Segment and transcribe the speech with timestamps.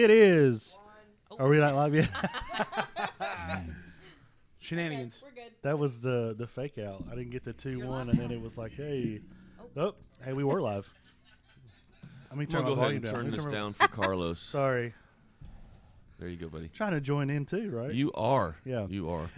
[0.00, 0.78] It is.
[1.38, 2.08] Are we not live yet?
[4.58, 5.22] Shenanigans.
[5.22, 5.52] We're good.
[5.60, 7.04] that was the the fake out.
[7.12, 9.20] I didn't get the two one, and then it was like, hey,
[9.60, 9.94] oh, oh
[10.24, 10.88] hey, we were live.
[12.32, 13.12] I mean, I'm turn gonna my go ahead volume and down.
[13.14, 14.40] turn Let me this my- down for Carlos.
[14.40, 14.94] Sorry,
[16.18, 16.70] There you go, buddy.
[16.72, 17.92] trying to join in too, right?
[17.92, 18.56] You are.
[18.64, 18.86] Yeah.
[18.88, 19.28] You are.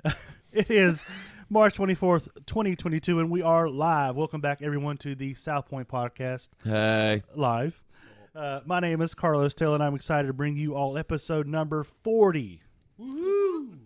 [0.53, 1.05] It is
[1.51, 4.15] March 24th, 2022, and we are live.
[4.15, 7.25] Welcome back, everyone, to the South Point Podcast hey.
[7.35, 7.83] live.
[8.35, 11.85] Uh, my name is Carlos Taylor, and I'm excited to bring you all episode number
[11.85, 12.63] 40.
[12.99, 13.77] Woohoo!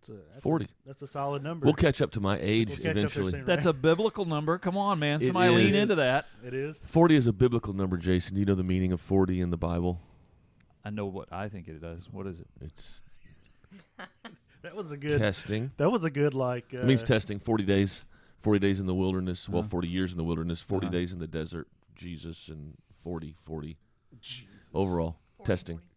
[0.00, 0.64] That's a, that's 40.
[0.64, 1.66] A, that's a solid number.
[1.66, 3.32] We'll catch up to my age We'll catch up there eventually.
[3.32, 4.56] soon, That's a biblical number.
[4.58, 5.20] Come on, man.
[5.20, 5.76] It Somebody lean is.
[5.76, 6.26] into that.
[6.42, 6.78] It is.
[6.78, 8.34] 40 is a biblical number, Jason.
[8.34, 10.00] Do you know the meaning of 40 in the Bible?
[10.82, 12.08] I know what I think it does.
[12.10, 12.46] What is it?
[12.62, 13.02] It's
[14.62, 15.18] That was a good.
[15.18, 15.72] testing.
[15.76, 16.72] That was a good like.
[16.72, 17.38] Uh, It means testing.
[17.40, 18.04] 40 days.
[18.40, 19.48] 40 days in the wilderness.
[19.50, 19.68] Well, Uh-huh.
[19.68, 20.62] 40 years in the wilderness.
[20.62, 20.92] 40 Uh-huh.
[20.92, 21.68] days in the desert.
[21.94, 23.76] Jesus and 40, 40
[24.20, 24.48] Jesus.
[24.74, 25.18] overall.
[25.38, 25.76] 40, Testing.
[25.76, 25.88] 40.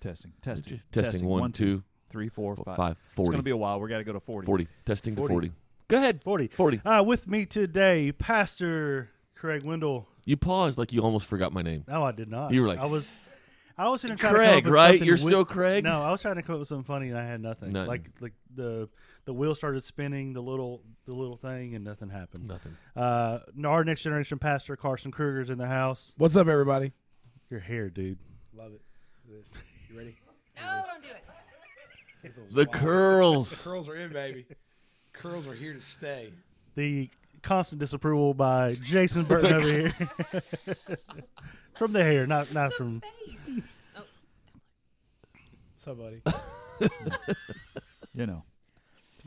[0.00, 0.32] Testing.
[0.42, 0.80] Testing.
[0.92, 1.26] Testing.
[1.26, 2.76] One, One, two, three, four, four, five.
[2.76, 3.80] five, It's going to be a while.
[3.80, 4.46] we got to go to 40.
[4.46, 4.68] 40.
[4.84, 5.28] Testing 40.
[5.28, 5.52] to 40.
[5.88, 6.22] Go ahead.
[6.22, 6.48] 40.
[6.48, 6.80] 40.
[6.84, 10.06] Uh, with me today, Pastor Craig Wendell.
[10.24, 11.84] You paused like you almost forgot my name.
[11.88, 12.52] No, I did not.
[12.52, 13.10] You were like, I was.
[13.80, 15.00] I was gonna try to come up Craig, with right?
[15.02, 15.84] You're wi- still Craig?
[15.84, 17.70] No, I was trying to come up with something funny, and I had nothing.
[17.72, 17.88] Nothing.
[17.88, 18.88] Like like the
[19.28, 22.48] the wheel started spinning, the little the little thing, and nothing happened.
[22.48, 22.74] Nothing.
[22.96, 26.14] Uh, our next generation pastor Carson Kruger's in the house.
[26.16, 26.92] What's up, everybody?
[27.50, 28.18] Your hair, dude.
[28.54, 28.80] Love it.
[29.28, 29.52] This.
[29.90, 30.16] You ready?
[30.56, 31.24] No, don't do it.
[32.22, 33.50] Get The wild- curls.
[33.50, 34.46] The curls are in, baby.
[35.12, 36.32] Curls are here to stay.
[36.74, 37.10] The
[37.42, 39.90] constant disapproval by Jason Burton over here.
[41.74, 43.02] from the hair, not not from.
[43.02, 43.62] Face.
[45.74, 46.22] What's up, buddy?
[48.14, 48.57] You know, it's a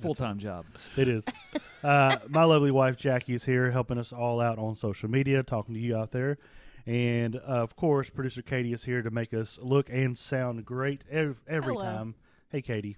[0.01, 0.65] full time job.
[0.97, 1.25] It is.
[1.83, 5.73] Uh, my lovely wife Jackie is here, helping us all out on social media, talking
[5.73, 6.37] to you out there,
[6.85, 11.03] and uh, of course, producer Katie is here to make us look and sound great
[11.09, 11.83] every, every Hello.
[11.83, 12.13] time.
[12.49, 12.97] Hey, Katie,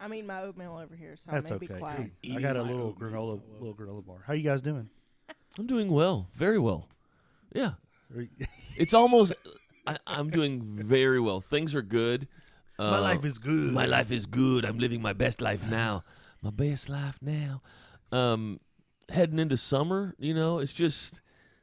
[0.00, 1.74] I'm eating my oatmeal over here, so that's I may okay.
[1.74, 2.10] be quiet.
[2.34, 3.10] I got a my little oatmeal.
[3.10, 4.24] granola, little granola bar.
[4.26, 4.90] How you guys doing?
[5.56, 6.26] I'm doing well.
[6.34, 6.88] Very well.
[7.54, 7.74] Yeah.
[8.76, 9.32] It's almost.
[9.86, 11.40] I, I'm doing very well.
[11.40, 12.26] Things are good.
[12.76, 13.72] Uh, my life is good.
[13.72, 14.64] My life is good.
[14.64, 16.02] I'm living my best life now.
[16.44, 17.62] My best life now.
[18.12, 18.60] Um,
[19.08, 21.22] heading into summer, you know, it's just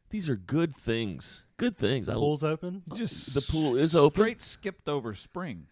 [0.10, 1.44] these are good things.
[1.58, 2.08] Good things.
[2.08, 2.82] The I, pool's open.
[2.96, 4.16] Just The pool is open.
[4.18, 5.68] Straight skipped over spring.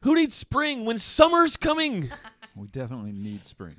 [0.00, 2.10] who needs spring when summer's coming?
[2.56, 3.76] We definitely need spring.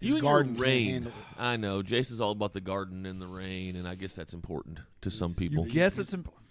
[0.00, 1.12] His you and garden can't rain.
[1.38, 1.82] I know.
[1.82, 5.34] Jason's all about the garden and the rain, and I guess that's important to some
[5.34, 5.68] people.
[5.68, 6.46] Yes, it's important.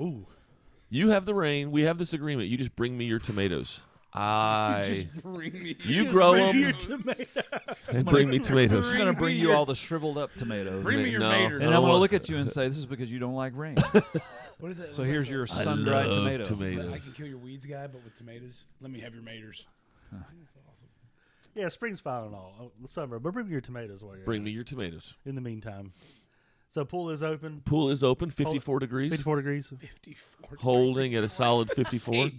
[0.00, 0.26] Ooh,
[0.90, 1.70] You have the rain.
[1.72, 2.48] We have this agreement.
[2.50, 3.80] You just bring me your tomatoes.
[4.14, 5.76] I Bring me.
[5.84, 7.40] you grow Bring them your tomato.
[7.88, 8.40] and bring me tomatoes.
[8.40, 8.84] I'm tomatoes.
[8.86, 10.82] just going to Bring bring you all the shriveled up tomatoes.
[10.82, 11.30] Bring me your No.
[11.30, 11.56] maters.
[11.62, 13.34] and I I'm going to look at you and say, "This is because you don't
[13.34, 13.76] like rain."
[14.58, 14.92] What is that?
[14.92, 15.42] so What's here's that your?
[15.42, 16.44] I sun-dried love tomato.
[16.44, 16.92] tomatoes.
[16.92, 18.66] I can kill your weeds guy, but with tomatoes.
[18.80, 19.64] Let me have your maters.
[20.12, 20.88] That's awesome.
[21.56, 22.52] Yeah, spring's fine and all.
[22.60, 25.16] Oh, the summer, but bring me your tomatoes while you're Bring at me your tomatoes.
[25.26, 25.94] In the meantime,
[26.68, 27.62] so pool is open.
[27.64, 29.68] Pool is open, 54 degrees, 54 degrees.
[29.80, 30.58] 54.
[30.60, 32.30] holding at a solid 54.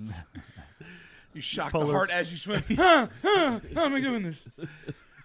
[1.33, 1.35] Jeez.
[1.35, 2.63] You shock the heart as you swim.
[2.75, 4.47] Huh, huh, how am I doing this?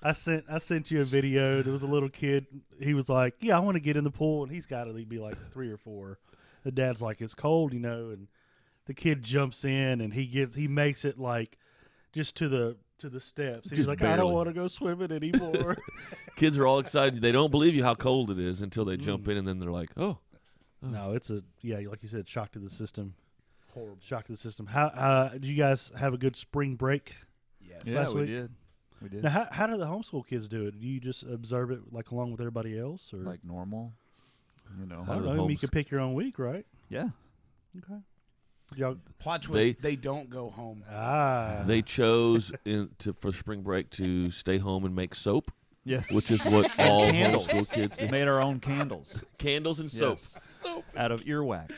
[0.02, 1.62] I sent I sent you a video.
[1.62, 2.46] There was a little kid.
[2.80, 4.92] He was like, "Yeah, I want to get in the pool," and he's got to
[4.92, 6.18] be like three or four.
[6.64, 8.28] The dad's like, "It's cold, you know," and
[8.86, 11.58] the kid jumps in and he gives he makes it like
[12.12, 13.70] just to the to the steps.
[13.70, 15.76] He's Just like, "I don't want to go swimming anymore."
[16.36, 17.20] Kids are all excited.
[17.20, 19.32] They don't believe you how cold it is until they jump Mm.
[19.32, 20.18] in, and then they're like, "Oh,
[20.80, 23.14] no, it's a yeah, like you said, shock to the system.
[23.78, 23.98] Horrible.
[24.00, 24.66] Shock to the system.
[24.66, 27.14] How uh, did you guys have a good spring break?
[27.60, 27.82] Yes.
[27.84, 28.30] yeah, Last we week?
[28.30, 28.50] did.
[29.02, 29.22] We did.
[29.24, 30.78] Now, how how do the homeschool kids do it?
[30.80, 33.92] Do you just observe it like along with everybody else, or like normal.
[34.78, 35.04] You know.
[35.08, 35.34] I don't do the know?
[35.34, 36.66] You homes- could pick your own week, right?
[36.88, 37.08] Yeah.
[37.78, 38.00] Okay.
[38.76, 40.84] Y'all, Plot twist, they, don't go home.
[40.90, 45.50] ah, they chose in, to for spring break to stay home and make soap,
[45.84, 46.12] Yes.
[46.12, 47.48] which is what all Candles.
[47.48, 48.08] homeschool kids do.
[48.08, 49.18] made our own candles.
[49.38, 50.18] Candles and soap.
[50.20, 50.34] Yes.
[50.96, 51.68] Out of earwax.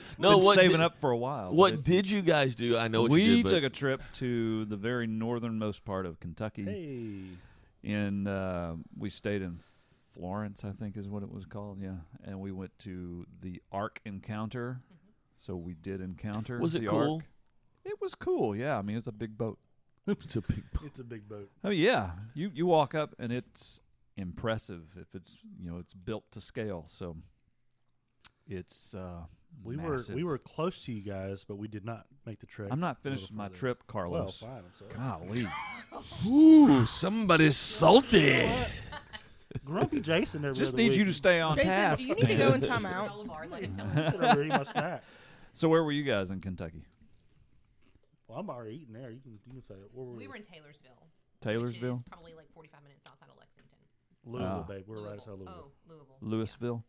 [0.18, 1.52] No, Been what saving did, up for a while.
[1.52, 2.76] What but did you guys do?
[2.76, 6.06] I know what we you did, but took a trip to the very northernmost part
[6.06, 6.64] of Kentucky.
[6.64, 9.60] hey, In uh, we stayed in
[10.12, 11.80] Florence, I think is what it was called.
[11.80, 14.80] Yeah, and we went to the Ark Encounter.
[15.36, 16.58] So we did encounter.
[16.58, 17.14] Was it the cool?
[17.16, 17.24] Ark.
[17.86, 18.54] It was cool.
[18.54, 19.58] Yeah, I mean it's a big boat.
[20.06, 20.82] it's a big boat.
[20.84, 21.50] it's a big boat.
[21.64, 23.80] Oh yeah, you you walk up and it's
[24.20, 26.84] impressive if it's you know it's built to scale.
[26.88, 27.16] So
[28.48, 29.24] it's uh,
[29.64, 30.08] We massive.
[30.10, 32.68] were we were close to you guys, but we did not make the trip.
[32.72, 33.56] I'm not a finished with my further.
[33.58, 34.36] trip, Well, Carlos.
[34.38, 34.50] fine.
[34.50, 34.92] I'm sorry.
[34.94, 35.48] Golly,
[36.26, 38.48] Ooh, somebody's salty.
[39.64, 42.02] Grumpy Jason every Just other need you to stay on Jason, task.
[42.02, 43.50] you need to go in Boulevard, timeout.
[43.50, 44.14] let him tell Sit us.
[44.14, 45.04] over there, eat my snack.
[45.52, 46.84] So where were you guys in Kentucky?
[48.28, 49.10] Well, I'm already eating there.
[49.10, 49.90] You can, you can say it.
[49.92, 51.08] Where were We were in Taylorsville.
[51.42, 53.59] Taylorsville, Which is probably like 45 minutes outside of Lexington.
[54.24, 54.62] Louisville, Ah.
[54.62, 54.84] babe.
[54.86, 55.48] We're right outside Louisville.
[55.48, 56.16] Oh, Louisville.
[56.20, 56.84] Louisville.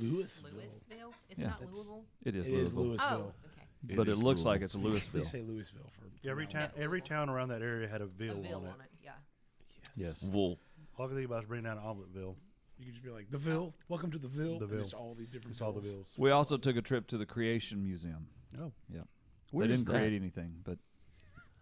[0.00, 0.50] Louisville.
[0.52, 1.14] Louisville?
[1.30, 1.48] Is Yeah.
[1.48, 1.62] not Louisville?
[1.62, 2.06] It's- Louisville?
[2.24, 3.34] It is It is Louisville, Louisville.
[3.44, 3.68] Oh, okay.
[3.88, 4.96] It but it is looks like Louisville.
[4.96, 5.24] it's They Louisville.
[5.24, 6.72] say Louisville for Every town, around.
[6.76, 7.16] every Louisville.
[7.16, 8.68] town around that area had a A Ville Ville on it.
[8.70, 9.14] on it, yeah.
[9.94, 10.22] Yes.
[10.22, 10.58] Wool.
[10.96, 12.36] All I can think about is bring down Omeletville.
[12.78, 13.74] You could just be like the Ville.
[13.88, 14.58] Welcome to the Ville.
[14.58, 14.80] The and Ville.
[14.82, 15.52] It's all these different.
[15.52, 15.94] It's all the villes.
[15.96, 16.14] Bills.
[16.18, 18.28] We also took a trip to the Creation Museum.
[18.58, 18.72] Oh,
[19.50, 19.98] Where they is didn't that?
[20.00, 20.78] create anything, but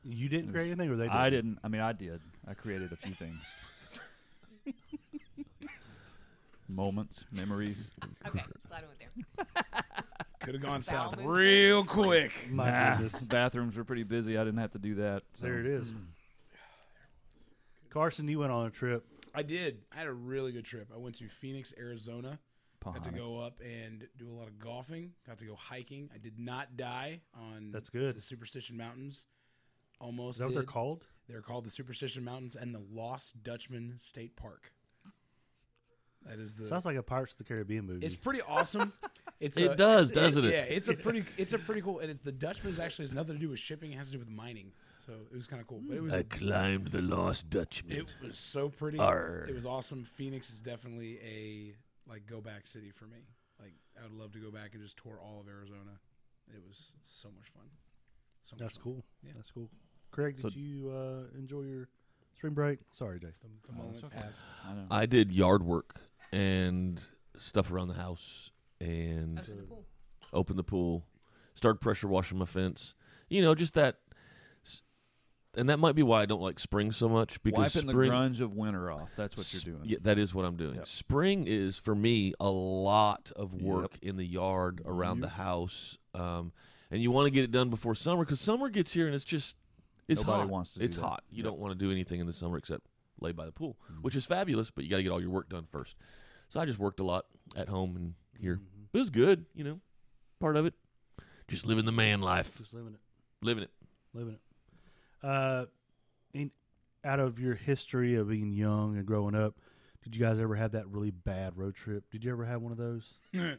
[0.03, 1.13] you didn't It create anything, or they did?
[1.13, 1.59] I didn't.
[1.63, 2.21] I mean, I did.
[2.47, 3.43] I created a few things.
[6.75, 7.91] Moments, memories.
[8.27, 8.99] Okay, glad I went
[9.57, 9.65] there.
[10.41, 11.29] Could have gone south movement.
[11.37, 12.33] real quick.
[12.51, 13.21] My Nah, goodness.
[13.23, 14.39] bathrooms were pretty busy.
[14.39, 15.23] I didn't have to do that.
[15.35, 15.45] So.
[15.45, 15.89] There it is.
[15.89, 15.97] Hmm.
[17.91, 19.05] Carson, you went on a trip.
[19.35, 19.83] I did.
[19.93, 20.89] I had a really good trip.
[20.95, 22.39] I went to Phoenix, Arizona.
[22.85, 23.17] Got to Pahonix.
[23.17, 25.13] go up and do a lot of golfing.
[25.27, 26.09] Got to go hiking.
[26.15, 28.17] I did not die on That's good.
[28.17, 29.27] the Superstition Mountains.
[30.01, 30.37] Almost.
[30.37, 30.69] Is that what they're did.
[30.71, 31.07] called?
[31.29, 34.73] They're called the Superstition Mountains and the Lost Dutchman State Park.
[36.27, 36.67] That is the.
[36.67, 38.05] Sounds like a Pirates of the Caribbean movie.
[38.07, 38.93] it's pretty awesome.
[39.41, 40.53] It's It a- does, doesn't it?
[40.53, 41.25] Yeah, it's a pretty.
[41.39, 42.01] It's a pretty cool.
[42.01, 43.91] And it's the Dutchman's actually has nothing to do with shipping.
[43.91, 44.71] It has to do with mining.
[45.07, 45.81] So it was kind of cool.
[45.83, 46.13] But it was.
[46.13, 47.97] I a- climbed the Lost Dutchman.
[47.97, 48.99] It was so pretty.
[48.99, 49.47] Arr.
[49.49, 50.05] It was awesome.
[50.05, 51.75] Phoenix is definitely a
[52.07, 53.17] like go back city for me.
[53.59, 55.99] Like I would love to go back and just tour all of Arizona.
[56.55, 57.65] It was so much fun.
[58.43, 58.85] So much That's fun.
[58.85, 59.05] cool.
[59.25, 59.33] Yeah.
[59.37, 59.71] That's cool.
[60.11, 61.89] Craig, did So- you uh, enjoy your
[62.37, 62.81] spring break?
[62.93, 63.29] Sorry, Jay.
[63.41, 64.17] The, the moment okay.
[64.21, 64.41] passed.
[64.69, 64.85] I know.
[64.91, 65.95] I did yard work
[66.33, 67.03] and
[67.39, 68.51] stuff around the house
[68.81, 69.85] and Open the pool.
[70.33, 71.05] opened the pool,
[71.55, 72.95] started pressure washing my fence.
[73.29, 73.97] You know, just that.
[75.57, 78.11] And that might be why I don't like spring so much because Wiping spring.
[78.11, 79.09] the grunge of winter off.
[79.17, 79.89] That's what you're doing.
[79.89, 80.77] Yeah, that is what I'm doing.
[80.77, 80.87] Yep.
[80.87, 83.63] Spring is for me a lot of Yep.
[83.63, 86.53] work in the yard around the house, um,
[86.89, 89.25] and you want to get it done before summer because summer gets here and it's
[89.25, 89.57] just
[90.07, 90.49] it's Nobody hot.
[90.51, 91.03] wants to it's that.
[91.03, 91.25] hot.
[91.31, 91.45] You Yep.
[91.47, 92.87] don't want to do anything in the summer except
[93.21, 94.03] lay by the pool, Mhm.
[94.03, 94.71] which is fabulous.
[94.71, 95.97] But you got to get all your work done first.
[96.51, 97.25] So I just worked a lot
[97.57, 98.57] at home and here.
[98.57, 98.87] Mhm.
[98.93, 99.81] But it was good, you know,
[100.41, 100.75] part of it.
[101.49, 103.01] Just living the man life, Just living it.
[103.43, 103.71] living it.
[104.13, 104.41] Living it.
[105.27, 105.67] Uh,
[106.35, 106.51] in
[107.05, 109.55] out of your history of being young and growing up,
[110.03, 112.05] did you guys ever have that really bad road trip?
[112.11, 113.59] Did you ever have one of those that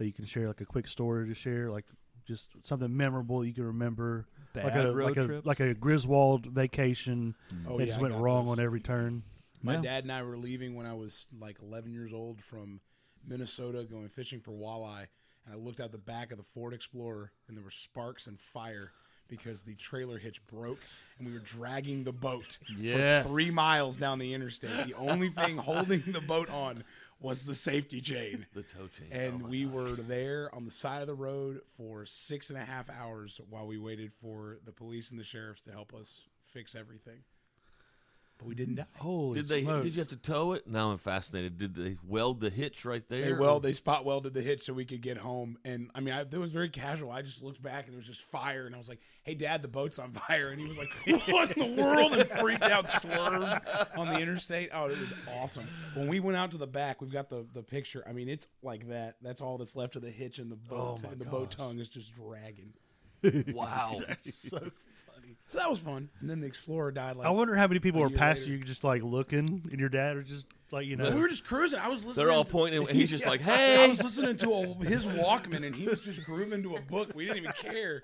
[0.00, 1.84] you can share, like a quick story to share, like
[2.26, 5.46] just something memorable you can remember, Bad like a road like a trip.
[5.46, 7.34] like a Griswold vacation
[7.66, 8.58] Oh, that yeah, just went wrong this.
[8.58, 9.22] on every turn.
[9.66, 9.82] My Yeah.
[9.82, 12.80] dad and I were leaving when I was like 11 years old from
[13.24, 15.08] Minnesota, going fishing for walleye,
[15.44, 18.40] and I looked out the back of the Ford Explorer, and there were sparks and
[18.40, 18.92] fire
[19.28, 20.78] because the trailer hitch broke,
[21.18, 23.24] and we were dragging the boat Yes.
[23.24, 24.86] for three miles down the interstate.
[24.86, 26.84] The only thing holding the boat on
[27.18, 28.46] was the safety chain.
[28.52, 29.08] The toe chain.
[29.10, 29.72] And Oh, we gosh.
[29.72, 33.66] were there on the side of the road for six and a half hours while
[33.66, 37.24] we waited for the police and the sheriffs to help us fix everything.
[38.38, 38.86] But we didn't die.
[38.98, 39.62] Holy Did they?
[39.62, 39.84] smokes.
[39.84, 40.66] Did you have to tow it?
[40.66, 41.56] Now I'm fascinated.
[41.56, 43.24] Did they weld the hitch right there?
[43.24, 45.56] They weld, they spot welded the hitch so we could get home.
[45.64, 47.10] And I mean, I, it was very casual.
[47.10, 48.66] I just looked back and there was just fire.
[48.66, 50.50] And I was like, hey, dad, the boat's on fire.
[50.50, 52.12] And he was like, what in the world?
[52.12, 53.60] And freaked out, swerved
[53.96, 54.68] on the interstate.
[54.72, 55.66] Oh, it was awesome.
[55.94, 58.04] When we went out to the back, we've got the, the picture.
[58.06, 59.16] I mean, it's like that.
[59.22, 61.00] That's all that's left of the hitch and the boat.
[61.02, 62.74] Oh, and the boat tongue is just dragging.
[63.52, 63.96] Wow.
[64.06, 64.70] That's so funny.
[65.48, 66.08] So that was fun.
[66.20, 68.52] And then the Explorer died like I wonder how many people were past later.
[68.54, 71.44] you, just like looking, and your dad was just like, you know, we were just
[71.44, 71.78] cruising.
[71.78, 72.26] I was listening.
[72.26, 73.30] They're all pointing, and he's just Yeah.
[73.30, 76.80] like, I was listening to a, his Walkman, and he was just grooving to a
[76.80, 77.12] book.
[77.14, 78.02] We didn't even care.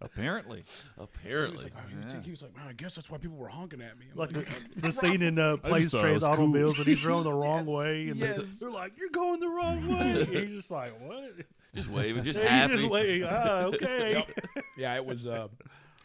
[0.00, 0.58] Apparently.
[0.58, 0.64] He
[1.00, 3.46] was Apparently, like, oh, you he was like, man, I guess that's why people were
[3.48, 4.06] honking at me.
[4.12, 6.32] I'm like the, like, the scene in uh, Planes, Trains, was cool.
[6.32, 8.36] Automobiles, and he's going the wrong Yes, way, and yes.
[8.36, 11.34] they're, they're like, "You're going the wrong way." he's just like, "What?"
[11.74, 12.72] just waving, just Yeah, happy.
[12.72, 13.28] he's just waiting.
[13.30, 14.28] Ah, okay, Yep.
[14.76, 15.24] yeah, it was.
[15.26, 15.46] Uh,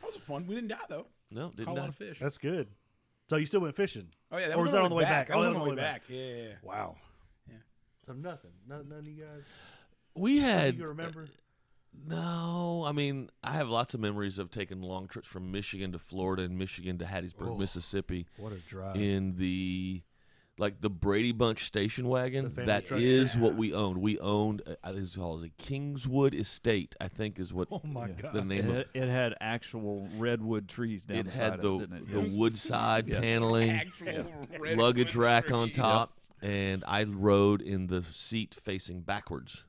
[0.07, 0.47] that was fun.
[0.47, 1.07] We didn't die though.
[1.31, 1.87] no, didn't a lot I?
[1.89, 2.19] of fish.
[2.19, 2.67] that's good.
[3.29, 4.07] So you still went fishing?
[4.31, 5.27] oh yeah, that or was was that on the way back?
[5.27, 6.03] That Oh, was on the way way back.
[6.07, 6.53] Yeah, yeah, yeah.
[6.63, 6.95] Wow.
[7.49, 7.55] Yeah.
[8.05, 8.51] So nothing.
[8.67, 9.43] No, none of you guys.
[10.15, 11.27] We had can remember?
[12.07, 12.83] no.
[12.87, 16.43] I mean, I have lots of memories of taking long trips from Michigan to Florida
[16.43, 17.57] and Michigan to Hattiesburg, Oh.
[17.57, 18.95] Mississippi, What a drive!
[18.95, 20.01] in the
[20.59, 22.45] like the Brady Bunch station wagon.
[22.45, 22.99] The family That truck.
[23.01, 23.99] is what we owned.
[23.99, 24.61] We owned.
[24.67, 26.95] uh, I think it's called a Kingswood Estate.
[26.99, 28.13] I think is what oh my Yeah.
[28.21, 28.33] god!
[28.33, 31.67] the name of It, it had actual redwood trees down it the had side the
[31.69, 32.11] of it, didn't it?
[32.11, 32.37] the Yes.
[32.37, 33.21] wood side Yes.
[33.21, 33.69] paneling.
[33.71, 35.73] Actual luggage rack on tree.
[35.75, 36.09] top,
[36.41, 39.63] and I rode in the seat facing backwards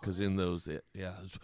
[0.00, 1.38] because in those, it, yeah, it was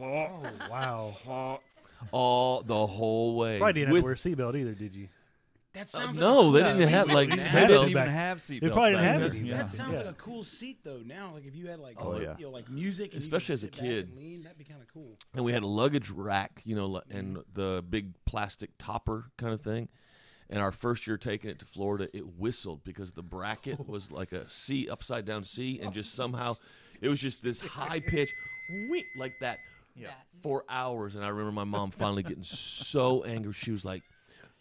[0.00, 1.60] oh wow!
[2.12, 3.58] all the whole way.
[3.58, 4.16] Probably didn't have with, to wear a
[4.52, 5.08] seatbelt either, did you?
[5.72, 7.30] That Uh, sounds no, like they a cool didn't seat have like.
[7.30, 8.60] They didn't even back- have seatbelts.
[8.60, 9.40] They probably didn't have then.
[9.40, 9.48] any.
[9.50, 9.56] Yeah.
[9.58, 9.98] That sounds Yeah.
[9.98, 11.00] like a cool seat though.
[11.06, 12.34] Now, like if you had like, Oh, uh, yeah.
[12.38, 14.08] you know, like music, and Especially you as a could sit back kid.
[14.08, 15.16] and lean, that'd be kind of cool.
[15.34, 19.60] and we had a luggage rack, you know, and the big plastic topper kind of
[19.62, 19.88] thing.
[20.52, 24.32] And our first year taking it to Florida, it whistled because the bracket was like
[24.32, 26.56] a C, upside down C, and just somehow
[27.00, 28.34] it was just this high pitch,
[28.90, 29.60] wheat like that
[29.94, 30.10] Yeah.
[30.42, 31.14] for hours.
[31.14, 33.52] And I remember my mom finally getting so angry.
[33.52, 34.02] She was like,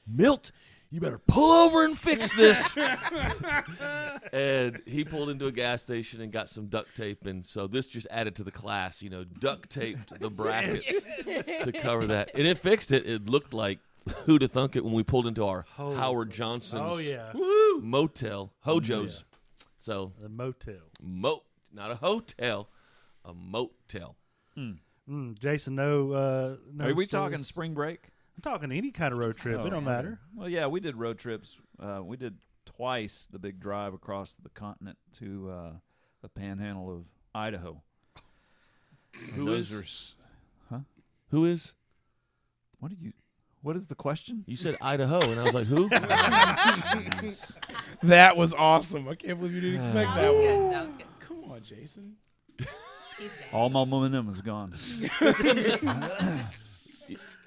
[0.05, 0.51] Milt,
[0.91, 2.75] you better pull over and fix this.
[4.33, 7.25] and he pulled into a gas station and got some duct tape.
[7.25, 11.17] And so this just added to the class, you know, duct taped the brackets
[11.63, 12.31] to cover that.
[12.33, 13.05] And it fixed it.
[13.07, 13.79] It looked like
[14.25, 16.37] who'd have thunk it when we pulled into our Holy Howard smokes.
[16.37, 17.31] Johnson's Oh yeah,
[17.81, 19.25] motel, Hojo's.
[19.77, 20.75] So, the motel.
[21.01, 21.43] mo,
[21.73, 22.67] not a hotel,
[23.23, 24.17] a motel.
[24.57, 26.11] Mm, Jason, no.
[26.11, 27.09] Uh, no Are we stories?
[27.31, 28.09] talking spring break?
[28.39, 29.59] I'm talking any kind of road trip.
[29.59, 29.95] Oh, it don't okay.
[29.97, 30.19] matter.
[30.33, 31.57] Well, yeah, we did road trips.
[31.77, 35.71] Uh, we did twice the big drive across the continent to uh,
[36.21, 37.03] the panhandle of
[37.35, 37.81] Idaho.
[39.13, 39.77] And Who those is?
[39.77, 40.15] are s-
[41.31, 41.73] Who is?
[42.79, 43.11] what did you?
[43.61, 44.45] What is the question?
[44.47, 45.89] You said Idaho, and I was like, who?
[48.03, 49.09] That was awesome.
[49.09, 50.61] I can't believe you didn't expect That that was one.
[50.61, 50.71] good.
[50.73, 51.05] That was good.
[51.27, 52.13] Come on, Jason.
[52.57, 52.67] He's
[53.37, 53.47] dead.
[53.51, 54.73] All my momentum is gone.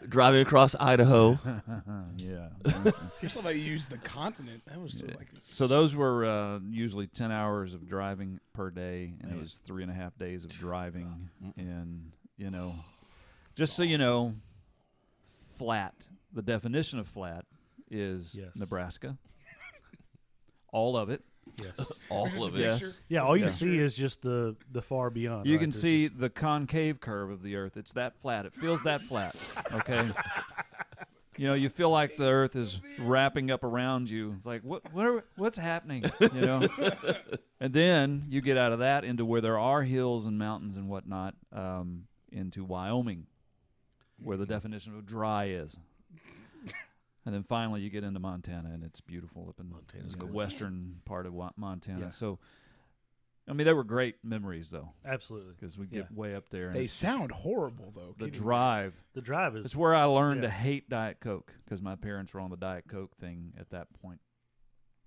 [0.09, 1.39] Driving across Idaho.
[2.17, 2.49] yeah.
[3.21, 4.63] You're somebody who used the continent.
[4.67, 5.29] That was so like.
[5.39, 9.83] So those were uh, usually ten hours of driving per day, and it was three
[9.83, 11.29] and a half days of driving.
[11.57, 12.75] And you know,
[13.55, 14.35] just so you know,
[15.59, 15.95] flat.
[16.33, 17.45] The definition of flat
[17.91, 18.57] is Yes.
[18.57, 19.17] Nebraska.
[20.73, 21.23] All of it.
[21.63, 21.93] Yes.
[22.09, 22.61] All of it.
[22.61, 23.01] Yes.
[23.09, 23.21] Yeah.
[23.23, 23.51] All you Yeah.
[23.51, 25.47] see is just the the far beyond.
[25.47, 25.61] You right?
[25.61, 27.77] can There's see just- the concave curve of the Earth.
[27.77, 28.47] It's that flat.
[28.47, 29.35] It feels that flat.
[29.75, 30.11] Okay.
[31.39, 34.35] You know, you feel like the Earth is wrapping up around you.
[34.37, 36.05] It's like, what, what, are, what's happening?
[36.21, 36.69] You know.
[37.61, 40.91] and then you get out of that into where there are hills and mountains and
[40.91, 43.27] whatnot, um, into Wyoming,
[44.23, 45.79] where the definition of dry is.
[47.25, 50.27] And then finally, you get into Montana, and it's beautiful up in Montana's in the
[50.27, 52.01] western part of Montana.
[52.01, 52.11] Yeah.
[52.11, 52.41] So,
[53.49, 56.03] I mean, they were great memories, though absolutely because we Yeah.
[56.03, 56.67] get way up there.
[56.69, 58.15] And They sound horrible though.
[58.19, 58.95] the drive.
[59.15, 59.65] the drive is.
[59.65, 62.87] It's where I learned to hate Diet Coke because my parents were on the Diet
[62.89, 64.21] Coke thing at that point,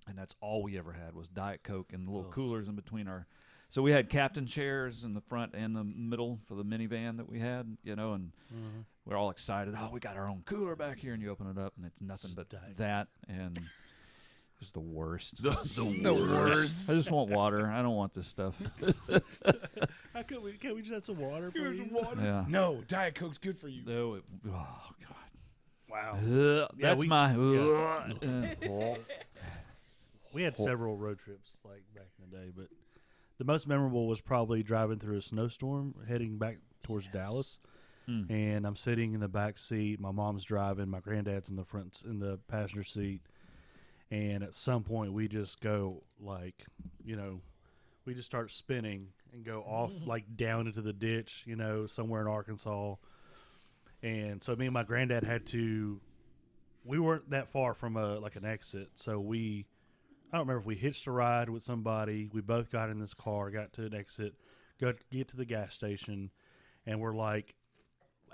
[0.06, 2.32] and that's all we ever had was Diet Coke and the little Ugh.
[2.34, 3.26] coolers in between our.
[3.68, 7.28] So we had captain chairs in the front and the middle for the minivan that
[7.28, 8.84] we had, you know, and Mhm.
[9.06, 9.74] We're all excited.
[9.78, 12.02] Oh, we got our own cooler back here, and you open it up, and it's
[12.02, 13.60] nothing but that and.
[14.62, 15.42] It's the worst.
[15.42, 16.30] The, the The worst.
[16.34, 16.88] worst.
[16.90, 17.70] I just want water.
[17.70, 18.54] I don't want this stuff.
[20.14, 20.52] How could we?
[20.54, 21.78] Can we just have some water, please?
[21.78, 22.22] some water.
[22.22, 22.44] Yeah.
[22.48, 23.82] No, Diet Coke's good for you.
[23.84, 25.16] No, it, oh god.
[25.90, 26.14] Wow.
[26.16, 27.34] Ugh, Yeah, that's we- my.
[27.36, 28.14] yeah.
[28.66, 28.94] uh,
[30.32, 32.68] We had several road trips like back in the day, but
[33.36, 37.58] the most memorable was probably driving through a snowstorm heading back towards Dallas.
[38.08, 38.30] Mm.
[38.30, 40.00] and I'm sitting in the back seat.
[40.00, 40.88] My mom's driving.
[40.88, 43.22] My granddad's in the front in the passenger seat.
[44.10, 46.64] And at some point, we just go like,
[47.04, 47.40] you know,
[48.04, 52.20] we just start spinning and go off like down into the ditch, you know, somewhere
[52.20, 52.94] in Arkansas.
[54.02, 56.00] And so me and my granddad had to.
[56.84, 59.66] We weren't that far from a like an exit, so we.
[60.32, 62.28] I don't remember if we hitched a ride with somebody.
[62.32, 64.34] We both got in this car, got to an exit,
[64.80, 66.30] got get to the gas station,
[66.84, 67.56] and we're like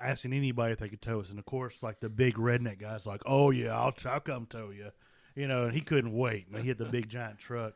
[0.03, 1.31] asking anybody if they could tow us.
[1.31, 4.71] And of course, like the big redneck guy's like, "Oh yeah, I'll, I'll come tow
[4.71, 4.91] you,"
[5.35, 5.65] you know.
[5.65, 6.47] And he couldn't wait.
[6.53, 7.75] And he had the big giant truck,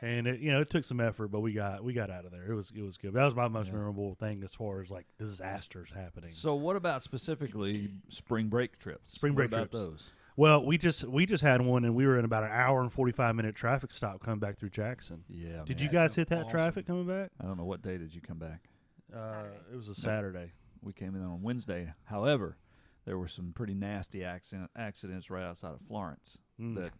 [0.00, 2.32] and it, you know it took some effort, but we got we got out of
[2.32, 2.50] there.
[2.50, 3.12] It was it was good.
[3.14, 3.74] That was my most Yeah.
[3.74, 6.32] memorable thing as far as like disasters happening.
[6.32, 9.12] So, what about specifically spring break trips?
[9.12, 9.84] Spring break what about trips.
[9.84, 10.02] those?
[10.36, 12.92] well, we just we just had one, and we were in about an hour and
[12.92, 15.24] forty five minute traffic stop coming back through Jackson.
[15.28, 15.62] Yeah.
[15.66, 15.86] Did man.
[15.86, 16.50] you guys hit that awesome.
[16.50, 17.30] traffic coming back?
[17.40, 18.62] I don't know what day did you come back.
[19.14, 20.52] Uh, it was a Saturday.
[20.82, 21.92] We came in on Wednesday.
[22.04, 22.56] However,
[23.04, 26.74] there were some pretty nasty accident, accidents right outside of Florence Mm.
[26.76, 26.92] that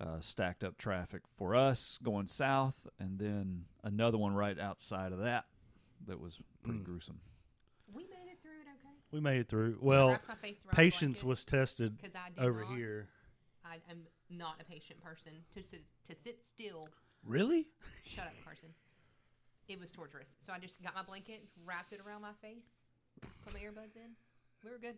[0.00, 5.18] uh, stacked up traffic for us going south, and then another one right outside of
[5.20, 5.44] that
[6.06, 6.84] that was pretty Mm.
[6.84, 7.20] gruesome.
[7.92, 8.94] We made it through it okay.
[9.12, 9.78] We made it through.
[9.80, 13.08] Well, wrapped my patience was tested I over not, here.
[13.64, 15.32] I am not a patient person.
[15.54, 16.88] To sit, to sit still.
[17.24, 17.68] Really?
[18.04, 18.70] Shut up, Carson.
[19.68, 20.34] It was torturous.
[20.40, 22.81] So I just got my blanket, wrapped it around my face,
[23.44, 24.10] put my earbuds in.
[24.64, 24.94] We were good.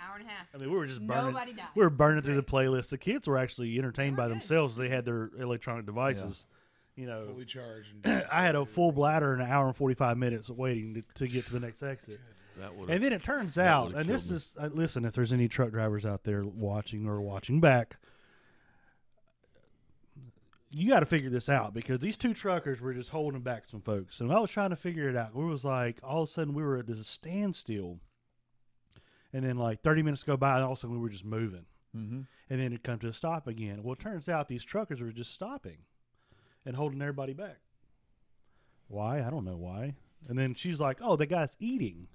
[0.00, 0.46] Hour and a half.
[0.54, 1.32] I mean, we were just burning.
[1.32, 1.68] Nobody died.
[1.74, 2.88] We were burning through the playlist.
[2.90, 4.40] The kids were actually entertained They by were good.
[4.40, 4.76] themselves.
[4.76, 6.46] They had their electronic devices.
[6.96, 7.88] You know, Fully charged.
[8.04, 10.94] And I had a full bladder in an hour and forty five minutes of waiting
[10.94, 12.20] to, to get to the next exit.
[12.58, 14.36] That would And then it turns that out, would've and this killed me.
[14.36, 17.96] is uh, listen, if there's any truck drivers out there watching or watching back,
[20.74, 23.80] you got to figure this out because these two truckers were just holding back some
[23.80, 25.34] folks, and I was trying to figure it out.
[25.34, 27.98] We was like, all of a sudden, we were at this standstill,
[29.32, 31.24] and then like 30 minutes go by, and all of a sudden, we were just
[31.24, 31.66] moving,
[31.96, 32.22] Mm-hmm.
[32.50, 33.82] and then it come to a stop again.
[33.84, 35.78] Well, it turns out these truckers were just stopping
[36.66, 37.58] and holding everybody back.
[38.88, 39.22] Why?
[39.24, 39.94] I don't know why.
[40.28, 42.08] And then she's like, "Oh, the guy's eating."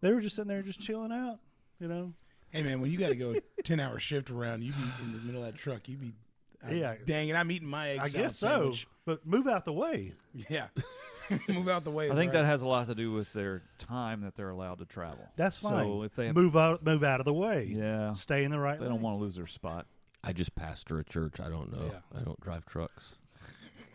[0.00, 1.38] They were just sitting there, just chilling out,
[1.80, 2.12] you know.
[2.50, 3.34] Hey man, when you got to go
[3.64, 5.88] ten hour shift around, you be in the middle of that truck.
[5.88, 6.12] You be,
[6.70, 6.94] Yeah.
[7.06, 8.86] Dang it, I'm eating my egg I salad guess so, sandwich.
[9.04, 10.12] but move out the way.
[10.48, 10.68] Yeah,
[11.48, 12.10] move out the way.
[12.10, 12.40] I think right.
[12.40, 15.28] that has a lot to do with their time that they're allowed to travel.
[15.36, 15.84] That's fine.
[15.84, 17.64] So if they have, move out, move out of the way.
[17.74, 18.78] yeah, Stay in the right.
[18.78, 19.86] they don't want to lose their spot.
[20.24, 21.40] I just pastor a church.
[21.40, 21.90] I don't know.
[21.92, 22.18] Yeah.
[22.20, 23.16] I don't drive trucks.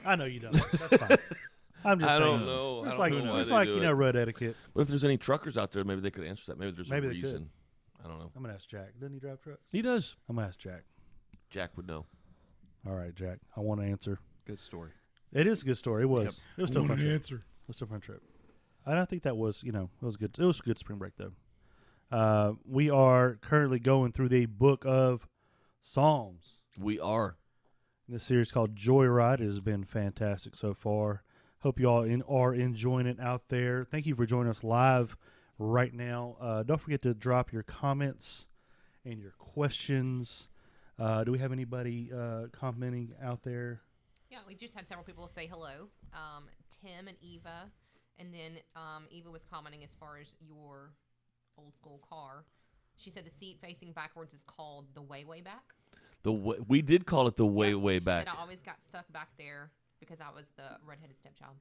[0.06, 0.54] I know you don't.
[0.54, 1.18] That's fine.
[1.86, 2.38] I'm just I saying.
[2.40, 2.80] don't know.
[2.80, 3.84] I It's don't like know why it's they like do you it.
[3.84, 4.56] know road etiquette.
[4.74, 6.60] But if there's any truckers out there, maybe they could answer that.
[6.60, 7.24] Maybe there's Maybe a they could.
[7.24, 7.50] reason.
[8.04, 8.32] I don't know.
[8.36, 8.94] I'm gonna ask Jack.
[9.00, 9.62] Doesn't he drive trucks?
[9.72, 10.16] He does.
[10.28, 10.84] I'm gonna ask Jack.
[11.50, 12.06] Jack would know.
[12.88, 13.40] All right, Jack.
[13.56, 14.20] I want to answer.
[14.46, 14.92] Good story.
[15.34, 16.04] It is a good story.
[16.04, 16.26] It was.
[16.26, 16.34] Yep.
[16.58, 17.14] It was still a fun trip.
[17.14, 17.36] answer.
[17.36, 18.22] It was still a fun trip.
[18.86, 20.36] And I don't think that was you know it was good.
[20.40, 21.34] It was a good spring break though.
[22.10, 25.28] Uh, we are currently going through the book of
[25.82, 26.62] Psalms.
[26.80, 27.36] We are.
[28.08, 29.42] This series called Joyride.
[29.42, 31.24] It has been fantastic so far.
[31.60, 33.84] Hope you all in, are enjoying it out there.
[33.84, 35.18] Thank you for joining us live
[35.60, 36.38] right now.
[36.40, 38.46] Uh, don't forget to drop your comments
[39.04, 40.48] and your questions.
[41.00, 43.82] Uh, do we have anybody uh, commenting out there?
[44.30, 45.90] Yeah, we've just had several people say hello.
[46.14, 46.46] Um,
[46.82, 47.72] Tim and Eva,
[48.18, 50.92] and then um, Eva was commenting as far as your
[51.58, 52.46] old school car.
[52.96, 55.64] She said the seat facing backwards is called the way way back.
[56.24, 58.26] The way, we did call it the way Yeah, way she back.
[58.28, 61.56] Said I always got stuck back there because I was the redheaded stepchild.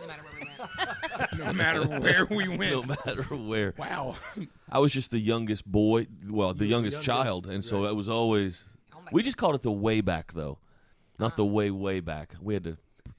[0.00, 1.38] No matter where we went.
[1.46, 2.88] No matter where we went.
[2.88, 3.74] no matter where.
[3.76, 4.16] wow.
[4.70, 6.06] I was just the youngest boy.
[6.28, 8.64] Well, the You were the youngest, youngest, child, and so it was always.
[8.94, 10.58] Oh my We just called it the way back, though,
[11.18, 11.36] not Ah.
[11.36, 12.34] the way way back.
[12.40, 12.76] We had to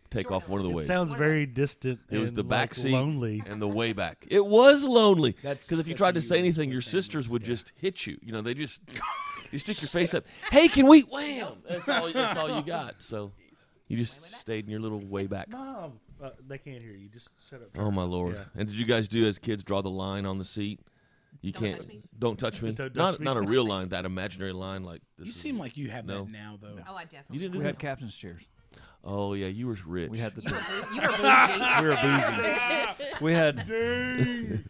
[0.09, 0.87] take Short off one of the It ways.
[0.87, 1.53] sounds One very those.
[1.55, 1.99] distant.
[2.09, 3.43] It was and, the back like, seat lonely.
[3.45, 4.25] and the way back.
[4.29, 7.41] It was lonely That's- because if you tried to say anything, your families, sisters would
[7.41, 7.47] yeah.
[7.47, 8.17] just hit you.
[8.23, 8.79] You know, they just
[9.51, 10.23] you stick your face up.
[10.51, 11.01] Hey, can we?
[11.01, 11.57] Wham!
[11.67, 12.11] That's all.
[12.11, 12.95] That's all you got.
[12.99, 13.31] So
[13.87, 15.49] you just stayed in your little way back.
[15.49, 17.09] Mom, uh, they can't hear you.
[17.09, 17.69] Just shut up.
[17.77, 18.35] Oh my lord!
[18.35, 18.43] Yeah.
[18.55, 20.79] And did you guys do as kids draw the line on the seat?
[21.41, 21.77] You Don't can't.
[21.79, 22.01] touch me.
[22.17, 22.71] Don't touch me.
[22.73, 23.23] Don't touch not me.
[23.25, 23.89] not a real line.
[23.89, 25.27] That imaginary line, like this.
[25.27, 26.23] You is- seem like you have No.
[26.23, 26.77] that now, though.
[26.87, 27.35] Oh, I definitely.
[27.35, 27.69] You didn't do We that?
[27.71, 28.43] had captain's chairs.
[29.03, 30.09] Oh yeah, you were rich.
[30.09, 30.41] We had the.
[30.41, 31.81] You were, bou- you were bougie.
[31.81, 33.23] we were bougie.
[33.23, 34.63] We had.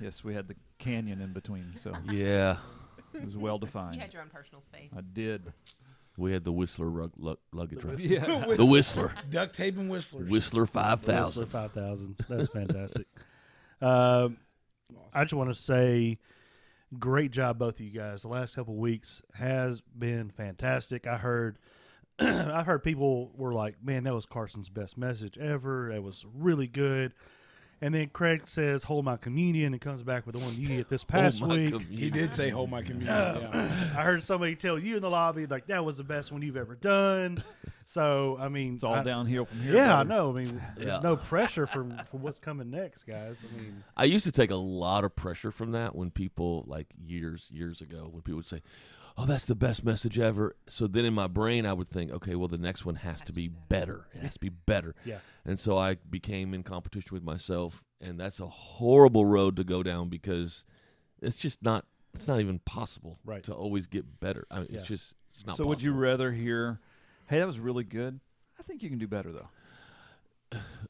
[0.00, 2.56] yes, we had the canyon in between, so Yeah,
[3.12, 3.96] it was well defined.
[3.96, 4.02] You defined.
[4.02, 4.90] had your own personal space.
[4.96, 5.52] I did.
[6.16, 7.82] We had the Whistler rug, lug, luggage.
[7.84, 7.98] right?
[7.98, 8.44] Yeah.
[8.56, 9.12] The Whistler.
[9.30, 10.28] Duct tape and whistlers.
[10.30, 11.46] Whistler five Whistler thousand.
[11.46, 12.16] five thousand.
[12.28, 13.06] That's fantastic.
[13.80, 14.36] um,
[15.12, 16.18] I just want to say,
[16.98, 18.22] great job, both of you guys.
[18.22, 21.06] The last couple weeks has been fantastic.
[21.06, 21.58] I heard,
[22.18, 25.90] I've heard people were like, "Man, that was Carson's best message ever.
[25.92, 27.12] That was really good."
[27.84, 30.88] And then Craig says, "Hold my communion," and comes back with the one you get
[30.88, 31.72] this past my week.
[31.74, 31.98] communion.
[31.98, 33.92] He did say, "Hold my community." yeah.
[33.98, 36.56] I heard somebody tell you in the lobby like that was the best one you've
[36.56, 37.42] ever done.
[37.84, 39.74] So I mean, It's all I- downhill from here.
[39.74, 40.08] Yeah, I brother.
[40.08, 40.30] know.
[40.30, 41.00] I mean, there's Yeah.
[41.02, 43.36] no pressure from for what's coming next, guys.
[43.46, 46.86] I mean, I used to take a lot of pressure from that when people like
[47.06, 48.62] years years ago when people would say,
[49.16, 52.34] "Oh, that's the best message ever." So then in my brain I would think, "Okay,
[52.34, 54.06] well the next one has to be better.
[54.14, 58.18] It has to be better." yeah, And so I became in competition with myself, and
[58.18, 60.64] that's a horrible road to go down because
[61.20, 63.42] it's just not it's not even possible Right.
[63.44, 64.46] to always get better.
[64.50, 64.78] I mean, Yeah.
[64.78, 66.78] it's just it's not So would you rather hear,
[67.26, 68.20] "Hey, that was really good"?
[68.58, 69.48] I think you can do better though.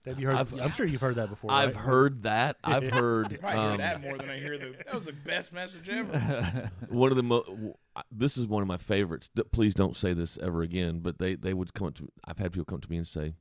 [0.06, 0.36] Have you heard?
[0.36, 1.50] I've- I'm sure you've heard that before.
[1.50, 1.84] I've right?
[1.84, 2.56] heard that.
[2.64, 4.74] I've heard I hear um, that more than I hear the.
[4.84, 6.70] That was the best message ever.
[6.88, 7.76] one of the mo-
[8.10, 9.30] this is one of my favorites.
[9.34, 11.00] D- Please don't say this ever again.
[11.00, 12.08] But they they would come up to.
[12.24, 13.34] I've had people come to me and say,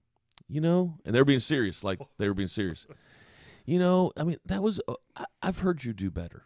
[0.47, 2.85] you know, and they're being serious, like they were being serious.
[3.65, 4.79] You know, I mean, that was.
[4.87, 6.43] Uh, I, I've heard you do better.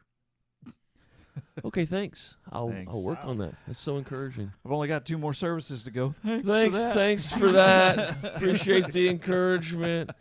[1.65, 2.35] Okay, thanks.
[2.51, 2.91] I'll Thanks.
[2.91, 3.55] I'll work on that.
[3.67, 4.51] That's so encouraging.
[4.65, 6.09] I've only got two more services to go.
[6.23, 6.43] Thanks.
[6.45, 6.93] for Thanks, that.
[6.93, 8.17] thanks for that.
[8.35, 10.11] appreciate the encouragement.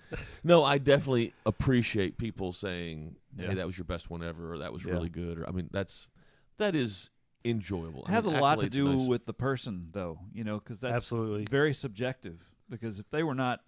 [0.45, 4.73] No, I definitely appreciate people saying, "Hey, that was your best one ever," or "That
[4.73, 4.93] was Yeah.
[4.93, 6.07] really good," or I mean, that's
[6.59, 7.11] that is
[7.45, 8.05] enjoyable.
[8.07, 9.09] It has a I mean, lot to accolades are do nice.
[9.09, 10.19] with the person, though.
[10.33, 11.47] You know, because that's Absolutely.
[11.51, 12.45] very subjective.
[12.69, 13.61] Because if they were not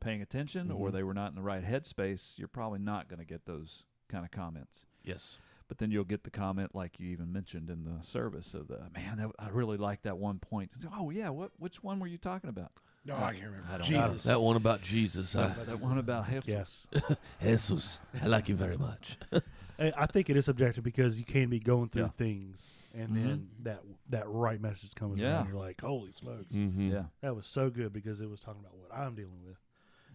[0.00, 0.92] paying attention or Mhm.
[0.92, 4.24] they were not in the right headspace, you're probably not going to get those kind
[4.24, 4.86] of comments.
[5.02, 5.38] yes.
[5.68, 8.80] But then you'll get the comment, like you even mentioned in the service, of the
[8.94, 9.18] man.
[9.18, 10.70] That, I really like that one point.
[10.74, 11.50] It's, oh yeah, what?
[11.58, 12.72] Which one were you talking about?
[13.04, 13.66] No, I can't remember.
[13.70, 14.08] I don't know.
[14.08, 14.22] Jesus.
[14.24, 16.46] That one about Jesus, uh, that one about Jesus.
[16.46, 16.86] Yes.
[17.42, 18.00] Jesus.
[18.22, 19.16] I like him very much.
[19.78, 22.08] I I think it is subjective because you can be going through Yeah.
[22.18, 23.14] things, and Mhm.
[23.24, 25.34] then that that right message comes Yeah.
[25.36, 25.48] around.
[25.48, 26.90] You're like, holy smokes, Mm-hmm.
[26.90, 27.04] Yeah.
[27.20, 29.56] that was so good because it was talking about what I'm dealing with,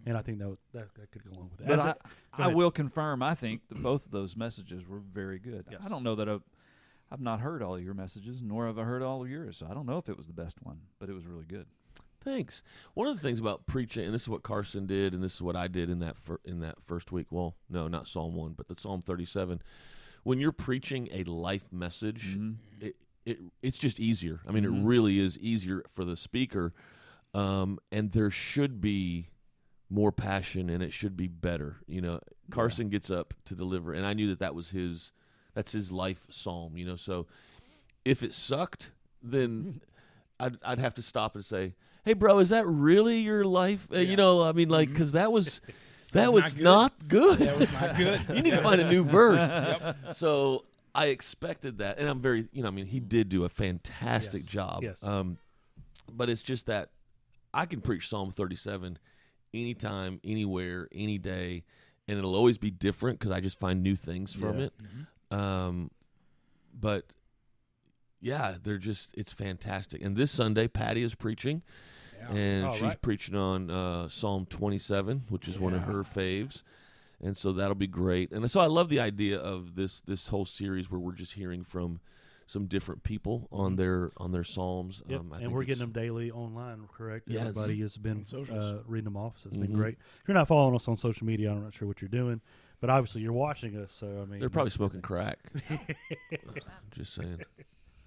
[0.06, 1.68] and I think that was, that, that could go along with it.
[1.68, 1.96] But As I, a-
[2.34, 2.56] I ahead.
[2.56, 3.22] will confirm.
[3.24, 5.66] I think that both of those messages were very good.
[5.72, 5.82] Yes.
[5.86, 6.44] I don't know that I've,
[7.12, 9.58] I've not heard all of your messages, nor have I heard all of yours.
[9.58, 11.68] So I don't know if it was the best one, but it was really good.
[12.24, 12.64] Thanks.
[12.94, 15.42] One of the things about preaching, and this is what Carson did, and this is
[15.42, 17.28] what I did in that fir- in that first week.
[17.32, 19.62] Well, no, not Psalm one, but the Psalm thirty-seven.
[20.24, 22.56] When you're preaching a life message, Mhm.
[22.80, 24.40] it, it it's just easier.
[24.48, 24.84] I mean, Mhm.
[24.84, 26.74] it really is easier for the speaker,
[27.34, 29.28] um, and there should be
[29.90, 31.78] more passion, and it should be better.
[31.88, 32.20] You know,
[32.52, 35.12] Carson gets up to deliver, and I knew that that was his
[35.54, 36.78] that's his life psalm.
[36.78, 37.28] You know, so
[38.06, 38.92] if it sucked,
[39.22, 39.82] then
[40.40, 41.74] I'd I'd have to stop and say,
[42.06, 44.10] "Hey, bro, is that really your life?" Uh, Yeah.
[44.12, 45.62] You know, I mean, like, because that was
[46.14, 47.40] that was was not not good.
[47.40, 48.22] That was not good.
[48.34, 49.96] you need to find a new verse.
[50.18, 50.66] So
[50.96, 54.42] I expected that, and I'm very, you know, I mean, he did do a fantastic
[54.44, 54.52] Yes.
[54.52, 54.84] job.
[54.84, 55.04] Yes.
[55.04, 55.38] Um,
[56.12, 56.90] but it's just that
[57.54, 58.98] I can preach Psalm 37
[59.54, 61.64] anytime, anywhere, any day,
[62.08, 64.66] and it'll always be different because I just find new things from Yeah.
[64.66, 64.74] it.
[65.38, 65.92] Um,
[66.74, 67.06] but
[68.20, 70.02] yeah, they're just it's fantastic.
[70.04, 71.62] And this Sunday, Patty is preaching,
[72.18, 72.34] Yeah.
[72.34, 73.02] and All she's right.
[73.02, 76.64] preaching on uh, Psalm 27, which is one of her faves,
[77.22, 78.32] and so that'll be great.
[78.32, 81.64] And so I love the idea of this this whole series where we're just hearing
[81.64, 82.00] from
[82.54, 85.02] some different people on their on their psalms.
[85.02, 85.12] Mm-hmm.
[85.12, 85.20] Yep.
[85.20, 87.28] Um, I and think we're getting them daily online, correct?
[87.28, 87.42] Yes.
[87.42, 89.62] Everybody has been uh, reading them off, so it's Mhm.
[89.62, 89.98] been great.
[90.22, 92.40] If you're not following us on social media, I'm not sure what you're doing,
[92.80, 95.40] but obviously you're watching us, so I mean, They're probably smoking crack.
[96.96, 97.42] just saying.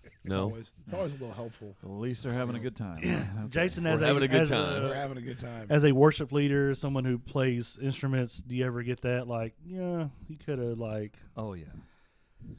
[0.05, 1.77] It's No, always, it's always a little helpful.
[1.85, 2.99] At least they're having a good time.
[3.05, 3.49] Okay.
[3.51, 4.83] Jason, as We're a, having a good as time.
[4.83, 5.67] We're having a good time.
[5.71, 9.29] as a worship leader, someone who plays instruments, do you ever get that?
[9.29, 11.65] Like, yeah, you could have like, Oh yeah,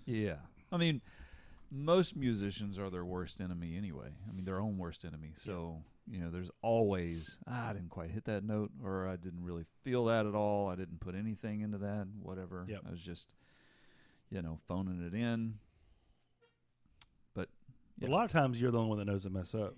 [0.06, 0.36] yeah.
[0.72, 1.02] I mean,
[1.72, 4.10] most musicians are their worst enemy anyway.
[4.30, 5.34] I mean, their own worst enemy.
[5.36, 9.44] So you know, there's always ah, I didn't quite hit that note, or I didn't
[9.44, 10.70] really feel that at all.
[10.70, 12.08] I didn't put anything into that.
[12.22, 12.66] Whatever.
[12.68, 12.82] Yep.
[12.88, 13.28] I was just,
[14.30, 15.56] you know, phoning it in.
[17.34, 17.50] But
[18.02, 19.76] a lot of times you're the only one that knows to mess up.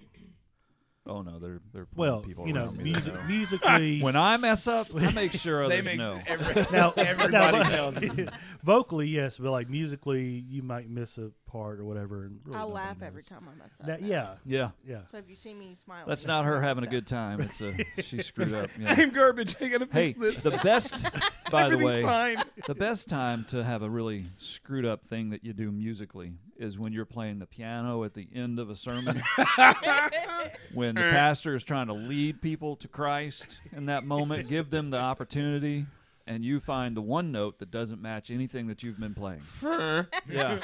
[1.08, 3.23] oh no, there there are Well, people you know, around me that music, know.
[3.23, 4.02] musically.
[4.04, 6.19] When I mess up, I make sure others they make know.
[6.28, 8.28] every, now, everybody now, tells me.
[8.63, 12.26] vocally, yes, but like musically, you might miss a part or whatever.
[12.26, 13.08] And really I nobody laugh knows.
[13.08, 13.88] every time I mess up.
[13.88, 15.00] That, yeah, Yeah, yeah.
[15.12, 17.42] So if you see me smiling, that's not her having a good time.
[17.42, 18.70] It's a she screwed up.
[18.80, 18.96] Yeah.
[18.98, 19.56] I'm garbage.
[19.60, 20.54] I gotta Hey, fix this.
[20.54, 21.04] the best,
[21.52, 22.44] by the Everything's way, fine.
[22.68, 26.78] the best time to have a really screwed up thing that you do musically is
[26.78, 29.22] when you're playing the piano at the end of a sermon.
[30.74, 34.90] when the pastor is trying to lead people to Christ in that moment, give them
[34.90, 35.86] the opportunity,
[36.30, 39.42] and you find the one note that doesn't match anything that you've been playing.
[39.62, 40.60] Yeah.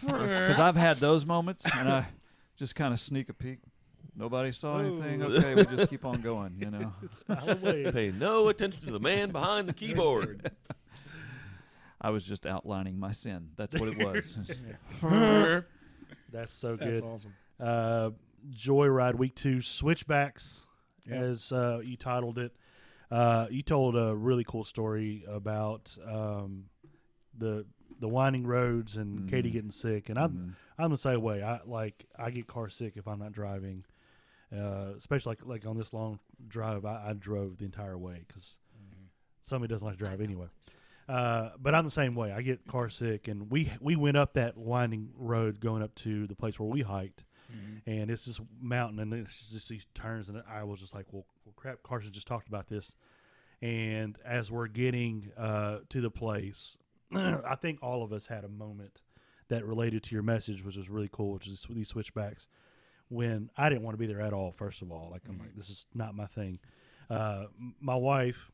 [0.00, 2.06] Because I've had those moments, and I
[2.56, 3.58] just kind of sneak a peek.
[4.16, 5.22] Nobody saw anything.
[5.22, 6.92] Okay, we just keep on going, you know.
[7.10, 7.56] Smile.
[7.92, 10.50] Pay no attention to the man behind the keyboard.
[12.00, 13.50] I was just outlining my sin.
[13.56, 14.36] That's what it was.
[16.32, 17.02] That's so good.
[17.02, 17.34] That's awesome.
[17.60, 18.10] Uh,
[18.52, 20.66] Joyride Week Two Switchbacks,
[21.08, 21.16] Yeah.
[21.16, 22.52] as uh, you titled it.
[23.10, 26.66] Uh, you told a really cool story about um,
[27.36, 27.64] the
[28.00, 29.52] the winding roads and Katie Mhm.
[29.52, 30.54] getting sick, and I'm Mhm.
[30.78, 31.42] I'm the same way.
[31.42, 33.84] I like I get car sick if I'm not driving,
[34.52, 36.84] uh, especially like like on this long drive.
[36.84, 38.56] I, I drove the entire way because
[39.44, 40.46] somebody doesn't like to drive anyway.
[41.08, 42.32] Uh, but I'm the same way.
[42.32, 46.26] I get car sick, and we we went up that winding road going up to
[46.26, 47.24] the place where we hiked,
[47.86, 51.24] and it's this mountain, and it's just these turns, and I was just like, well,
[51.44, 51.82] well crap.
[51.82, 52.92] Carson just talked about this,
[53.62, 56.76] and as we're getting uh, to the place,
[57.14, 59.00] I think all of us had a moment
[59.48, 62.46] that related to your message, which was really cool, which is these switchbacks.
[63.08, 65.56] When I didn't want to be there at all, first of all, like I'm like,
[65.56, 66.58] this is not my thing.
[67.08, 67.44] Uh,
[67.80, 68.50] my wife,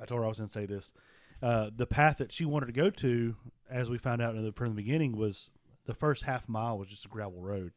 [0.00, 0.92] I told her I was going to say this.
[1.40, 3.36] Uh, the path that she wanted to go to,
[3.70, 5.50] as we found out in the, from the beginning, was
[5.86, 7.72] the first half mile was just a gravel road.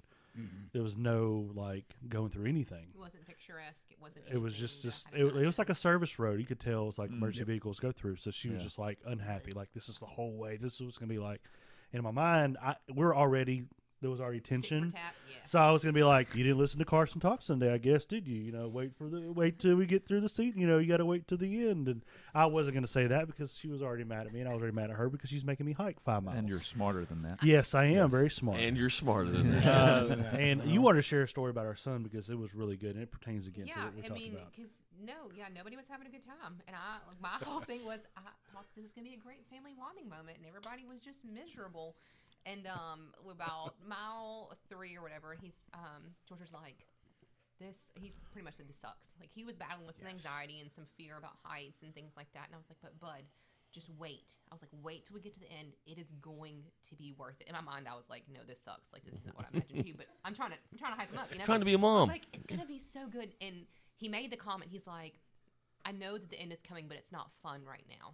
[0.73, 2.87] There was no like going through anything.
[2.93, 3.85] It wasn't picturesque.
[3.89, 4.25] It wasn't.
[4.31, 6.39] It was just just it, it was like a service road.
[6.39, 7.17] You could tell it was like Mm.
[7.17, 7.47] emergency Yep.
[7.47, 8.17] vehicles go through.
[8.17, 9.51] So she was just like unhappy.
[9.51, 10.57] Like this is the whole way.
[10.57, 11.41] This is what's gonna be like.
[11.93, 13.65] And in my mind, I we're already
[14.01, 14.91] there was already tension.
[14.91, 15.37] tat, yeah.
[15.45, 18.05] So I was gonna be like, you didn't listen to Carson talk Sunday, I guess,
[18.05, 18.35] did you?
[18.35, 20.55] You know, wait for the wait till we get through the seat.
[20.55, 21.87] You know, you got to wait to the end.
[21.87, 22.01] And
[22.33, 24.61] I wasn't gonna say that because she was already mad at me, and I was
[24.61, 26.37] already mad at her because she's making me hike five miles.
[26.37, 27.43] And you're smarter than that.
[27.43, 28.59] yes, I am very smart.
[28.59, 29.65] And you're smarter than this.
[29.67, 32.75] uh, and you want to share a story about our son because it was really
[32.75, 34.51] good and it pertains again to yeah, what we I talked mean, about.
[34.55, 37.85] because no, yeah, nobody was having a good time, and I, like, my whole thing
[37.85, 38.21] was I
[38.53, 41.95] thought this was gonna be a great family bonding moment, and everybody was just miserable.
[42.47, 46.87] And um, about mile three or whatever, he's um, George was like,
[47.59, 49.11] "This." He's pretty much said this sucks.
[49.19, 52.31] Like he was battling with some anxiety and some fear about heights and things like
[52.33, 52.45] that.
[52.47, 53.23] And I was like, "But Bud."
[53.73, 54.31] Just wait.
[54.49, 55.73] I was like, wait till we get to the end.
[55.85, 57.47] It is going to be worth it.
[57.49, 58.93] In my mind, I was like, no, this sucks.
[58.93, 59.93] Like this is not what I imagined too.
[59.97, 61.27] But I'm trying to, I'm trying to hype him up.
[61.33, 62.07] You know, Trying to be a I was mom.
[62.07, 63.33] like, it's gonna be so good.
[63.41, 64.71] And he made the comment.
[64.71, 65.19] He's like,
[65.85, 68.13] I know that the end is coming, but it's not fun right now.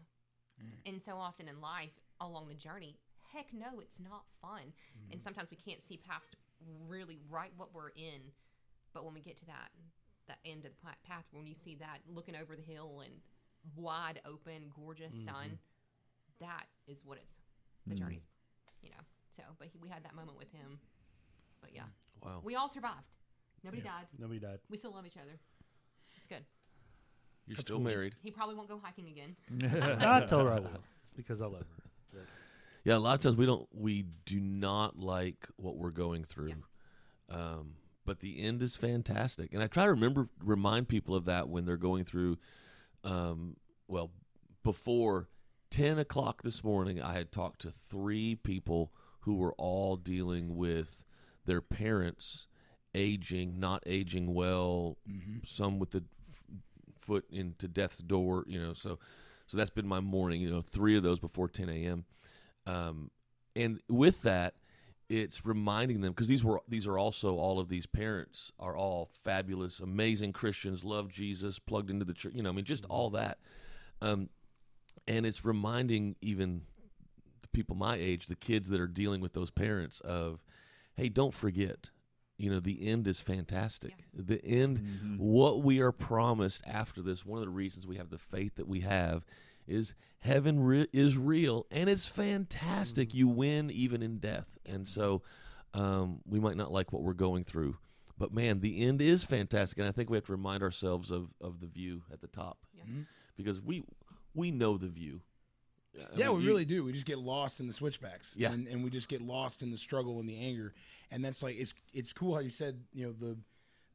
[0.88, 2.98] And so often in life, along the journey,
[3.34, 4.62] heck no, it's not fun.
[5.12, 5.24] And mm-hmm.
[5.24, 6.36] sometimes we can't see past
[6.88, 8.22] really right what we're in.
[8.93, 9.72] But when we get to that
[10.28, 13.13] that end of the path, when you see that looking over the hill and
[13.76, 15.26] wide open, gorgeous mm-hmm.
[15.26, 15.60] sun,
[16.39, 17.34] that is what it's
[17.88, 18.00] the mm.
[18.00, 18.28] journey's,
[18.82, 19.04] you know.
[19.36, 20.80] So, but he, we had that moment with him.
[21.62, 21.84] But yeah,
[22.24, 22.41] Wow.
[22.43, 23.12] we all survived.
[23.63, 24.06] Nobody died.
[24.17, 24.60] Nobody died.
[24.69, 25.39] We still love each other.
[26.17, 26.43] It's good.
[27.48, 28.15] You're still married.
[28.22, 29.36] He probably won't go hiking again.
[30.02, 30.84] I told her I will
[31.15, 31.65] because I love
[32.13, 32.19] her.
[32.84, 36.54] Yeah, a lot of times we don't, we do not like what we're going through.
[37.30, 41.48] Um, but the end is fantastic, and I try to remember remind people of that
[41.48, 42.38] when they're going through.
[43.06, 43.56] Um,
[43.88, 44.12] well,
[44.62, 45.30] before
[45.69, 48.91] ten o'clock this morning, I had talked to three people
[49.22, 51.06] who were all dealing with
[51.46, 52.48] their parents
[52.93, 54.98] aging, not aging well,
[55.46, 56.43] some with the f-
[57.00, 58.43] foot into death's door.
[58.48, 59.00] You know, so
[59.48, 60.41] so that's been my morning.
[60.41, 62.04] You know, three of those before ten a.m.
[62.65, 63.12] Um,
[63.56, 64.56] and with that,
[65.10, 69.10] it's reminding them because these were these are also all of these parents are all
[69.12, 72.34] fabulous, amazing Christians, love Jesus, plugged into the church.
[72.34, 73.38] You know, I mean, just all that.
[74.02, 74.30] Um,
[75.08, 76.62] and it's reminding even
[77.41, 80.43] the people my age, the kids that are dealing with those parents, of,
[80.95, 81.89] hey, don't forget.
[82.38, 83.93] You know, the end is fantastic.
[84.13, 88.17] The end, what we are promised after this, one of the reasons we have the
[88.17, 89.23] faith that we have
[89.67, 93.13] is heaven re- is real and it's fantastic.
[93.13, 94.58] You win even in death.
[94.65, 95.21] And so
[95.73, 97.78] um, we might not like what we're going through,
[98.17, 99.78] but man, the end is fantastic.
[99.80, 102.60] And I think we have to remind ourselves of, of the view at the top
[102.76, 102.84] Yeah.
[103.36, 103.84] because we
[104.36, 105.21] we know the view.
[105.95, 106.84] I Yeah, mean, we you- really do.
[106.84, 108.36] We just get lost in the switchbacks.
[108.38, 108.52] Yeah.
[108.52, 110.73] and, and we just get lost in the struggle and the anger.
[111.12, 113.38] And that's like it's it's cool how you said you know the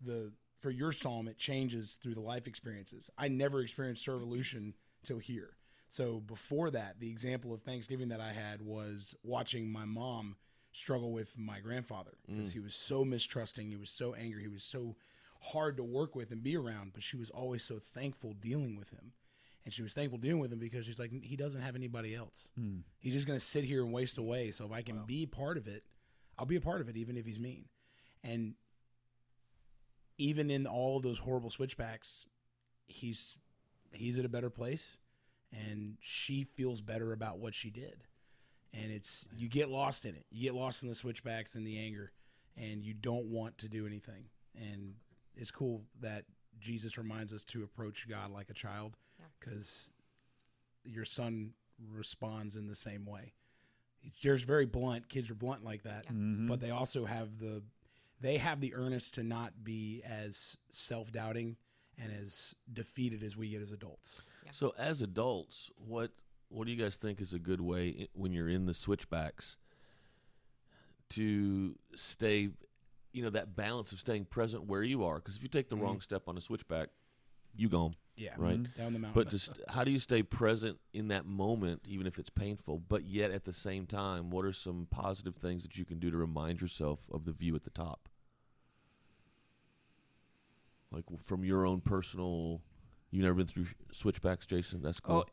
[0.04, 3.11] the for your psalm it changes through the life experiences.
[3.18, 5.50] I never experienced Servolution till here.
[5.88, 10.37] So before that, the example of Thanksgiving that I had was watching my mom
[10.72, 12.37] struggle with my grandfather mm.
[12.37, 14.96] because he was so mistrusting, he was so angry, he was so
[15.40, 18.90] hard to work with and be around, but she was always so thankful dealing with
[18.90, 19.12] him.
[19.64, 22.51] And she was thankful dealing with him because she's like, he doesn't have anybody else.
[22.59, 22.83] Mm.
[22.98, 24.51] He's just going to sit here and waste away.
[24.51, 25.85] So if I can be part of it,
[26.38, 27.66] I'll be a part of it, even if he's mean.
[28.24, 28.55] And
[30.16, 32.27] even in all of those horrible switchbacks,
[32.87, 33.37] he's
[33.92, 34.98] he's at a better place,
[35.52, 38.04] and she feels better about what she did.
[38.74, 40.26] And it's you get lost in it.
[40.30, 42.12] You get lost in the switchbacks and the anger,
[42.56, 44.24] and you don't want to do anything.
[44.54, 44.94] And
[45.34, 46.24] it's cool that
[46.61, 49.26] Jesus reminds us to approach God like a child, Yeah.
[49.40, 49.90] because
[50.84, 51.52] your son
[51.92, 53.32] responds in the same way.
[54.02, 55.08] It's yours very blunt.
[55.08, 56.46] Kids are blunt like that, Mm-hmm.
[56.48, 57.62] but they also have the
[58.20, 61.56] they have the earnest to not be as self doubting
[62.00, 64.20] and as defeated as we get as adults.
[64.52, 66.11] So as adults, what
[66.48, 69.56] what do you guys think is a good way when you're in the switchbacks
[71.11, 72.48] to stay,
[73.12, 75.16] you know, that balance of staying present where you are?
[75.16, 75.84] Because if you take the mm-hmm.
[75.84, 76.88] wrong step on a switchback,
[77.54, 78.62] you gone, Yeah, right?
[78.62, 78.80] Mm-hmm.
[78.80, 79.22] down the mountain.
[79.22, 82.78] But just how do you stay present in that moment, even if it's painful?
[82.78, 86.11] But yet at the same time, what are some positive things that you can do
[86.11, 88.08] to remind yourself of the view at the top?
[90.90, 92.62] Like from your own personal,
[93.11, 94.81] you've never been through sh- switchbacks, Jason.
[94.83, 95.27] That's cool.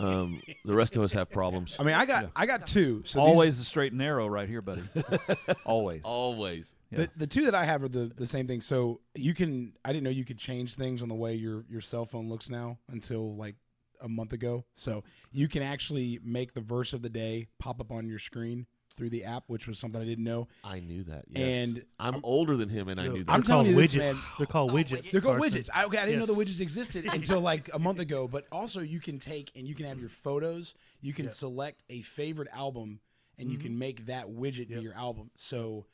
[0.00, 1.76] Um, the rest of us have problems.
[1.80, 3.02] I mean, I got I got two.
[3.04, 4.82] So these- Always the straight and narrow right here, buddy.
[5.66, 6.02] Always.
[6.04, 6.74] Always.
[6.90, 6.98] Yeah.
[6.98, 8.60] The, the two that I have are the, the same thing.
[8.60, 11.80] So you can I didn't know you could change things on the way your your
[11.80, 13.56] cell phone looks now until like
[14.00, 14.64] a month ago.
[14.74, 15.02] So
[15.32, 18.66] you can actually make the verse of the day pop up on your screen
[18.98, 20.48] through the app, which was something I didn't know.
[20.62, 21.24] I knew that.
[21.30, 21.42] Yes.
[21.68, 23.32] And I'm, older than him, and I knew that.
[23.32, 23.98] I'm They're called telling you this, widgets.
[23.98, 24.14] man.
[24.36, 24.88] They're called Oh, widgets.
[24.88, 25.10] widgets.
[25.12, 25.58] They're called Carson.
[25.62, 25.68] widgets.
[25.72, 28.28] I, okay, I didn't know the widgets existed until like a month ago.
[28.28, 30.74] But also, you can take and you can have your photos.
[31.00, 33.00] You can select a favorite album,
[33.38, 34.78] and you can make that widget Yep.
[34.80, 35.30] be your album.
[35.36, 35.86] So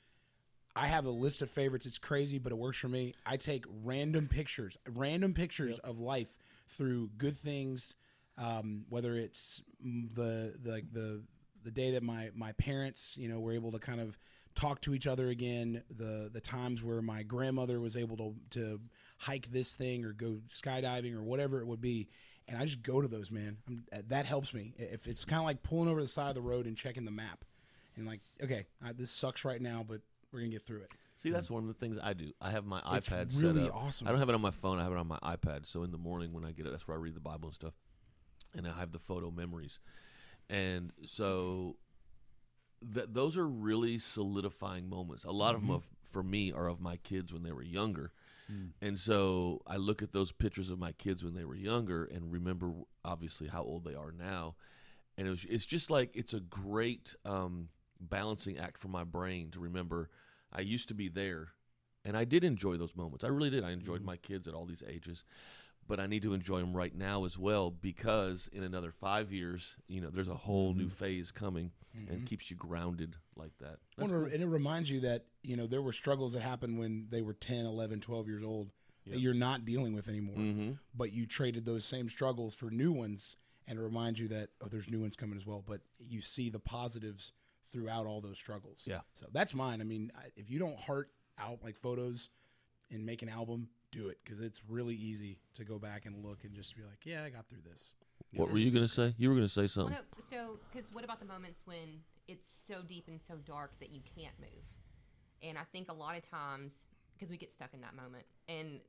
[0.74, 1.86] I have a list of favorites.
[1.86, 3.14] It's crazy, but it works for me.
[3.26, 6.36] I take random pictures, random pictures of life
[6.66, 7.94] through good things,
[8.38, 11.22] um, whether it's the the like the
[11.64, 14.18] the day that my my parents, you know, were able to kind of
[14.54, 15.82] talk to each other again.
[15.90, 18.80] The the times where my grandmother was able to to
[19.18, 22.08] hike this thing or go skydiving or whatever it would be.
[22.46, 23.56] And I just go to those, man.
[23.66, 24.74] I'm, that helps me.
[24.76, 27.10] If it's kind of like pulling over the side of the road and checking the
[27.10, 27.42] map,
[27.96, 30.00] and like, okay, I, this sucks right now, but
[30.30, 30.90] we're gonna get through it.
[31.16, 32.32] See, that's one of the things I do.
[32.42, 33.84] I have my It's iPad really set up.
[33.84, 34.06] awesome.
[34.06, 34.78] I don't have it on my phone.
[34.78, 35.64] I have it on my iPad.
[35.64, 37.54] So in the morning when I get it, that's where I read the Bible and
[37.54, 37.72] stuff.
[38.54, 39.78] And I have the photo memories.
[40.48, 41.76] And so
[42.92, 45.24] th- those are really solidifying moments.
[45.24, 45.72] A lot of mm-hmm.
[45.72, 48.12] them, of, for me, are of my kids when they were younger.
[48.52, 48.70] Mm.
[48.82, 52.30] And so I look at those pictures of my kids when they were younger and
[52.30, 52.72] remember,
[53.04, 54.56] obviously, how old they are now.
[55.16, 57.68] And it was, it's just like it's a great um,
[58.00, 60.10] balancing act for my brain to remember
[60.52, 61.48] I used to be there
[62.04, 63.24] and I did enjoy those moments.
[63.24, 63.64] I really did.
[63.64, 64.06] I enjoyed mm-hmm.
[64.06, 65.24] my kids at all these ages,
[65.86, 69.76] but I need to enjoy them right now as well because in another five years,
[69.88, 71.70] you know, there's a whole new phase coming
[72.08, 73.76] and keeps you grounded like that.
[73.96, 77.22] Well, and it reminds you that you know there were struggles that happened when they
[77.22, 78.70] were 10 11 12 years old
[79.06, 80.70] that you're not dealing with anymore Mm-hmm.
[80.94, 83.36] but you traded those same struggles for new ones
[83.68, 86.48] and it reminds you that oh there's new ones coming as well but you see
[86.50, 87.32] the positives
[87.70, 89.00] throughout all those struggles Yeah.
[89.12, 92.30] so that's mine i mean if you don't heart out like photos
[92.90, 96.44] and make an album do it because it's really easy to go back and look
[96.44, 97.94] and just be like yeah i got through this
[98.34, 99.14] What were you going to say?
[99.16, 99.96] You were going to say Well, something.
[99.96, 103.92] no, so because what about the moments when it's so deep and so dark that
[103.92, 104.64] you can't move?
[105.42, 108.80] And I think a lot of times because we get stuck in that moment, and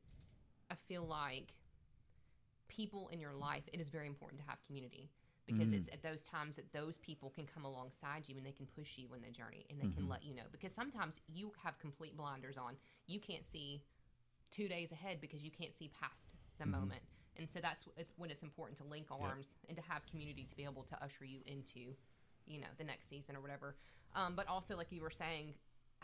[0.71, 1.53] I feel like
[2.67, 5.11] people in your life, it is very important to have community
[5.45, 5.75] because mm.
[5.75, 8.97] it's at those times that those people can come alongside you and they can push
[8.97, 10.11] you in the journey and they can mm-hmm.
[10.11, 12.73] let you know because sometimes you have complete blinders on
[13.05, 13.83] you can't see
[14.51, 16.79] two days ahead because you can't see past the mm-hmm.
[16.79, 17.01] moment.
[17.37, 20.55] And so that's it's when it's important to link arms and to have community to
[20.55, 21.93] be able to usher you into
[22.45, 23.75] you know the next season or whatever.
[24.15, 25.53] Um, but also like you were saying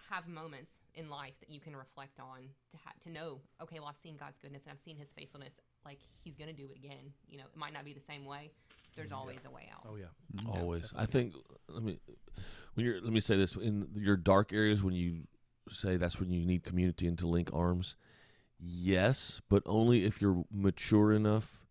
[0.09, 2.39] have moments in life that you can reflect on
[2.71, 5.59] to ha- to know okay well i've seen god's goodness and i've seen his faithfulness.
[5.85, 7.13] Like he's gonna do it again.
[7.27, 8.51] You know it might not be the same way.
[8.95, 9.17] There's mm-hmm.
[9.17, 9.87] always a way out.
[9.89, 10.05] Oh yeah.
[10.35, 10.49] Mm-hmm.
[10.49, 10.91] Always.
[10.95, 11.33] I think
[11.69, 11.99] let me
[12.73, 13.55] when you're let me say this.
[13.55, 15.23] In your dark areas when you
[15.69, 17.95] say that's when you need community and to link arms.
[18.61, 21.61] Yes, but only if you're mature enough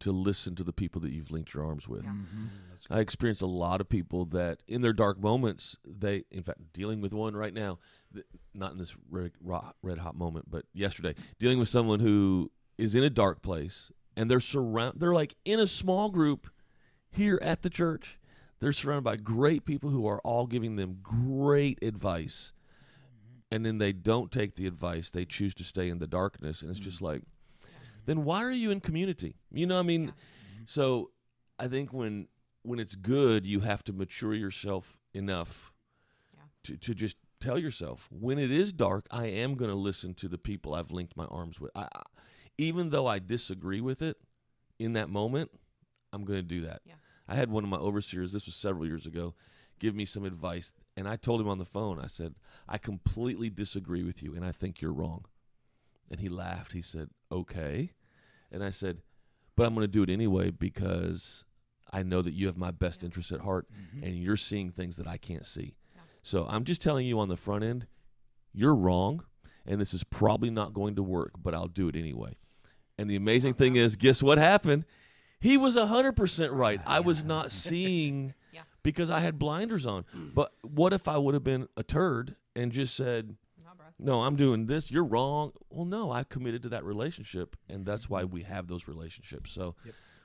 [0.00, 2.04] to listen to the people that you've linked your arms with.
[2.04, 2.10] Yeah.
[2.10, 2.44] Mm-hmm.
[2.44, 2.92] Mm-hmm.
[2.92, 7.00] I experience a lot of people that in their dark moments, they, in fact, dealing
[7.00, 7.78] with one right now,
[8.12, 9.32] th- not in this red,
[9.82, 14.30] red hot moment, but yesterday, dealing with someone who is in a dark place and
[14.30, 16.50] they're surround, they're like in a small group
[17.10, 18.18] here at the church.
[18.60, 22.52] They're surrounded by great people who are all giving them great advice.
[23.54, 25.10] And then they don't take the advice.
[25.10, 26.60] They choose to stay in the darkness.
[26.60, 27.04] And it's just mm-hmm.
[27.06, 27.22] like,
[28.04, 29.36] then why are you in community?
[29.52, 30.62] You know, I mean, mm-hmm.
[30.66, 31.10] so
[31.58, 32.26] I think when
[32.62, 35.72] when it's good, you have to mature yourself enough
[36.34, 36.40] Yeah.
[36.64, 40.28] to, to just tell yourself when it is dark, I am going to listen to
[40.28, 41.70] the people I've linked my arms with.
[41.76, 42.02] I, I,
[42.56, 44.16] even though I disagree with it
[44.78, 45.50] in that moment,
[46.12, 46.80] I'm going to do that.
[46.86, 46.94] Yeah.
[47.28, 49.34] I had one of my overseers, this was several years ago,
[49.78, 50.72] give me some advice.
[50.96, 52.34] And I told him on the phone, I said,
[52.68, 55.24] I completely disagree with you and I think you're wrong.
[56.10, 56.72] And he laughed.
[56.72, 57.92] He said, Okay.
[58.52, 59.02] And I said,
[59.56, 61.44] But I'm going to do it anyway because
[61.92, 64.04] I know that you have my best interest at heart mm-hmm.
[64.04, 65.74] and you're seeing things that I can't see.
[65.94, 66.02] Yeah.
[66.22, 67.86] So I'm just telling you on the front end,
[68.52, 69.24] you're wrong
[69.66, 72.36] and this is probably not going to work, but I'll do it anyway.
[72.98, 74.84] And the amazing thing is, guess what happened?
[75.40, 76.80] He was 100% right.
[76.86, 78.32] I was not seeing Yeah.
[78.84, 80.04] Because I had blinders on.
[80.14, 83.34] But what if I would have been a turd and just said,
[83.98, 84.90] no, I'm doing this.
[84.90, 85.52] You're wrong.
[85.70, 89.52] Well, no, I committed to that relationship, and that's why we have those relationships.
[89.52, 89.76] So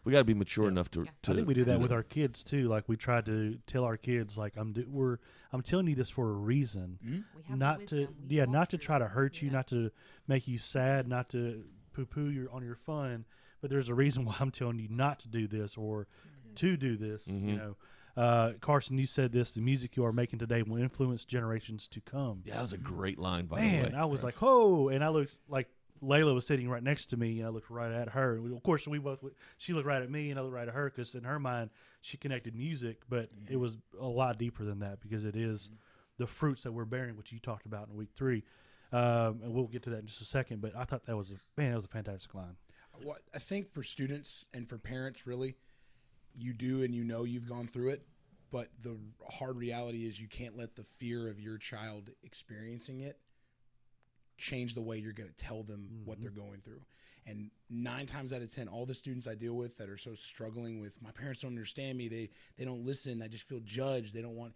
[0.04, 1.12] we got to be mature enough to, Yeah.
[1.24, 1.32] to.
[1.32, 2.68] I think we do that do with our kids too.
[2.68, 5.18] Like we try to tell our kids, like I'm do, we're
[5.54, 8.08] I'm telling you this for a reason, We have not to.
[8.28, 9.54] We yeah, not to try to hurt you, Yeah.
[9.58, 9.92] not to
[10.28, 13.26] make you sad, not to poo poo your on your fun.
[13.62, 16.08] But there's a reason why I'm telling you not to do this or
[16.56, 17.28] to do this.
[17.28, 17.58] You Mhm.
[17.58, 17.78] know,
[18.20, 22.02] uh, Carson, you said this: the music you are making today will influence generations to
[22.02, 22.42] come.
[22.44, 23.96] Yeah, that was a great line, by Man, the way.
[23.96, 25.70] I was like, oh, and I looked like
[26.04, 28.38] Layla was sitting right next to me, and I looked right at her.
[28.54, 29.24] Of course, we both
[29.58, 31.70] she looked right at me, and I looked right at her because in her mind
[32.02, 35.72] she connected music, but it was a lot deeper than that because it is
[36.18, 38.44] the fruits that we're bearing, which you talked about in week three,
[38.92, 40.60] um, and we'll get to that in just a second.
[40.60, 42.58] But I thought that was a man, that was a fantastic line.
[43.02, 45.56] Well, I think for students and for parents, really,
[46.38, 48.06] you do and you know you've gone through it.
[48.52, 48.98] but the
[49.30, 53.20] hard reality is you can't let the fear of your child experiencing it
[54.38, 56.24] change the way you're going to tell them what mm-hmm.
[56.24, 56.82] they're going through.
[57.28, 60.16] And nine times out of ten, all the students I deal with that are so
[60.16, 62.08] struggling with my parents don't understand me.
[62.08, 63.22] They they don't listen.
[63.22, 64.16] i just feel judged.
[64.16, 64.54] They don't want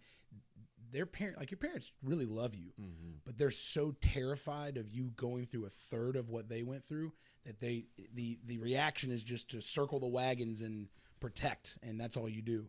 [0.90, 3.18] their parent like your parents really love you, mm-hmm.
[3.24, 7.12] but they're so terrified of you going through a third of what they went through
[7.44, 10.88] that they the the reaction is just to circle the wagons and
[11.24, 12.68] protect, and that's all you do.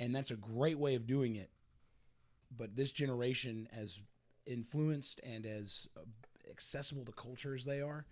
[0.00, 1.50] And that's a great way of doing it.
[2.56, 4.00] But this generation, as
[4.46, 5.86] influenced and as
[6.50, 8.06] accessible to culture as they are,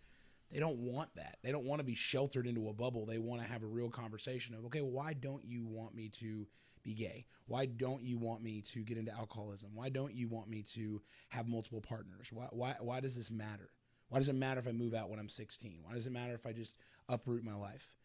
[0.50, 1.38] they don't want that.
[1.42, 3.06] They don't want to be sheltered into a bubble.
[3.06, 6.46] They want to have a real conversation of, okay, why don't you want me to
[6.82, 7.24] be gay?
[7.46, 9.70] Why don't you want me to get into alcoholism?
[9.72, 11.00] Why don't you want me to
[11.30, 12.28] have multiple partners?
[12.30, 13.70] Why, why, why does this matter?
[14.10, 15.78] Why does it matter if I move out when I'm 16?
[15.82, 16.76] Why does it matter if I just
[17.08, 18.01] uproot my life?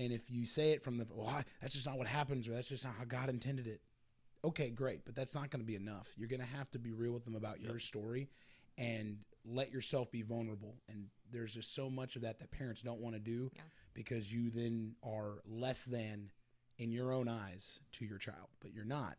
[0.00, 2.52] And if you say it from the, well, I- that's just not what happens, or
[2.54, 3.82] that's just not how God intended it.
[4.42, 6.08] Okay, great, but that's not going to be enough.
[6.16, 8.30] You're going to have to be real with them about your story
[8.78, 10.76] and let yourself be vulnerable.
[10.88, 13.62] And there's just so much of that that parents don't want to do Yeah.
[13.92, 16.30] because you then are less than
[16.78, 19.18] in your own eyes to your child, but you're not.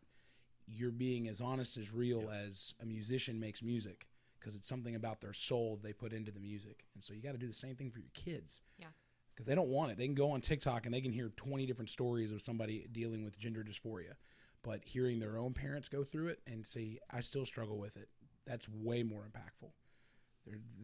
[0.66, 4.08] You're being as honest as real as a musician makes music
[4.40, 6.84] because it's something about their soul they put into the music.
[6.96, 8.88] And so you got to do the same thing for your kids Yeah.
[9.34, 9.98] Because they don't want it.
[9.98, 13.24] They can go on TikTok and they can hear 20 different stories of somebody dealing
[13.24, 14.14] with gender dysphoria.
[14.62, 18.08] But hearing their own parents go through it and say, I still struggle with it,
[18.46, 19.70] that's way more impactful.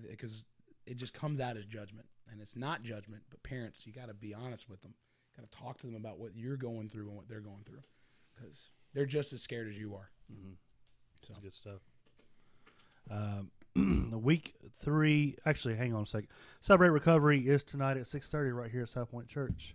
[0.09, 0.46] Because
[0.86, 2.07] it just comes out as judgment.
[2.30, 4.94] And it's not judgment, but parents, you got to be honest with them.
[5.36, 7.82] Got to talk to them about what you're going through and what they're going through.
[8.34, 10.11] Because they're just as scared as you are.
[11.26, 11.80] So, Good stuff.
[13.11, 13.51] Um,
[14.12, 15.36] week three.
[15.44, 16.28] Actually, hang on a second.
[16.60, 19.74] Celebrate recovery is tonight at six thirty right here at South Point Church.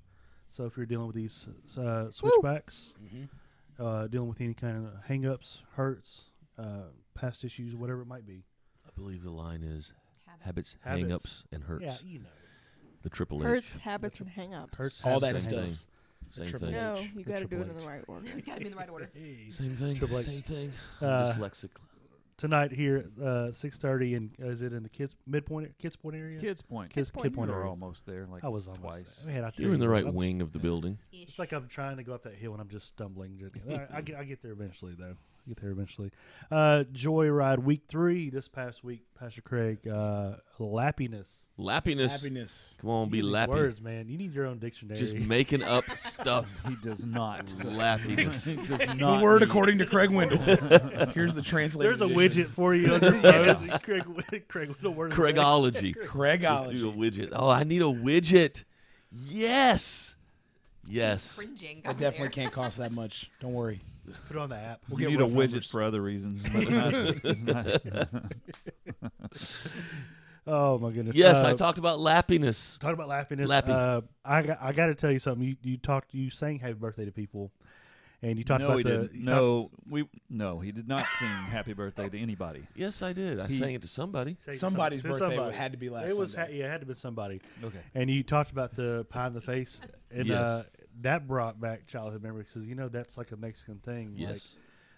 [0.49, 1.47] So if you're dealing with these
[1.79, 3.27] uh, switchbacks, mhm.
[3.79, 6.25] uh, dealing with any kind of hangups, hurts,
[6.59, 6.83] uh,
[7.15, 8.43] past issues, whatever it might be.
[8.85, 9.93] I believe the line is
[10.27, 10.45] Habits.
[10.45, 11.03] habits, Habits.
[11.03, 11.83] hang-ups, and hurts.
[11.83, 12.25] Yeah, you know.
[13.01, 13.45] The triple H.
[13.45, 13.81] Hurts, H.
[13.81, 14.77] habits, and hang-ups.
[14.77, 15.53] Hurts, all that stuff.
[15.53, 15.85] hangups.
[16.33, 16.71] Same thing.
[16.71, 18.25] No, you got to do it in the right order.
[18.45, 19.09] Got to be in the right order.
[19.49, 19.97] Same thing.
[19.97, 20.25] Triple H.
[20.25, 20.71] Same thing.
[21.01, 21.69] Uh, dyslexic.
[22.35, 26.15] Tonight here, uh, six thirty, and uh, is it in the kids midpoint, kids point
[26.15, 26.39] area?
[26.39, 26.91] Kids Point.
[26.91, 27.23] Kids, Point.
[27.25, 27.69] kid point We're area.
[27.69, 28.25] almost there.
[28.29, 29.21] Like I was almost twice.
[29.23, 29.33] there.
[29.35, 30.97] Man, I tell You're in the what, right I'm wing of the building.
[31.11, 33.39] It's like I'm trying to go up that hill and I'm just stumbling.
[33.69, 35.15] I, I, get, I get there eventually, though.
[35.45, 36.09] I get there eventually.
[36.49, 39.85] Uh, Joyride week three this past week, Pastor Craig.
[39.85, 41.45] Uh, lappiness.
[41.59, 42.11] Lappiness.
[42.11, 42.75] Happiness.
[42.79, 43.49] Come on, You be need lappy.
[43.51, 44.07] Words, man.
[44.07, 44.97] You need your own dictionary.
[44.99, 46.47] Just making up stuff.
[46.69, 47.47] He does not.
[47.59, 48.45] Lappiness.
[48.45, 50.37] he does The word need- according to Craig Wendell.
[51.13, 51.89] Here's the translated.
[51.99, 52.45] There's a edition.
[52.45, 53.79] widget for you on your phone.
[53.79, 55.17] Craig, Craig, what a word is?
[55.17, 55.93] Craigology.
[56.41, 57.29] Just do a widget.
[57.33, 58.63] Oh, I need a widget.
[59.11, 60.15] Yes.
[60.87, 61.35] Yes.
[61.35, 61.81] Cringing.
[61.83, 62.29] That over definitely there.
[62.29, 63.29] can't cost that much.
[63.41, 63.81] Don't worry.
[64.27, 64.81] Put it on the app.
[64.89, 65.69] We'll You get need a widget numbers.
[65.69, 66.43] for other reasons.
[66.53, 68.21] But not,
[70.45, 71.15] Oh my goodness.
[71.15, 72.77] Yes, Uh, I talked about lappiness.
[72.79, 73.47] Talk about lappiness.
[73.47, 73.71] Lappy.
[73.71, 75.47] Uh, I got, I got to tell you something.
[75.47, 77.49] You you talked you sang happy birthday to people,
[78.21, 79.13] and you talked no, about he the didn't.
[79.15, 82.67] you No, we no, he did not sing "Happy Birthday" to anybody.
[82.75, 83.39] Yes, I did.
[83.39, 84.35] I He- sang it to somebody.
[84.49, 85.55] Somebody's to birthday somebody.
[85.55, 86.59] had to be last It was ha- Sunday.
[86.59, 87.39] yeah, it had to be somebody.
[87.63, 87.79] Okay.
[87.95, 89.79] And you talked about the pie in the face,
[90.11, 90.37] and Yes.
[90.41, 90.63] uh,
[91.01, 94.13] that brought back childhood memories because you know that's like a Mexican thing.
[94.15, 94.55] Yes.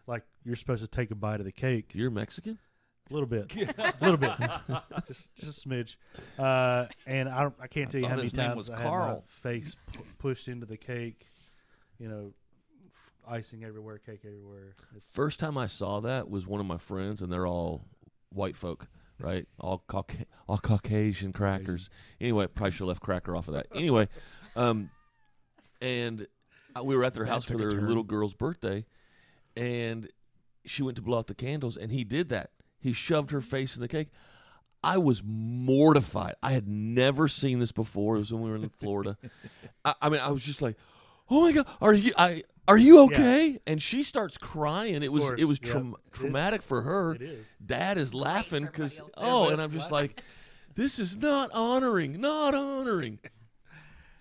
[0.08, 2.60] Like, like you're supposed to take a bite of the cake, You're Mexican?
[3.10, 4.32] a little bit, a little bit,
[5.08, 5.96] just just a smidge.
[6.40, 9.08] Uh, and I I can't tell you thought how many times was I Carl.
[9.08, 11.26] had my face pu- pushed into the cake.
[12.00, 12.34] You know,
[13.28, 14.76] f- icing everywhere, cake everywhere.
[14.96, 17.86] It's, First time I saw that was one of my friends, and they're all
[18.30, 18.88] white folk,
[19.20, 19.48] right?
[19.60, 21.90] All Cauca- all Caucasian crackers.
[22.20, 23.68] Anyway, probably should have left cracker off of that.
[23.74, 24.08] Anyway,
[24.56, 24.90] um,
[25.86, 26.28] and
[26.84, 28.86] we were at their house for their little girl's birthday,
[29.56, 30.10] and
[30.66, 32.50] she went to blow out the candles, and he did that.
[32.80, 34.10] He shoved her face in the cake.
[34.84, 36.36] I was mortified.
[36.44, 38.16] I had never seen this before.
[38.16, 39.18] It was when we were in Florida.
[39.84, 40.76] I, I mean, I was just like,
[41.30, 42.14] "Oh my god, are you?
[42.18, 45.02] I are you okay?" And she starts crying.
[45.04, 45.72] It was course, it was yep.
[45.72, 47.14] traum- It- traumatic for her.
[47.16, 47.46] it is.
[47.64, 50.22] Dad is laughing because oh, and I'm just like,
[50.76, 53.20] this is not honoring, not honoring.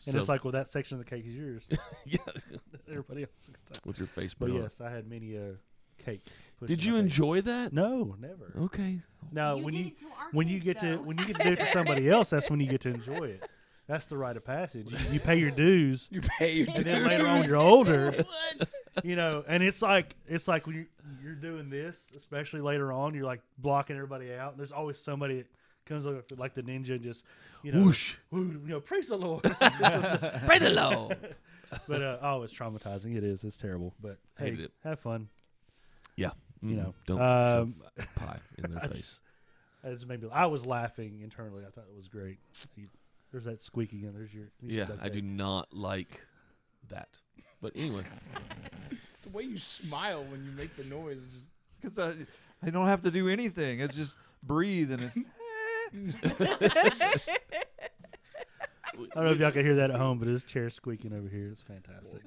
[0.07, 1.69] And So- it's like, well, that section of the cake is yours.
[2.07, 2.47] yes,
[2.89, 3.51] Everybody else.
[3.85, 4.35] with your face.
[4.35, 5.53] But put on yes, I had many a
[5.99, 6.21] cake.
[6.65, 7.03] Did you my face.
[7.05, 7.73] enjoy that?
[7.73, 8.53] No, never.
[8.65, 9.01] Okay.
[9.33, 11.03] Now, You when did you it to our when you kids, get to though.
[11.03, 13.25] when you get to do it to somebody else, that's when you get to enjoy
[13.29, 13.49] it.
[13.87, 14.87] That's the rite of passage.
[14.91, 16.77] You, you pay your dues, You pay your dues.
[16.77, 18.13] and then later on you're older.
[18.13, 18.73] What?
[19.05, 20.87] You know, and it's like it's like when you're
[21.23, 24.57] you're doing this, especially later on, you're like blocking everybody out.
[24.57, 25.47] There's always somebody that
[25.87, 27.25] comes up like the ninja and just
[27.63, 28.15] you know, Whoosh.
[28.31, 29.43] woo, you know, praise the Lord.
[30.47, 31.35] Pray the Lord.
[31.89, 33.17] but uh, oh, it's traumatizing.
[33.17, 33.45] It is.
[33.45, 33.95] It's terrible.
[34.01, 34.73] But hey, Hated it.
[34.83, 35.29] have fun.
[36.17, 36.31] Yeah.
[36.63, 38.97] You Mm, know, don't um, shove pie in their I face.
[38.97, 39.21] just-
[39.85, 40.29] It's made me.
[40.33, 41.65] I was laughing internally.
[41.67, 42.39] I thought it was great.
[42.77, 42.89] You-
[43.33, 44.13] There's that squeaky again.
[44.17, 44.47] There's your.
[44.63, 46.21] there's yeah, I do not like
[46.89, 47.09] that.
[47.61, 48.05] But anyway,
[49.25, 52.87] The way you smile when you make the noise is just Because I, I don't
[52.87, 53.81] have to do anything.
[53.81, 55.13] It's just breathe and it.
[58.95, 61.29] I don't know if y'all can hear that at home, but his chair squeaking over
[61.29, 61.49] here.
[61.51, 62.23] It's fantastic.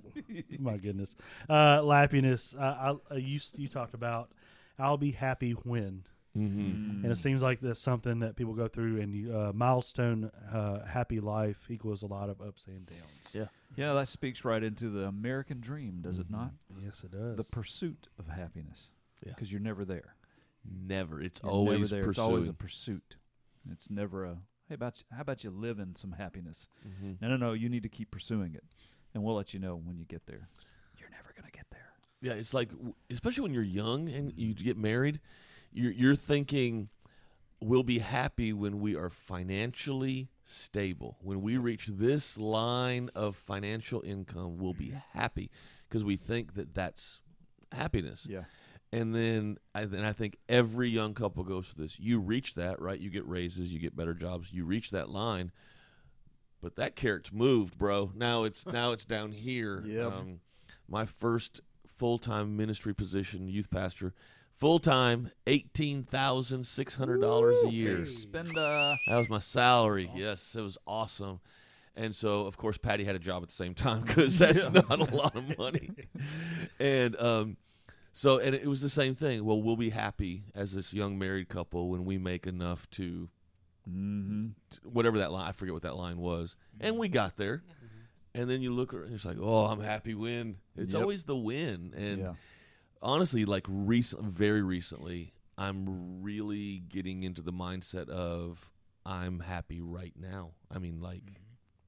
[0.60, 1.16] My goodness.
[1.50, 2.56] Uh, lappiness.
[2.56, 4.32] Uh, I, uh, you you talked about.
[4.80, 6.04] I'll be happy when,
[6.38, 7.04] mm-hmm.
[7.04, 9.02] and it seems like that's something that people go through.
[9.02, 13.34] And you, uh, milestone, uh, happy life equals a lot of ups and downs.
[13.34, 13.46] Yeah.
[13.76, 16.52] Yeah, that speaks right into the American dream, does it not?
[16.84, 17.38] Yes, it does.
[17.38, 18.92] The pursuit of happiness.
[19.26, 19.34] Yeah.
[19.34, 20.16] Because you're never there.
[20.64, 21.22] never.
[21.22, 22.04] It's You're always never there.
[22.04, 22.10] pursuing.
[22.10, 23.18] It's always a pursuit.
[23.72, 24.38] It's never a
[24.68, 26.68] hey about you, how about you live in some happiness?
[26.88, 27.22] Mhm.
[27.22, 27.54] No, no, no.
[27.54, 28.64] You need to keep pursuing it,
[29.14, 30.50] and we'll let you know when you get there.
[30.98, 31.94] You're never gonna get there.
[32.22, 32.72] Yeah, it's like,
[33.10, 35.20] especially when you're young and you get married,
[35.72, 36.90] you're you're thinking,
[37.62, 41.18] we'll be happy when we are financially stable.
[41.22, 45.50] When we reach this line of financial income, we'll be happy
[45.88, 47.22] because we think that that's
[47.72, 48.26] happiness.
[48.30, 48.44] Yeah.
[48.92, 52.00] And then, I, then I think every young couple goes through this.
[52.00, 53.00] You reach that, right?
[53.00, 55.52] You get raises, you get better jobs, you reach that line,
[56.62, 58.12] but that carrot's moved, bro.
[58.16, 59.84] Now it's now it's down here.
[59.86, 60.06] Yep.
[60.14, 60.40] Um,
[60.88, 64.14] my first full time ministry position, youth pastor,
[64.56, 68.06] full time, eighteen thousand six hundred dollars a year.
[68.06, 70.10] Spend uh That was my salary.
[70.16, 71.42] Yes, it was awesome.
[71.98, 74.92] And so, of course, Patty had a job at the same time because that's not
[74.92, 75.90] a lot of money.
[76.80, 77.58] and um,
[78.18, 79.46] so, and it was the same thing.
[79.46, 83.30] Well, we'll be happy as this young married couple when we make enough to,
[83.88, 84.48] mm-hmm.
[84.72, 85.48] to whatever that line.
[85.48, 86.56] I forget what that line was.
[86.80, 87.62] And we got there.
[88.34, 90.58] And then you look around, and it's like, oh, I'm happy when.
[90.76, 91.02] It's Yep.
[91.02, 91.94] always the win.
[91.96, 92.34] And yeah.
[93.04, 98.72] honestly, like recent, very recently, I'm really getting into the mindset of
[99.06, 100.54] I'm happy right now.
[100.72, 101.22] I mean, like,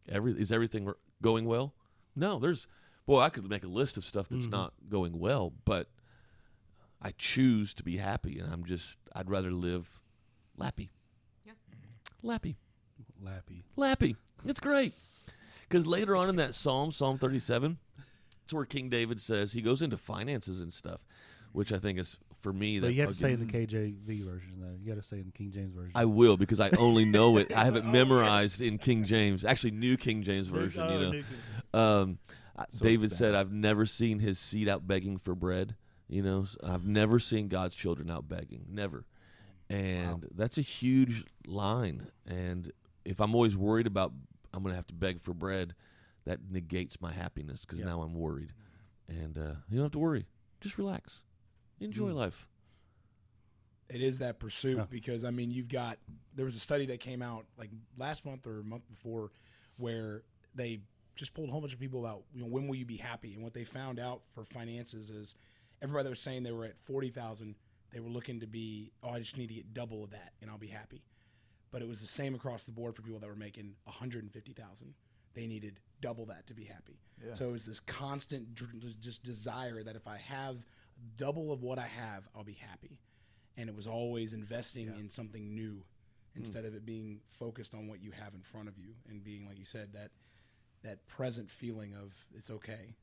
[0.07, 1.73] every is everything going well?
[2.15, 2.67] No, there's
[3.07, 4.51] boy, I could make a list of stuff that's Mhm.
[4.51, 5.89] not going well, but
[7.01, 9.99] I choose to be happy, and I'm just I'd rather live
[10.57, 10.89] lappy.
[11.45, 11.53] Yeah.
[12.21, 12.55] Lappy,
[13.23, 13.63] Lappy.
[13.77, 14.15] lappy.
[14.45, 14.93] It's great
[15.67, 17.77] because later on in that psalm, Psalm 37,
[18.43, 20.99] it's where King David says he goes into finances and stuff,
[21.51, 24.23] which I think is for me But that you have to say in the KJV
[24.25, 24.73] version though.
[24.81, 25.91] You got to say in the King James version.
[25.95, 27.51] I will because I only know it.
[27.53, 30.81] I have it memorized in King James, actually New King James version.
[30.83, 31.23] Oh, you
[31.73, 32.19] know, um,
[32.69, 35.75] So David said, "I've never seen his seed out begging for bread."
[36.09, 39.05] You know, I've never seen God's children out begging, never.
[39.69, 42.07] And that's a huge line.
[42.25, 42.71] And
[43.05, 44.11] if I'm always worried about
[44.51, 45.75] I'm going to have to beg for bread,
[46.25, 47.85] that negates my happiness because Yeah.
[47.85, 48.51] now I'm worried.
[49.07, 50.25] And uh, you don't have to worry.
[50.61, 51.21] Just relax,
[51.79, 52.15] enjoy Mm.
[52.15, 52.47] life.
[53.89, 54.85] it is that pursuit Yeah.
[54.89, 55.97] because I mean you've got
[56.35, 59.31] there was a study that came out like last month or a month before
[59.77, 60.21] where
[60.53, 60.81] they
[61.15, 63.33] just polled a whole bunch of people about you know when will you be happy
[63.33, 65.33] and what they found out for finances is
[65.81, 67.55] everybody that was saying they were at forty thousand
[67.91, 70.49] they were looking to be oh I just need to get double of that and
[70.49, 71.03] I'll be happy.
[71.71, 74.23] But it was the same across the board for people that were making one hundred
[74.23, 74.93] and fifty thousand.
[75.33, 76.99] They needed double that to be happy.
[77.23, 77.33] Yeah.
[77.33, 78.55] so it was this constant
[79.01, 80.55] just desire that if I have
[81.17, 82.99] double of what I have I'll be happy.
[83.57, 84.99] And it was always investing Yeah.
[84.99, 85.83] in something new
[86.33, 86.39] hmm.
[86.39, 89.45] instead of it being focused on what you have in front of you and being
[89.45, 90.11] like you said that
[90.83, 92.95] that present feeling of it's okay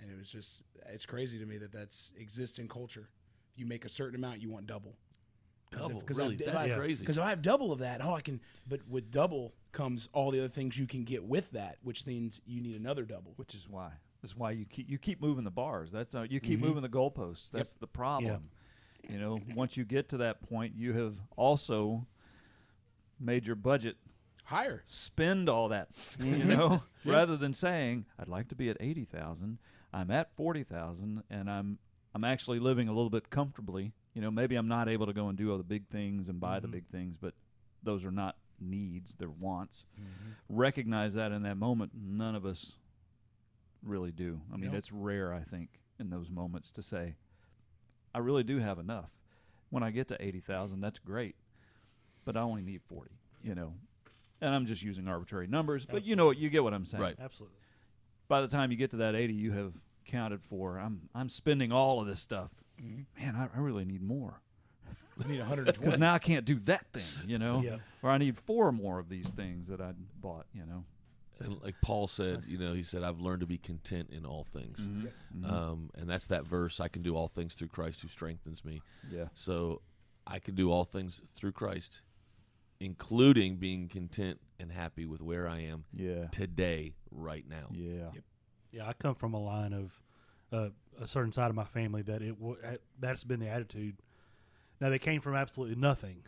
[0.00, 3.08] and it was just it's crazy to me that that's exists in culture
[3.56, 4.96] you make a certain amount you want double
[5.70, 6.36] Double, if, really?
[6.36, 7.00] That's I, crazy.
[7.00, 10.30] because if I have double of that oh I can but with double comes all
[10.30, 13.54] the other things you can get with that which means you need another double Which
[13.54, 13.90] is why.
[14.22, 15.92] That's why you keep you keep moving the bars.
[15.92, 16.62] That's uh, you keep Mhm.
[16.62, 17.50] moving the goalposts.
[17.50, 18.50] That's the problem.
[19.08, 22.06] You know, once you get to that point, you have also
[23.20, 23.96] made your budget
[24.44, 25.88] higher spend all that.
[26.18, 29.58] You know, rather than saying I'd like to be at eighty thousand,
[29.92, 31.78] I'm at forty thousand, and I'm
[32.14, 33.92] I'm actually living a little bit comfortably.
[34.14, 36.40] You know, maybe I'm not able to go and do all the big things and
[36.40, 36.72] buy the Mhm.
[36.72, 37.34] big things, but
[37.82, 39.86] those are not needs; they're wants.
[40.48, 41.92] Recognize that in that moment.
[41.94, 42.76] None of us
[43.82, 44.40] really do.
[44.52, 47.14] I mean, it's rare, I think, in those moments to say,
[48.14, 49.10] "I really do have enough."
[49.70, 51.36] When I get to eighty thousand, that's great,
[52.24, 53.12] but I only need forty.
[53.42, 53.74] You know,
[54.40, 56.38] and I'm just using arbitrary numbers, but you know what?
[56.38, 57.02] You get what I'm saying.
[57.02, 57.16] Right.
[57.20, 57.57] Absolutely.
[58.28, 59.72] By the time you get to that 80, you have
[60.04, 60.78] counted for.
[60.78, 62.50] I'm I'm spending all of this stuff.
[62.80, 64.40] Man, I, I really need more
[65.18, 67.02] you need 120 because now I can't do that thing.
[67.26, 67.78] You know, Yeah.
[68.02, 70.46] or I need four more of these things that I bought.
[70.54, 70.84] You know,
[71.40, 74.44] And like Paul said, you know, he said, "I've learned to be content in all
[74.44, 75.50] things," Mhm.
[75.50, 76.78] um, and that's that verse.
[76.80, 78.80] I can do all things through Christ who strengthens me.
[79.10, 79.26] yeah.
[79.34, 79.82] So
[80.26, 82.02] I can do all things through Christ,
[82.80, 86.26] including being content and happy with where I am Yeah.
[86.30, 87.68] today, right now.
[87.70, 88.10] Yeah.
[88.14, 88.24] Yep.
[88.70, 90.02] Yeah, I come from a line of
[90.52, 90.70] uh,
[91.00, 92.58] a certain side of my family that it w-
[92.98, 93.96] that's been the attitude.
[94.80, 96.24] Now they came from absolutely nothing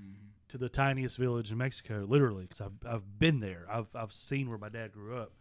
[0.00, 0.30] Mhm.
[0.48, 3.66] to the tiniest village in Mexico, literally, because I've I've been there.
[3.70, 5.32] I've I've seen where my dad grew up,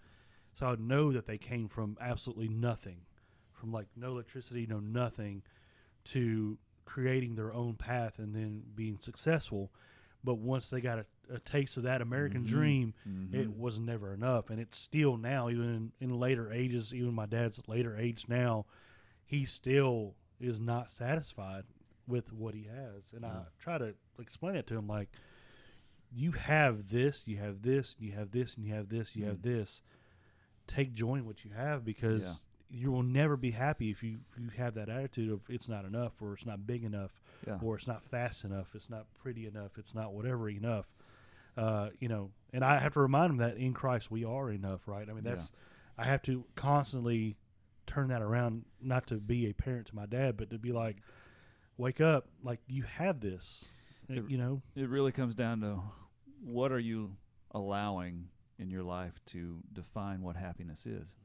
[0.53, 3.01] so I know that they came from absolutely nothing,
[3.51, 5.43] from like no electricity, no nothing,
[6.05, 9.71] to creating their own path and then being successful.
[10.23, 12.47] But once they got a, a taste of that American Mhm.
[12.47, 13.33] dream, Mhm.
[13.33, 17.25] it was never enough and it's still now even in, in later ages even my
[17.25, 18.65] dad's later age now
[19.25, 21.63] he still is not satisfied
[22.07, 23.45] with what he has and i Mm.
[23.59, 25.09] try to explain that to him like
[26.11, 29.37] you have this you have this you have this and you have this you have
[29.37, 29.43] Mm.
[29.43, 29.81] this
[30.67, 32.33] take joy in what you have because Yeah.
[32.73, 36.13] You will never be happy if you, you have that attitude of it's not enough
[36.21, 37.11] or it's not big enough
[37.45, 37.59] yeah.
[37.61, 40.87] or it's not fast enough, it's not pretty enough, it's not whatever enough.
[41.55, 44.87] Uh, you know, and I have to remind them that in Christ we are enough,
[44.87, 45.07] right?
[45.07, 45.31] I mean, Yeah.
[45.31, 45.51] that's
[45.99, 47.37] I have to constantly
[47.85, 50.97] turn that around, not to be a parent to my dad, but to be like,
[51.77, 53.65] wake up, like you have this,
[54.09, 54.63] It- you know.
[54.75, 55.79] It really comes down to
[56.41, 57.15] what are you
[57.51, 61.15] allowing in your life to define what happiness is?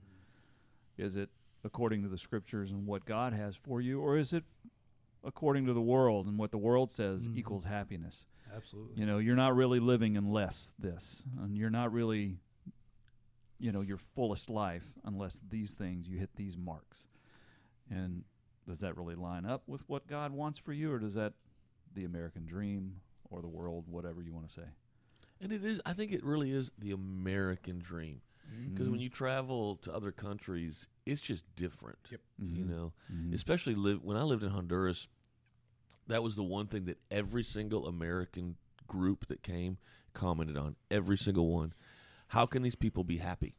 [0.99, 1.31] Is it
[1.69, 4.43] according to the scriptures and what God has for you, or is it
[5.23, 7.37] according to the world and what the world says Mhm.
[7.37, 8.25] equals happiness?
[8.51, 8.99] Absolutely.
[8.99, 12.41] You know, you're not really living unless this, and you're not really,
[13.59, 17.07] you know, your fullest life unless these things you hit these marks.
[17.91, 18.25] And
[18.67, 21.35] does that really line up with what God wants for you, or does that
[21.93, 24.69] the American dream or the world, whatever you want to say?
[25.41, 28.23] And it is, I think it really is the American dream.
[28.65, 29.03] Because when Mhm.
[29.05, 31.99] you travel to other countries, it's just different.
[32.11, 32.21] Yep.
[32.39, 32.69] You Mhm.
[32.69, 33.35] know, Mhm.
[33.35, 35.09] especially live when I lived in Honduras.
[36.07, 39.79] That was the one thing that every single American group that came
[40.15, 40.77] commented on.
[40.91, 41.75] Every single one.
[42.29, 43.55] How can these people be happy?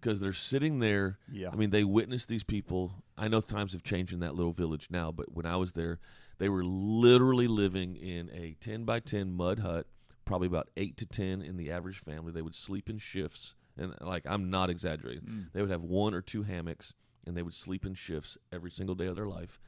[0.00, 1.18] Because they're sitting there.
[1.30, 1.50] yeah.
[1.50, 3.02] I mean, they witnessed these people.
[3.16, 5.98] I know times have changed in that little village now, but when I was there,
[6.38, 9.86] they were literally living in a 10 by 10 mud hut,
[10.24, 12.30] probably about 8 to 10 in the average family.
[12.32, 13.54] They would sleep in shifts.
[13.78, 15.22] And, like, I'm not exaggerating.
[15.22, 15.52] Mm.
[15.52, 16.92] They would have one or two hammocks,
[17.26, 19.60] and they would sleep in shifts every single day of their life.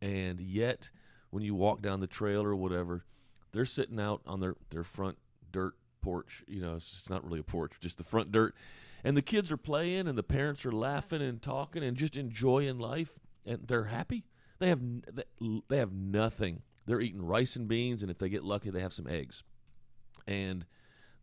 [0.00, 0.90] And yet,
[1.30, 3.04] when you walk down the trail or whatever,
[3.52, 5.18] they're sitting out on their, their front
[5.50, 6.44] dirt porch.
[6.46, 8.54] You know, it's just not really a porch, just the front dirt.
[9.04, 12.78] And the kids are playing, and the parents are laughing and talking and just enjoying
[12.78, 14.24] life, and they're happy.
[14.58, 14.80] They have
[15.68, 16.62] they have nothing.
[16.84, 19.44] They're eating rice and beans, and if they get lucky, they have some eggs,
[20.26, 20.64] and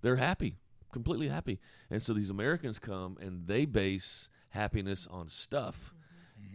[0.02, 0.56] they're happy,
[0.96, 1.60] completely happy.
[1.90, 5.94] And so these Americans come and they base happiness on stuff,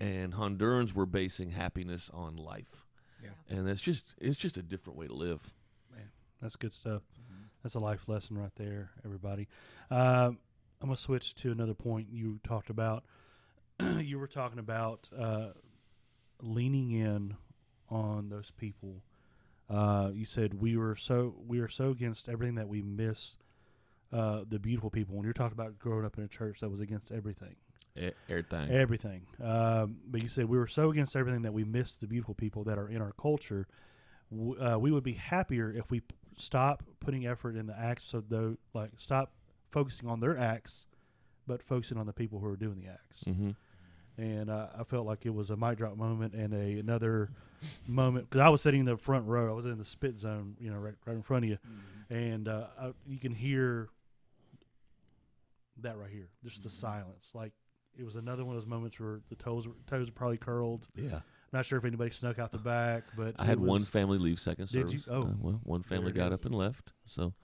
[0.00, 2.86] and Hondurans were basing happiness on life.
[3.22, 3.28] Yeah.
[3.54, 5.52] And that's just it's just a different way to live.
[5.94, 6.08] Man,
[6.40, 7.02] that's good stuff.
[7.62, 9.46] That's a life lesson right there, everybody.
[9.90, 10.38] Um,
[10.80, 13.04] I'm gonna switch to another point you talked about.
[13.98, 15.48] you were talking about uh,
[16.40, 17.36] leaning in
[17.90, 19.02] on those people.
[19.68, 23.36] Uh, you said we were so we are so against everything that we miss
[24.12, 25.14] uh, the beautiful people.
[25.16, 27.56] When you're talking about growing up in a church that was against everything,
[27.96, 28.70] E- Everything.
[28.70, 29.22] everything.
[29.42, 32.64] Um, but you said we were so against everything that we missed the beautiful people
[32.64, 33.66] that are in our culture.
[34.30, 38.14] W- uh, we would be happier if we p- stop putting effort in the acts
[38.14, 39.32] of those, like stop
[39.70, 40.86] focusing on their acts,
[41.46, 43.24] but focusing on the people who are doing the acts.
[43.26, 43.50] mm-hmm.
[44.18, 47.30] And uh, I felt like it was a mic drop moment and a another
[47.86, 49.50] moment because I was sitting in the front row.
[49.50, 51.58] I was in the spit zone, you know, right, right in front of you,
[52.10, 53.88] and uh, I, you can hear
[55.82, 56.72] that right here, just the Mhm.
[56.72, 57.30] silence.
[57.34, 57.52] Like
[57.96, 60.86] it was another one of those moments where the toes were, toes are probably curled.
[60.94, 61.16] Yeah.
[61.16, 61.22] I'm
[61.58, 64.38] Not sure if anybody snuck out the back, but I it had one family leave
[64.40, 65.00] second Did you?
[65.08, 65.22] Oh.
[65.22, 66.40] Uh, well, one family got is.
[66.40, 66.92] up and left.
[67.06, 67.34] So,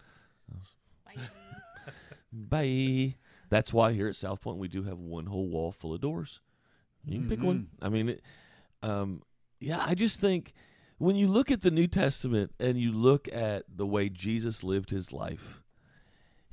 [1.05, 1.21] Bye.
[2.33, 3.15] bye.
[3.49, 6.41] That's why here at South Point we do have one whole wall full of doors.
[7.05, 7.69] You can pick one.
[7.81, 8.23] I mean, it,
[8.83, 9.23] um,
[9.61, 9.83] yeah.
[9.87, 10.53] I just think
[10.99, 14.91] when you look at the New Testament and you look at the way Jesus lived
[14.91, 15.63] his life,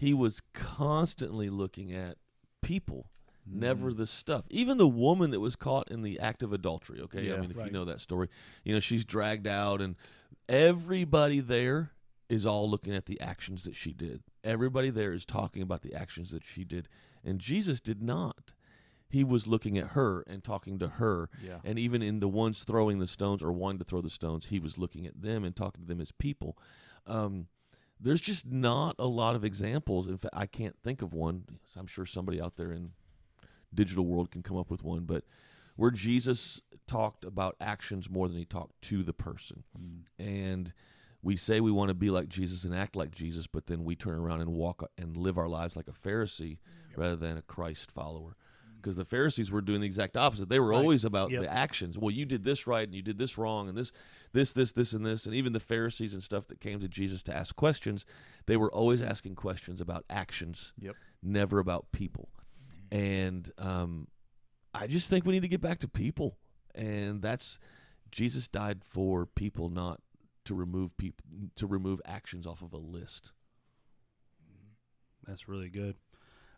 [0.03, 2.17] he was constantly looking at
[2.61, 3.09] people
[3.45, 3.97] never Mm.
[3.97, 4.45] the stuff.
[4.49, 7.33] Even the woman that was caught in the act of adultery, okay?
[7.33, 8.29] I mean, if you know that story,
[8.63, 9.95] you know, she's dragged out and
[10.47, 11.91] everybody there
[12.29, 14.23] is all looking at the actions that she did.
[14.43, 16.87] Everybody there is talking about the actions that she did.
[17.23, 18.53] And Jesus did not.
[19.09, 21.29] He was looking at her and talking to her.
[21.45, 21.59] Yeah.
[21.63, 24.59] And even in the ones throwing the stones or wanting to throw the stones, he
[24.59, 26.57] was looking at them and talking to them as people.
[27.05, 27.47] Um,
[28.03, 30.07] there's just not a lot of examples.
[30.07, 31.45] In fact, I can't think of one.
[31.77, 32.91] I'm sure somebody out there in
[33.73, 35.23] digital world can come up with one, but
[35.75, 39.63] where Jesus talked about actions more than he talked to the person.
[39.79, 40.01] Mm.
[40.19, 40.73] And
[41.21, 43.95] we say we want to be like Jesus and act like Jesus, but then we
[43.95, 46.57] turn around and walk and live our lives like a Pharisee
[46.95, 48.35] rather than a Christ follower.
[48.83, 50.49] Because the Pharisees were doing the exact opposite.
[50.49, 50.77] They were Right.
[50.77, 51.41] always about Yep.
[51.43, 51.97] the actions.
[51.97, 53.93] Well, you did this right and you did this wrong and this,
[54.33, 55.25] this, this, this, and this.
[55.25, 58.03] And even the Pharisees and stuff that came to Jesus to ask questions,
[58.45, 60.97] they were always asking questions about actions, Yep.
[61.21, 62.29] never about people.
[62.91, 64.09] And um,
[64.73, 66.37] I just think we need to get back to people,
[66.75, 67.57] and that's
[68.11, 70.01] Jesus died for people, not
[70.45, 71.25] to remove people
[71.55, 73.31] to remove actions off of a list.
[75.25, 75.95] That's really good.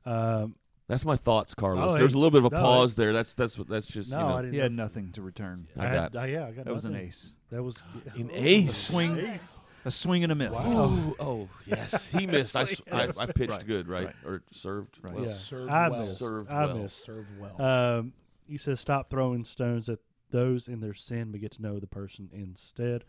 [0.05, 0.55] Um,
[0.88, 1.83] That's my thoughts, Carlos.
[1.83, 3.13] Oh, There's a little bit of a no, pause it's- there.
[3.13, 4.53] That's that's what that's just no, you know, I didn't.
[4.53, 5.67] He had nothing to return.
[5.77, 7.07] I I had, got- uh, yeah, I got That was an nothing.
[7.07, 7.31] ace.
[7.51, 7.77] That was
[8.15, 8.75] An Oh, ace.
[8.75, 9.17] Swing.
[9.17, 9.61] ace.
[9.88, 10.51] A swing and a miss.
[10.55, 12.55] Oh, oh yes, he missed.
[12.55, 14.05] I, s- I, I pitched Right, good, right?
[14.07, 14.15] right.
[14.25, 14.97] or served.
[15.01, 15.13] Right.
[15.13, 15.25] well.
[15.25, 16.05] Yeah, Served I well.
[16.07, 16.17] missed.
[16.19, 16.77] Served I well.
[16.79, 17.03] missed.
[17.05, 17.61] Served well.
[17.61, 18.13] Um,
[18.47, 19.99] you said stop throwing stones at
[20.31, 23.03] those in their sin, but get to know the person instead.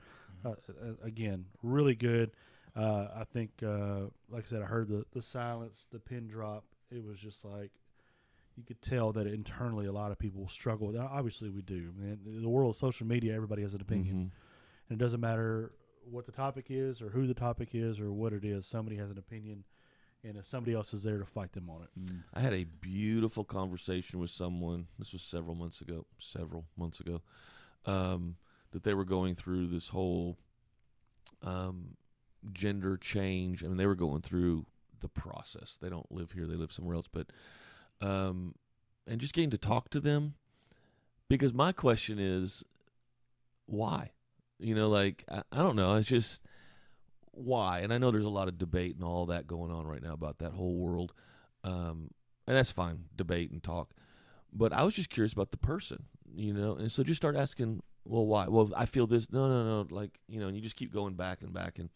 [0.44, 0.54] Uh, uh,
[1.02, 2.30] again, really good.
[2.76, 6.64] Uh, I think, uh, like I said, I heard the, the silence, the pin drop.
[6.90, 7.70] It was just like
[8.56, 10.86] you could tell that internally a lot of people struggle.
[10.88, 11.92] with Obviously, we do.
[11.96, 14.30] Man, the world of social media, everybody has an opinion, Mhm.
[14.90, 15.72] and it doesn't matter
[16.08, 18.64] what the topic is or who the topic is or what it is.
[18.66, 19.64] Somebody has an opinion,
[20.24, 21.90] and if somebody else is there to fight them on it.
[21.98, 22.22] Mm.
[22.32, 24.86] I had a beautiful conversation with someone.
[24.98, 26.06] This was several months ago.
[26.18, 27.20] Several months ago,
[27.84, 28.36] um,
[28.70, 30.38] that they were going through this whole
[31.42, 31.96] um,
[32.52, 33.62] gender change.
[33.62, 34.66] I mean, they were going through
[35.00, 35.78] the process.
[35.80, 37.08] They don't live here; they live somewhere else.
[37.10, 37.28] But
[38.00, 38.54] um,
[39.06, 40.34] and just getting to talk to them,
[41.28, 42.64] because my question is,
[43.66, 44.12] why?
[44.58, 45.94] You know, like I, I don't know.
[45.96, 46.40] It's just
[47.32, 47.80] why.
[47.80, 50.14] And I know there's a lot of debate and all that going on right now
[50.14, 51.12] about that whole world.
[51.64, 52.10] Um,
[52.46, 53.90] and that's fine, debate and talk.
[54.52, 57.82] But I was just curious about the person, you know, and so just start asking,
[58.04, 58.46] well, why?
[58.48, 59.30] Well, I feel this.
[59.30, 59.86] No, no, no.
[59.90, 61.90] Like, you know, and you just keep going back and back and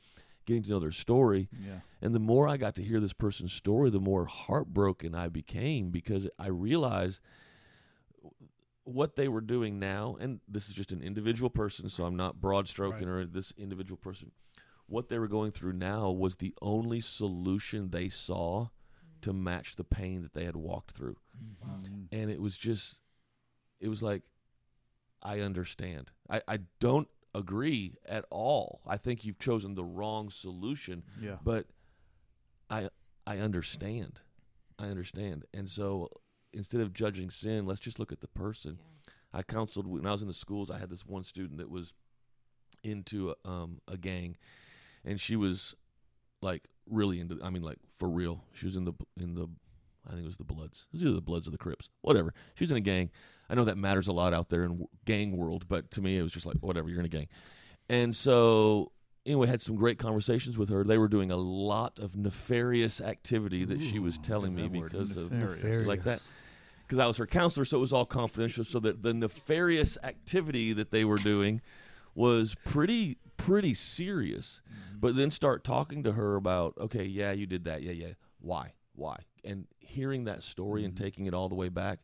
[0.47, 1.49] getting to know their story.
[1.65, 1.81] Yeah.
[2.01, 5.91] And the more I got to hear this person's story, the more heartbroken I became
[5.91, 7.21] because I realized
[8.85, 10.17] what they were doing now.
[10.19, 13.97] And this is just an individual person, so I'm not broad stroking or this individual
[13.97, 14.33] person.
[14.87, 18.69] What they were going through now was the only solution they saw
[19.23, 21.17] to match the pain that they had walked through.
[21.63, 22.09] Mm.
[22.11, 22.99] And it was just,
[23.79, 24.23] it was like,
[25.23, 26.11] I understand.
[26.29, 28.81] I, I don't agree at all.
[28.87, 31.37] I think you've chosen the wrong solution Yeah.
[31.45, 31.67] but
[32.69, 32.89] I
[33.27, 34.21] I understand.
[34.79, 35.45] I understand.
[35.55, 36.09] And so
[36.53, 38.79] instead of judging sin, let's just look at the person.
[39.33, 40.71] I counseled when I was in the schools.
[40.71, 41.93] I had this one student that was
[42.83, 44.37] into a, um, a gang,
[45.05, 45.77] and she was
[46.43, 47.39] like really into.
[47.43, 48.43] I mean, like for real.
[48.53, 49.49] She was in the in the.
[50.07, 50.87] I think it was the Bloods.
[50.89, 51.89] It was either the Bloods or the Crips.
[52.03, 52.33] Whatever.
[52.55, 53.11] She was in a gang.
[53.49, 56.23] I know that matters a lot out there in gang world, but to me, it
[56.23, 56.89] was just like whatever.
[56.89, 57.29] You're in a gang,
[57.89, 58.93] and so
[59.27, 60.85] anyway, had some great conversations with her.
[60.85, 64.93] They were doing a lot of nefarious activity that she was telling me that word,
[64.93, 65.87] because of nefarious.
[65.87, 66.23] like that.
[66.87, 68.65] Because I was her counselor, so it was all confidential.
[68.65, 71.61] So that the nefarious activity that they were doing
[72.15, 74.61] was pretty pretty serious.
[74.69, 74.99] Mm-hmm.
[75.01, 78.75] But then start talking to her about, okay, yeah, you did that, yeah, yeah, why,
[78.95, 81.05] why, and hearing that story and mm-hmm.
[81.05, 82.01] taking it all the way back.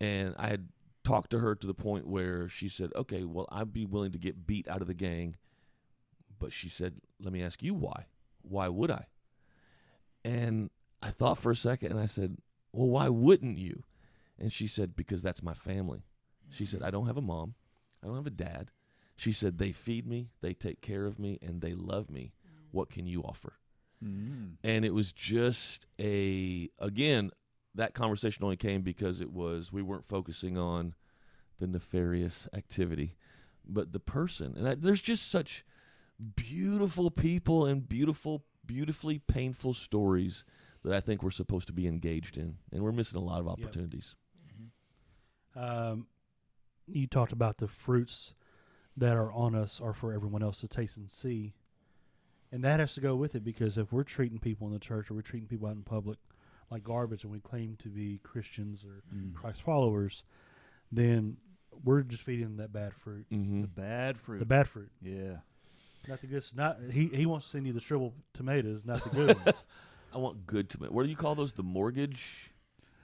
[0.00, 0.68] And I had
[1.04, 4.18] talked to her to the point where she said, okay, well, I'd be willing to
[4.18, 5.36] get beat out of the gang.
[6.38, 8.06] But she said, let me ask you why.
[8.42, 9.06] Why would I?
[10.24, 10.70] And
[11.02, 12.38] I thought for a second and I said,
[12.72, 13.84] well, why wouldn't you?
[14.38, 16.04] And she said, because that's my family.
[16.50, 17.54] She said, I don't have a mom.
[18.02, 18.70] I don't have a dad.
[19.16, 22.32] She said, they feed me, they take care of me, and they love me.
[22.46, 22.66] Mm.
[22.70, 23.54] What can you offer?
[24.04, 24.56] Mm.
[24.62, 27.30] and it was just a again
[27.74, 30.94] that conversation only came because it was we weren't focusing on
[31.58, 33.16] the nefarious activity
[33.68, 34.54] but the person.
[34.56, 35.64] And I, there's just such
[36.34, 40.42] beautiful people and beautiful beautifully painful stories
[40.82, 42.56] that i think we're supposed to be engaged in.
[42.72, 44.14] And we're missing a lot of opportunities.
[45.54, 46.06] Um,
[46.86, 48.34] you talked about the fruits
[48.96, 51.54] that are on us are for everyone else to taste and see.
[52.56, 55.10] And that has to go with it because if we're treating people in the church
[55.10, 56.16] or we're treating people out in public
[56.70, 59.34] like garbage and we claim to be Christians or Mm.
[59.34, 60.24] Christ followers,
[60.90, 61.36] then
[61.84, 63.26] we're just feeding that bad fruit.
[63.30, 63.60] mm-hmm.
[63.60, 64.38] The bad fruit.
[64.38, 64.88] The bad fruit.
[65.02, 65.36] Yeah.
[66.08, 66.44] Not the good.
[66.54, 67.08] Not he.
[67.08, 69.66] He wants to send you the shriveled tomatoes, not the good ones.
[70.14, 70.94] i want good tomatoes.
[70.94, 72.52] what do you call those the mortgage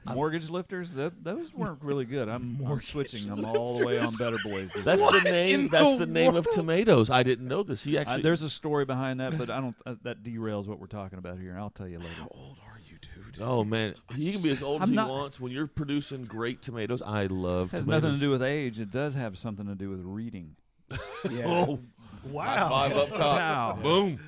[0.07, 2.29] Mortgage lifters, th those weren't really good.
[2.29, 4.73] I'm, I'm switching them all the way on Better Boys.
[4.73, 5.11] this That's year.
[5.21, 5.69] the name.
[5.69, 7.09] That's the the name of tomatoes.
[7.11, 7.85] I didn't know this.
[7.85, 8.23] He Uh, actually.
[8.23, 9.77] there's a story behind that, but I don't.
[9.87, 11.57] Uh, that derails what we're talking about here.
[11.59, 12.11] I'll tell you later.
[12.19, 13.41] How old are you, dude?
[13.41, 15.39] oh man, he can be as old as I'm he not- wants.
[15.41, 17.71] When you're producing great tomatoes, I love.
[17.71, 17.71] Tomatoes.
[17.71, 18.03] Has tomatoes.
[18.03, 18.81] nothing to do with age.
[18.81, 20.57] It does have something to do with reading.
[21.31, 21.45] Yeah.
[21.47, 21.79] Oh,
[22.25, 22.45] Wow.
[22.45, 23.21] high five up top.
[23.21, 23.79] Wow.
[23.83, 24.21] Boom.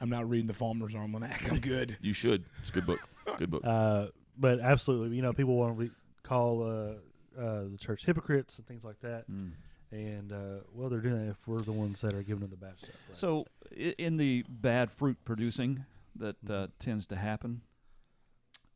[0.00, 1.50] I'm not reading the Farmer's Almanac.
[1.50, 1.96] I'm good.
[2.00, 2.44] You should.
[2.62, 3.00] It's a good book.
[3.36, 3.62] Good book.
[3.64, 4.06] Uh,
[4.38, 5.90] but absolutely, you know, people want to be,
[6.22, 9.30] call uh, uh, the church hypocrites and things like that.
[9.30, 9.52] Mm.
[9.90, 12.56] And uh, well, they're doing that if we're the ones that are giving them the
[12.56, 12.90] bad stuff.
[13.08, 13.16] Right?
[13.16, 15.86] So, in the bad fruit producing
[16.16, 17.62] that uh, tends to happen,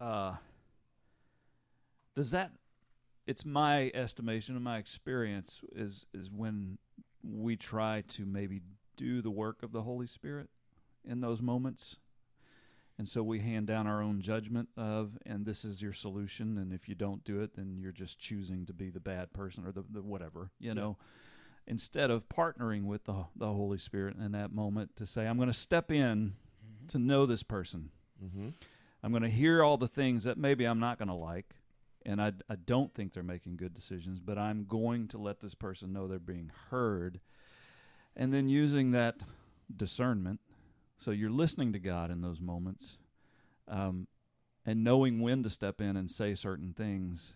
[0.00, 0.36] uh,
[2.16, 2.52] does that?
[3.26, 6.78] It's my estimation and my experience is is when
[7.22, 8.62] we try to maybe
[8.96, 10.48] do the work of the Holy Spirit
[11.04, 11.96] in those moments,
[12.98, 16.72] and so we hand down our own judgment of, and this is your solution, and
[16.72, 19.72] if you don't do it, then you're just choosing to be the bad person or
[19.72, 20.96] the, the whatever, you know
[21.66, 25.48] instead of partnering with the, the Holy Spirit in that moment to say, I'm going
[25.48, 26.34] to step in
[26.88, 27.90] to know this person.
[28.22, 28.48] mm-hmm.
[29.02, 31.56] I'm going to hear all the things that maybe I'm not going to like,
[32.06, 35.54] and I, I don't think they're making good decisions, but I'm going to let this
[35.54, 37.20] person know they're being heard.
[38.16, 39.16] And then using that
[39.76, 40.40] discernment,
[40.96, 42.98] so you're listening to God in those moments,
[43.68, 44.06] um,
[44.64, 47.34] and knowing when to step in and say certain things,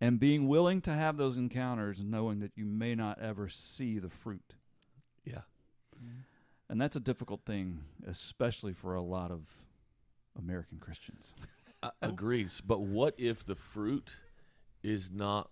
[0.00, 4.10] and being willing to have those encounters, knowing that you may not ever see the
[4.10, 4.54] fruit.
[5.24, 5.42] Yeah.
[6.68, 9.42] And that's a difficult thing, especially for a lot of
[10.38, 11.32] American Christians.
[11.82, 12.62] I agrees.
[12.64, 14.16] But what if the fruit
[14.82, 15.50] is not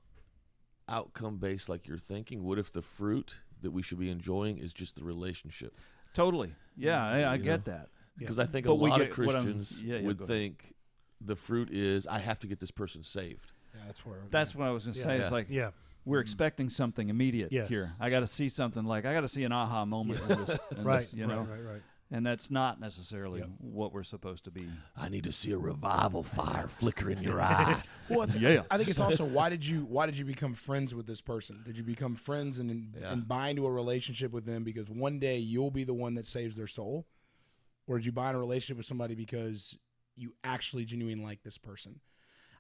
[0.89, 2.45] outcome based like you're thinking?
[2.45, 5.75] What if the fruit that we should be enjoying is just the relationship?
[6.13, 6.55] Totally.
[6.77, 7.73] Yeah, I, I You get know?
[7.75, 7.89] that.
[8.19, 10.17] Because I think But a we lot get- of what I'm- Christians yeah, yeah, would
[10.19, 10.29] ahead.
[10.29, 10.75] think
[11.21, 13.53] the fruit is I have to get this person saved.
[13.75, 14.19] Yeah, that's where.
[14.31, 15.05] That's what I was going to Yeah.
[15.05, 15.17] say.
[15.17, 15.23] Yeah.
[15.23, 15.71] It's like yeah,
[16.05, 17.69] we're expecting something immediate Yes.
[17.69, 17.91] here.
[18.01, 20.59] I got to see something like I got to see an aha moment in this,
[20.77, 21.83] in right, this, you know, right, right, right.
[22.13, 23.49] And that's not necessarily Yep.
[23.59, 24.69] what we're supposed to be.
[24.97, 27.83] I need to see a revival fire flicker in your eye.
[28.09, 28.63] Well, I think, Yeah.
[28.71, 31.63] I think it's also why did you why did you become friends with this person?
[31.65, 33.13] Did you become friends and and, Yeah.
[33.13, 36.27] and buy into a relationship with them because one day you'll be the one that
[36.27, 37.07] saves their soul,
[37.87, 39.79] or did you buy in a relationship with somebody because
[40.15, 42.01] you actually genuinely like this person?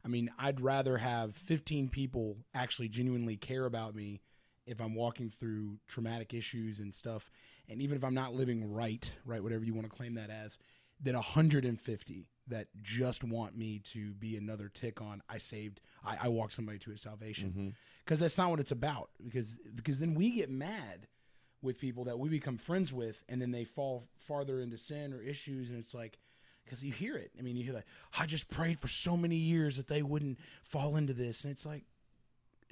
[0.04, 4.20] I mean, I'd rather have 15 people actually genuinely care about me
[4.66, 7.30] if I'm walking through traumatic issues and stuff,
[7.68, 10.58] and even if I'm not living right, right, whatever you want to claim that as,
[11.00, 15.22] than 150 that just want me to be another tick on.
[15.28, 17.68] I saved, I, I walked somebody to a salvation mm-hmm.
[18.04, 19.10] because that's not what it's about.
[19.22, 21.06] Because because then we get mad
[21.60, 25.22] with people that we become friends with, and then they fall farther into sin or
[25.22, 26.18] issues, and it's like.
[26.64, 27.32] Because you hear it.
[27.36, 30.38] I mean, you hear like, I just prayed for so many years that they wouldn't
[30.62, 31.42] fall into this.
[31.42, 31.82] And it's like,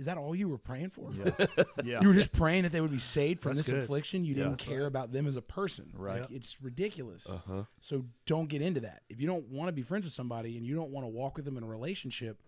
[0.01, 1.13] is that all you were praying for?
[1.85, 2.01] Yeah.
[2.03, 3.83] You were just praying that they would be saved from That's this good.
[3.85, 4.25] affliction.
[4.25, 4.45] You Yeah.
[4.45, 5.93] didn't care about them as a person.
[5.95, 6.23] Right.
[6.23, 7.29] Like, it's ridiculous.
[7.29, 7.63] Uh huh.
[7.81, 9.03] So don't get into that.
[9.09, 11.37] If you don't want to be friends with somebody and you don't want to walk
[11.37, 12.43] with them in a relationship,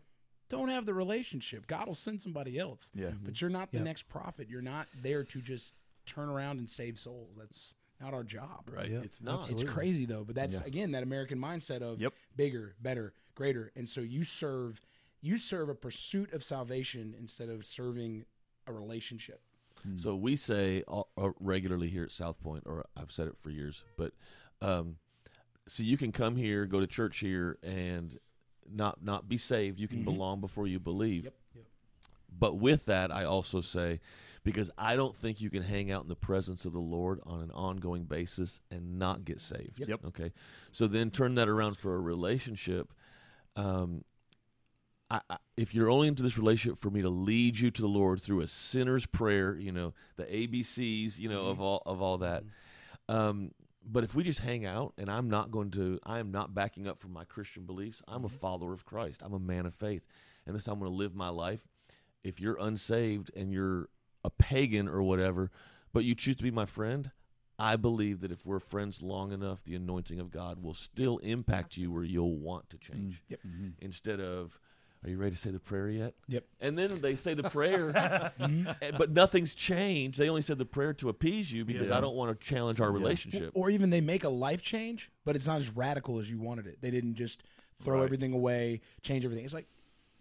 [0.48, 1.66] don't have the relationship.
[1.66, 2.90] God will send somebody else.
[2.94, 3.10] Yeah.
[3.22, 3.84] But you're not the Yep.
[3.84, 4.48] next prophet.
[4.50, 5.74] You're not there to just
[6.06, 7.36] turn around and save souls.
[7.38, 8.68] That's not our job.
[8.70, 8.90] Right.
[8.90, 9.50] Yeah, It's not.
[9.50, 10.66] It's crazy though, but that's Yeah.
[10.66, 12.12] again that American mindset of Yep.
[12.36, 13.70] bigger, better, greater.
[13.76, 14.80] And so you serve
[15.22, 18.24] you serve a pursuit of salvation instead of serving
[18.66, 19.40] a relationship.
[19.96, 23.50] So we say all, uh, regularly here at South Point, or I've said it for
[23.50, 24.12] years, but
[24.60, 24.96] um,
[25.66, 28.16] so you can come here, go to church here, and
[28.70, 29.80] not not be saved.
[29.80, 30.04] You can Mhm.
[30.04, 31.24] belong before you believe.
[31.24, 31.34] Yep.
[31.56, 31.64] Yep.
[32.38, 34.00] But with that, I also say,
[34.44, 37.40] because I don't think you can hang out in the presence of the Lord on
[37.40, 39.80] an ongoing basis and not get saved.
[39.80, 39.88] Yep.
[39.88, 40.04] Yep.
[40.06, 40.32] Okay.
[40.70, 42.92] So then turn that around for a relationship.
[43.56, 44.04] Um,
[45.12, 47.88] I, I, if you're only into this relationship for me to lead you to the
[47.88, 52.18] Lord through a sinner's prayer, you know, the ABCs, you know, of all of all
[52.18, 52.44] that.
[53.08, 53.52] Um,
[53.84, 56.86] but if we just hang out and I'm not going to, I am not backing
[56.86, 58.00] up from my Christian beliefs.
[58.08, 59.20] I'm a follower of Christ.
[59.22, 60.02] I'm a man of faith,
[60.46, 61.66] and this is how I'm going to live my life.
[62.24, 63.88] If you're unsaved and you're
[64.24, 65.50] a pagan or whatever,
[65.92, 67.10] but you choose to be my friend,
[67.58, 71.76] I believe that if we're friends long enough, the anointing of God will still impact
[71.76, 73.22] you where you'll want to change.
[73.28, 73.40] Yep.
[73.46, 73.72] Mhm.
[73.80, 74.58] Instead of,
[75.04, 76.14] are you ready to say the prayer yet?
[76.28, 76.44] Yep.
[76.60, 77.92] And then they say the prayer,
[78.38, 78.96] mm-hmm.
[78.96, 80.18] but nothing's changed.
[80.18, 81.98] They only said the prayer to appease you because Yeah.
[81.98, 83.50] I don't want to challenge our relationship.
[83.54, 86.66] Or even they make a life change, but it's not as radical as you wanted
[86.66, 86.80] it.
[86.80, 87.42] They didn't just
[87.82, 88.04] throw Right.
[88.04, 89.44] everything away, change everything.
[89.44, 89.66] It's like,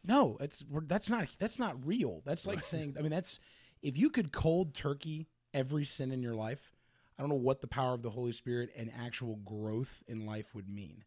[0.03, 2.21] no, it's that's not that's not real.
[2.25, 3.39] That's like saying, I mean, that's
[3.83, 6.73] if you could cold turkey every sin in your life,
[7.19, 10.55] I don't know what the power of the Holy Spirit and actual growth in life
[10.55, 11.03] would mean.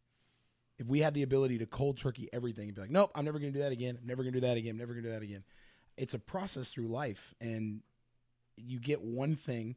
[0.84, 3.38] If we had the ability to cold turkey everything and be like, nope, I'm never
[3.38, 3.98] going to do that again.
[4.00, 4.72] I'm never going to do that again.
[4.72, 5.44] I'm never going to do that again.
[5.96, 7.80] It's a process through life, and
[8.56, 9.76] you get one thing,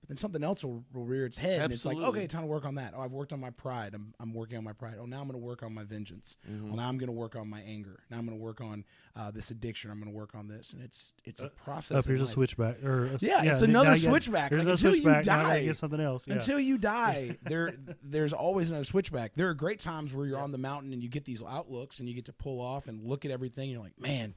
[0.00, 2.46] but then something else will, will rear its head, and it's like, okay, time to
[2.46, 2.94] work on that.
[2.96, 3.94] Oh, I've worked on my pride.
[3.94, 4.94] I'm I'm working on my pride.
[5.00, 6.36] Oh, now I'm going to work on my vengeance.
[6.48, 6.68] Mm-hmm.
[6.68, 8.00] Well, now I'm going to work on my anger.
[8.10, 8.84] Now I'm going to work on
[9.16, 9.90] uh, this addiction.
[9.90, 11.98] I'm going to work on this, and it's it's a process.
[11.98, 12.84] Up in here's a switchback.
[12.84, 14.52] Or a, Yeah, it's another you got- switchback.
[14.52, 15.26] Like, until you switchback.
[15.26, 16.26] Now die- get something else.
[16.26, 16.34] Yeah.
[16.34, 17.72] Until you die, there
[18.02, 19.32] there's always another switchback.
[19.34, 22.08] There are great times where you're on the mountain and you get these outlooks and
[22.08, 23.64] you get to pull off and look at everything.
[23.64, 24.34] And you're like, man,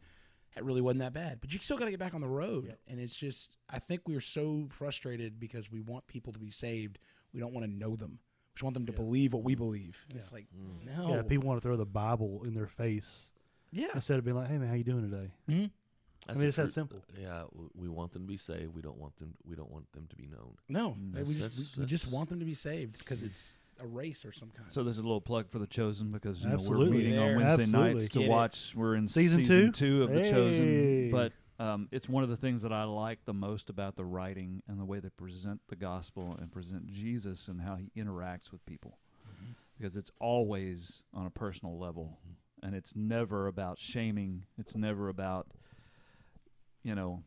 [0.56, 1.40] that really wasn't that bad.
[1.42, 2.76] But you still got to get back on the road.
[2.88, 6.50] And it's just, I think we are so frustrated because we want people to be
[6.50, 7.00] saved.
[7.34, 8.20] We don't want to know them.
[8.20, 9.98] We just want them to believe what we believe.
[10.10, 10.48] And it's like,
[10.86, 11.10] no.
[11.16, 13.30] yeah, people want to throw the Bible in their face
[13.72, 13.88] Yeah.
[13.94, 15.70] instead of being like, "Hey man, how you doing today?" Mhm.
[16.28, 17.02] I mean, the it's that simple.
[17.18, 17.44] Yeah,
[17.76, 18.74] we want them to be saved.
[18.74, 19.36] We don't want them.
[19.46, 20.58] We don't want them to be known.
[20.68, 21.26] No, Mm.
[21.26, 24.32] we just we, we just want them to be saved because it's a race or
[24.32, 24.72] some kind.
[24.72, 26.98] So this is a little plug for the Chosen because you know, we're Absolutely.
[26.98, 27.30] meeting There.
[27.30, 27.94] on Wednesday Absolutely.
[27.94, 28.30] nights to Get it.
[28.30, 28.74] watch.
[28.76, 30.04] We're in Season season, two?
[30.04, 30.32] of the Hey.
[30.32, 34.06] Chosen, but um, it's one of the things that I like the most about the
[34.06, 38.52] writing and the way they present the gospel and present Jesus and how he interacts
[38.52, 38.98] with people,
[39.30, 39.52] Mm-hmm.
[39.78, 42.18] because it's always on a personal level,
[42.64, 44.44] and it's never about shaming.
[44.58, 45.48] It's never about,
[46.84, 47.24] you know.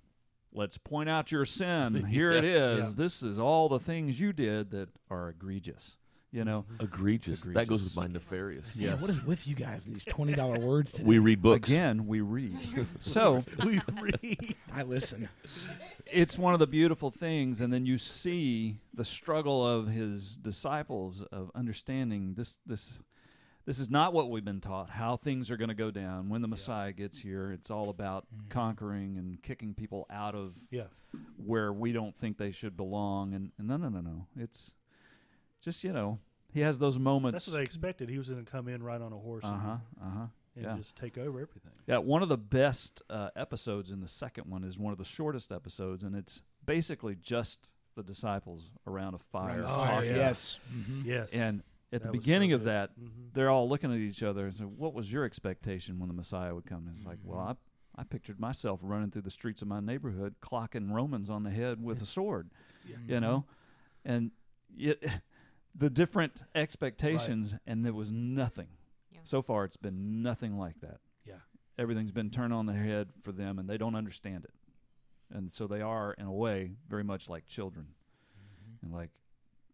[0.55, 2.05] Let's point out your sin.
[2.11, 2.81] Here it is.
[2.81, 2.93] Yeah.
[2.95, 5.97] This is all the things you did that are egregious.
[6.33, 6.85] You know, mm-hmm.
[6.85, 7.43] Egregious.
[7.43, 8.75] That goes with my nefarious.
[8.75, 11.05] yeah, what is with you guys and these twenty dollar words today?
[11.05, 11.69] We read books.
[11.69, 12.59] Again, we read.
[13.01, 14.55] so we read.
[14.73, 15.29] I listen.
[16.07, 21.21] it's one of the beautiful things, and then you see the struggle of his disciples
[21.31, 22.57] of understanding this.
[22.65, 23.01] This,
[23.67, 24.89] this is not what we've been taught.
[24.89, 27.53] How things are going to go down when the Messiah gets here.
[27.53, 28.49] It's all about mm-hmm.
[28.49, 30.85] conquering and kicking people out of Yeah,
[31.37, 33.35] where we don't think they should belong.
[33.35, 34.27] And, and no, no, no, no.
[34.37, 34.73] It's
[35.63, 36.19] just you know
[36.53, 37.37] he has those moments.
[37.37, 38.11] that's what they expected.
[38.11, 39.77] He was going to come in right on a horse Uh huh.
[40.01, 40.27] Uh huh.
[40.57, 40.77] and yeah.
[40.77, 41.73] just take over everything.
[41.87, 45.05] Yeah, one of the best uh, episodes in the second one is one of the
[45.05, 50.11] shortest episodes, and it's basically just the disciples around a fire Oh, talking.
[50.11, 50.17] yeah.
[50.17, 50.59] Yes.
[50.75, 51.05] Mhm.
[51.07, 52.69] Yes, And at the That was so beginning of good.
[52.69, 53.33] that, Mhm.
[53.35, 56.55] they're all looking at each other and say, "What was your expectation when the Messiah
[56.55, 57.55] would come?" And it's like, "Well, I,
[58.01, 61.83] I pictured myself running through the streets of my neighborhood, clocking Romans on the head
[61.83, 62.51] with a sword,
[63.07, 63.45] you know,
[64.07, 64.31] and
[64.79, 65.03] it,
[65.75, 68.69] the different expectations, and there was nothing.
[69.13, 69.21] Yeah.
[69.25, 70.99] So far, it's been nothing like that.
[71.27, 71.35] Yeah.
[71.79, 74.55] everything's been turned on their head for them, and they don't understand it,
[75.35, 77.87] and so they are, in a way, very much like children,
[78.39, 78.87] Mm-hmm.
[78.87, 79.11] and like.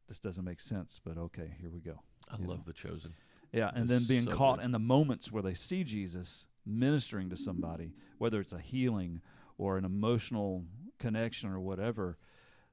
[0.08, 2.00] This doesn't make sense, but okay, here we go.
[2.30, 2.64] I you love know.
[2.68, 3.12] the chosen.
[3.52, 4.64] Yeah, and It's then being so caught good.
[4.64, 9.20] in the moments where they see Jesus ministering to somebody, whether it's a healing
[9.58, 10.64] or an emotional
[10.98, 12.16] connection or whatever,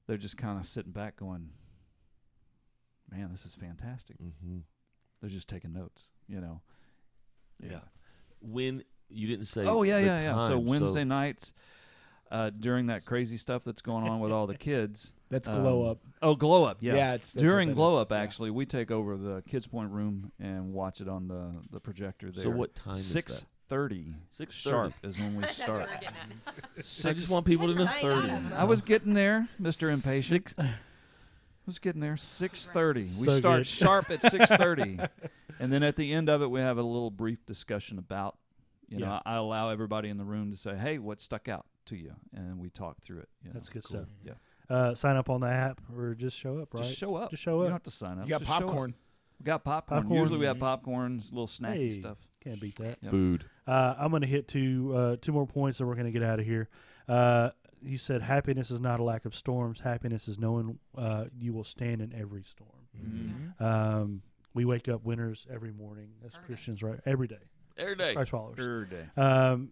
[0.07, 1.49] they're just kind of sitting back going,
[3.11, 4.59] "Man, this is fantastic." Mm-hmm.
[5.21, 6.61] They're just taking notes, you know.
[7.63, 7.79] Yeah.
[8.41, 9.65] When you didn't say.
[9.65, 10.47] Oh yeah, the yeah, yeah.
[10.47, 11.53] So time, Wednesday nights,
[12.31, 15.11] uh, during that crazy stuff that's going on with all the kids.
[15.31, 15.97] That's um, glow up.
[16.21, 16.93] Oh, glow up, yeah.
[16.95, 18.01] Yeah, it's that's During glow is.
[18.03, 18.19] up, Yeah.
[18.19, 22.31] actually, we take over the kids' point room and watch it on the the projector
[22.31, 22.43] there.
[22.43, 23.47] So what time is Six that?
[23.67, 24.51] thirty 6:30.
[24.51, 25.89] sharp is when we start.
[25.89, 26.07] we're getting
[26.45, 27.05] at.
[27.09, 28.31] I just want people to know thirty.
[28.53, 30.53] I was getting there, Mister Impatient.
[30.59, 30.69] I
[31.65, 32.17] was getting there.
[32.17, 33.01] Six thirty.
[33.01, 33.67] We So start good.
[33.67, 34.99] sharp at six thirty,
[35.59, 38.37] and then at the end of it, we have a little brief discussion about.
[38.87, 39.19] You know, Yeah.
[39.25, 42.59] I allow everybody in the room to say, "Hey, what stuck out to you?" and
[42.59, 43.29] we talk through it.
[43.43, 43.73] you That's know.
[43.73, 44.05] good stuff.
[44.23, 44.33] Yeah,
[44.69, 46.83] Uh, sign up on the app or just show up, right?
[46.83, 47.31] just show up.
[47.31, 47.63] Just show up.
[47.63, 48.25] You don't have to sign up.
[48.25, 48.93] You got Just popcorn.
[49.39, 50.01] We got popcorn.
[50.03, 50.19] Popcorn.
[50.19, 51.99] Usually we have popcorn, little snacky Hey.
[51.99, 52.17] stuff.
[52.41, 52.99] Can't beat that.
[53.01, 53.11] Yep.
[53.11, 53.43] Food.
[53.65, 56.21] Uh, I'm going to hit two uh, two more points, and we're going to get
[56.21, 56.69] out of here.
[57.07, 57.49] Uh,
[57.85, 59.79] you said happiness is not a lack of storms.
[59.81, 62.71] Happiness is knowing uh, you will stand in every storm.
[62.99, 63.63] Mm-hmm.
[63.63, 64.21] Um,
[64.53, 66.45] we wake up winners every morning as Every day.
[66.53, 66.99] Christians, right?
[67.05, 67.39] Every day,
[67.77, 68.13] Every day.
[68.13, 68.57] Christ followers.
[68.59, 69.05] Every day.
[69.17, 69.71] Um,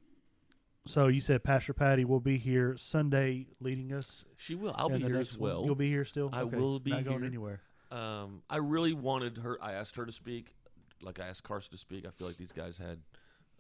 [0.86, 4.26] so you said Pastor Patty will be here Sunday, leading us.
[4.38, 4.74] She will.
[4.76, 5.52] I'll be here next as one.
[5.52, 5.66] well.
[5.66, 6.30] You'll be here still.
[6.34, 6.58] I Okay.
[6.58, 7.62] will be Not going anywhere.
[7.92, 9.58] Um, I really wanted her.
[9.62, 10.54] I asked her to speak,
[11.02, 12.06] like I asked Carson to speak.
[12.06, 13.00] I feel like these guys had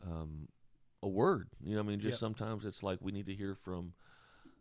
[0.05, 0.49] um,
[1.01, 1.47] a word.
[1.63, 2.19] You know, what I mean, just Yep.
[2.19, 3.93] sometimes it's like we need to hear from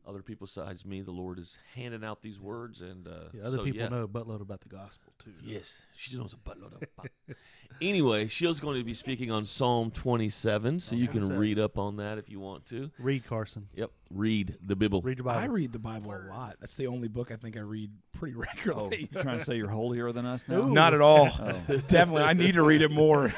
[0.07, 1.01] other people besides me.
[1.03, 3.89] The Lord is handing out these words, and uh, Yeah, other so, people yeah.
[3.89, 5.33] know a buttload about the gospel too.
[5.45, 6.97] Yes, she just knows a buttload of.
[6.97, 7.07] pop.
[7.81, 11.97] anyway, she's going to be speaking on Psalm 27, so you can read up on
[11.97, 12.91] that if you want to.
[12.99, 13.69] Read Carson.
[13.75, 15.01] Yep, read the Bible.
[15.03, 15.41] Read your Bible.
[15.41, 16.57] I read the Bible a lot.
[16.61, 19.09] That's the only book I think I read pretty Oh, regularly.
[19.13, 20.63] you're trying to say you're holier than us now?
[20.63, 20.71] Ooh.
[20.73, 21.29] Not at all.
[21.39, 21.77] Oh.
[21.89, 23.33] Definitely, I need to read it more.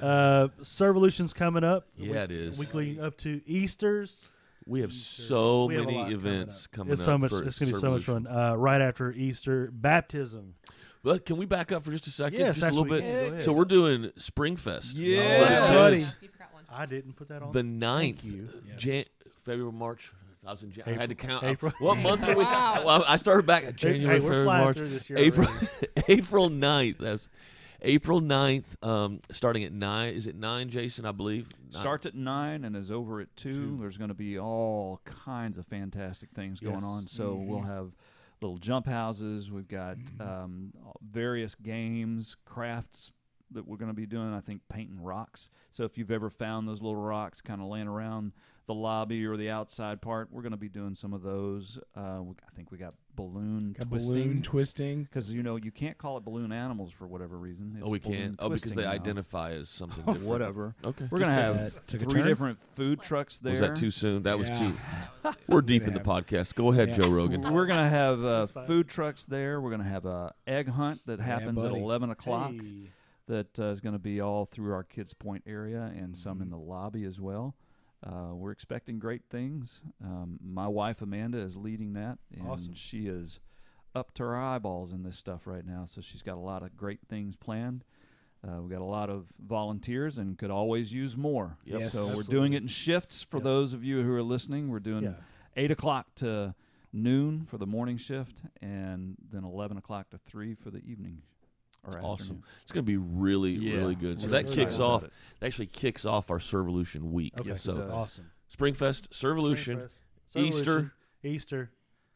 [0.00, 1.86] Uh, Servolution's coming up.
[1.96, 2.58] Yeah, it is.
[2.58, 4.30] Weekly up to Easter's.
[4.66, 6.70] We have so We have many lot coming events up.
[6.72, 7.06] coming It's up.
[7.06, 7.32] so much.
[7.32, 8.26] It's gonna be so much fun.
[8.26, 10.54] Uh, right after Easter, baptism.
[11.02, 12.38] But can we back up for just a second?
[12.40, 13.02] Yes, just a little bit.
[13.02, 13.20] absolutely.
[13.22, 13.44] Go ahead.
[13.44, 14.92] So we're doing Springfest.
[14.94, 15.38] Yeah.
[15.48, 15.98] First buddy.
[16.00, 16.64] kids, You forgot one.
[16.70, 17.52] I didn't put that on.
[17.52, 18.22] The 9th.
[18.22, 18.48] you.
[18.68, 18.76] Yes.
[18.78, 19.04] Jan-
[19.44, 20.12] February, March.
[20.46, 20.72] I was in.
[20.72, 21.42] Jan- I had to count.
[21.44, 21.72] April.
[21.80, 22.44] What month are we?
[22.44, 22.82] Wow.
[22.84, 25.48] Well, I started back at Hey, January, we're February, March, through this year April.
[26.08, 26.98] April 9th.
[26.98, 27.28] That's
[27.82, 28.82] April 9th.
[28.82, 30.14] Um, starting at nine.
[30.14, 31.04] Is it nine, Jason?
[31.06, 31.48] I believe.
[31.72, 31.80] Nine.
[31.80, 33.76] Starts at nine and is over at two.
[33.78, 37.06] There's going to be all kinds of fantastic things going on.
[37.06, 37.46] So Mm-hmm.
[37.48, 37.92] we'll have
[38.42, 39.50] little jump houses.
[39.50, 40.22] We've got Mm-hmm.
[40.22, 40.72] um,
[41.02, 43.12] various games, crafts
[43.52, 44.32] that we're going to be doing.
[44.32, 45.48] I think painting rocks.
[45.72, 48.32] So if you've ever found those little rocks kind of laying around
[48.66, 51.78] the lobby or the outside part, we're going to be doing some of those.
[51.96, 54.12] Uh, we, I think we got balloon Got twisting.
[54.12, 55.02] balloon twisting.
[55.04, 57.74] because you know you can't call it balloon animals for whatever reason.
[57.76, 58.36] It's Oh, we can't.
[58.38, 58.90] Oh, because they now.
[58.92, 60.22] identify as something different.
[60.22, 60.74] Whatever.
[60.86, 61.06] Okay.
[61.10, 63.52] We're gonna have that three different food trucks there.
[63.52, 64.22] Was that too soon?
[64.22, 64.76] That was too.
[65.48, 66.54] We're deep in the podcast.
[66.54, 66.96] Go ahead, Yeah.
[66.98, 67.52] Joe Rogan.
[67.52, 69.60] We're gonna have uh, food trucks there.
[69.60, 72.52] We're gonna have a egg hunt that happens at eleven o'clock.
[72.52, 72.90] Hey.
[73.26, 76.42] That uh, is going to be all through our Kids Point area and some Mm-hmm.
[76.42, 77.54] in the lobby as well.
[78.02, 79.82] Uh, we're expecting great things.
[80.02, 82.74] Um, my wife Amanda is leading that, and Awesome.
[82.74, 83.40] she is
[83.94, 85.84] up to her eyeballs in this stuff right now.
[85.84, 87.84] So she's got a lot of great things planned.
[88.42, 91.58] Uh, we've got a lot of volunteers and could always use more.
[91.66, 91.80] Yep.
[91.80, 91.92] Yes.
[91.92, 93.44] so we're doing it in shifts for Yep.
[93.44, 94.70] those of you who are listening.
[94.70, 95.14] We're doing Yeah.
[95.56, 96.54] eight o'clock to
[96.92, 101.39] noon for the morning shift, and then eleven o'clock to three for the evening or
[102.02, 102.42] Awesome.
[102.62, 104.20] It's going to be really, Yeah, really good.
[104.20, 105.04] So we're that excited kicks about off.
[105.04, 105.12] it.
[105.40, 107.32] That actually kicks off our Servolution week.
[107.40, 107.48] Okay.
[107.50, 107.90] Yes, it so does.
[107.90, 108.30] Awesome.
[108.56, 109.88] Springfest, Servolution,
[110.34, 111.70] Springfest, Easter, Easter.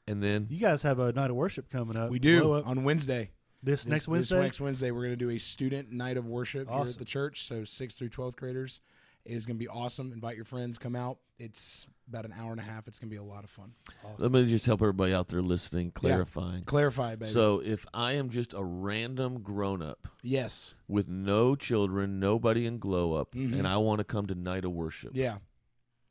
[0.07, 2.11] and then You guys have a night of worship coming up.
[2.11, 3.31] We do Glow up on Wednesday.
[3.63, 4.37] this, This- next Wednesday.
[4.37, 7.05] This next Wednesday, we're going to do a student night of worship here at the
[7.05, 7.47] church.
[7.47, 8.81] So sixth through twelfth graders
[9.25, 10.13] It is going to be awesome.
[10.13, 10.79] Invite your friends.
[10.79, 11.19] Come out.
[11.39, 12.87] It's about an hour and a half.
[12.87, 13.73] It's going to be a lot of fun.
[14.19, 16.65] let me just help everybody out there listening, clarifying.
[16.65, 17.33] Clarify, baby.
[17.33, 20.75] So if I am just a random grown up yes.
[20.87, 23.55] with no children, nobody in glow up, Mhm.
[23.59, 25.39] and I want to come to night of worship, Yeah.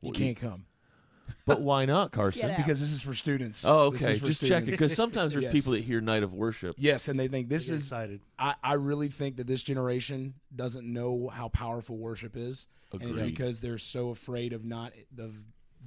[0.01, 0.66] You Well, can't come
[1.46, 2.42] but why not, Carson?
[2.44, 2.58] Get out.
[2.58, 3.66] because this is for students.
[3.66, 4.14] Oh, This okay.
[4.14, 4.82] is for Just checking students.
[4.82, 5.54] because sometimes there's Yes.
[5.54, 6.76] people that hear night of worship.
[6.80, 7.84] Yes, and they think this Get is.
[7.84, 8.22] excited.
[8.40, 13.20] I, I really think that this generation doesn't know how powerful worship is, and it's
[13.20, 13.32] Agreed.
[13.32, 15.36] because they're so afraid of not of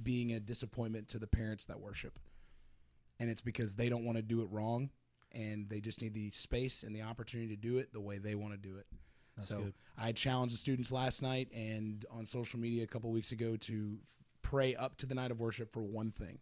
[0.03, 2.19] being a disappointment to the parents that worship,
[3.19, 4.89] and it's because they don't want to do it wrong,
[5.31, 8.35] and they just need the space and the opportunity to do it the way they
[8.35, 8.85] want to do it.
[9.35, 9.73] That's so good.
[9.97, 13.97] I challenged the students last night and on social media a couple weeks ago to
[14.01, 14.09] f-
[14.47, 16.39] pray up to the night of worship for one thing.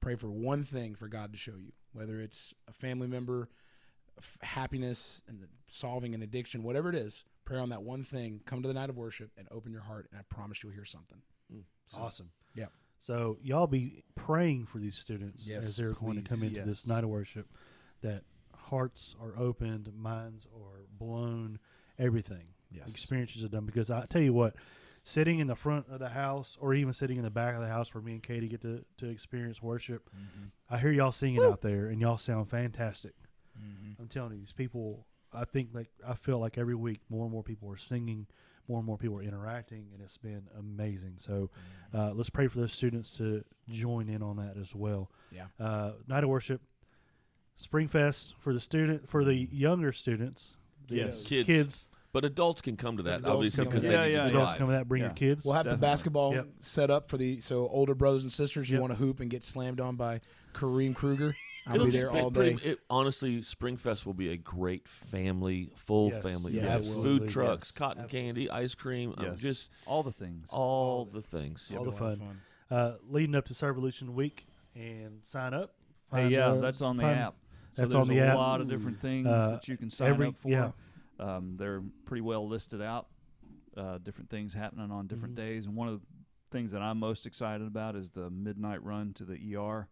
[0.00, 3.48] Pray for one thing for God to show you, whether it's a family member,
[4.18, 7.24] f- happiness, and solving an addiction, whatever it is.
[7.44, 8.40] Pray on that one thing.
[8.46, 10.84] Come to the night of worship and open your heart, and I promise you'll hear
[10.84, 11.18] something.
[11.54, 12.30] Mm, so, Awesome.
[12.56, 12.66] Yeah.
[12.98, 16.48] So y'all be praying for these students Yes, as they're going to come please.
[16.56, 17.46] into this night of worship,
[18.02, 18.24] that
[18.56, 21.60] hearts are opened, minds are blown,
[21.96, 22.48] everything.
[22.72, 22.90] Yes.
[22.90, 23.66] Experiences are done.
[23.66, 24.56] Because I tell you what,
[25.08, 27.68] sitting in the front of the house or even sitting in the back of the
[27.68, 30.46] house where me and Katie get to, to experience worship, Mm-hmm.
[30.68, 33.12] I hear y'all singing out there and y'all sound fantastic.
[33.56, 34.02] Mm-hmm.
[34.02, 35.06] I'm telling you, these people.
[35.32, 38.26] I think like I feel like every week more and more people are singing,
[38.68, 41.14] more and more people are interacting, and it's been amazing.
[41.18, 41.50] So
[41.94, 45.10] uh, let's pray for those students to join in on that as well.
[45.30, 45.44] Yeah.
[45.60, 46.62] Uh, Night of worship,
[47.62, 50.54] Springfest for the student for the younger students.
[50.88, 51.22] the Yes.
[51.24, 51.46] Kids.
[51.46, 54.06] kids, But adults can come to that, Adults obviously, can because come they to that.
[54.06, 54.58] need Yeah, to yeah, adults drive.
[54.58, 54.88] come to that.
[54.88, 55.08] Bring Yeah.
[55.08, 55.44] your kids.
[55.44, 55.86] We'll have the Definitely.
[55.92, 56.48] basketball Yep.
[56.62, 58.70] set up for the so older brothers and sisters.
[58.70, 58.80] You Yep.
[58.80, 60.22] want to hoop and get slammed on by
[60.54, 61.36] Kareem Kruger.
[61.66, 62.70] I'll It'll be just there be all pretty- day.
[62.70, 66.22] it- honestly, Springfest will be a great family, full Yes.
[66.22, 66.52] family.
[66.54, 66.84] Yes, event.
[66.86, 67.02] it.
[67.02, 67.78] Food trucks, Yes.
[67.78, 68.26] cotton Absolutely.
[68.28, 69.40] candy, ice cream, um, Yes.
[69.42, 70.48] just all the things.
[70.50, 71.70] all the things.
[71.76, 72.40] all the It'll be a lot of fun.
[72.70, 75.74] Uh, leading up to Servolution Week and sign up.
[76.10, 77.34] Hey, Find, yeah, uh, that's on the find- app.
[77.72, 78.28] So That's there's on the app.
[78.28, 78.36] a app.
[78.38, 80.48] lot of different things Uh, that you can sign every- up for.
[80.48, 80.70] yeah.
[81.18, 83.06] Um, they're pretty well listed out.
[83.76, 85.38] Uh, different things happening on different Mhm.
[85.38, 86.06] days, and one of the
[86.50, 89.88] things that I'm most excited about is the midnight run to the ER,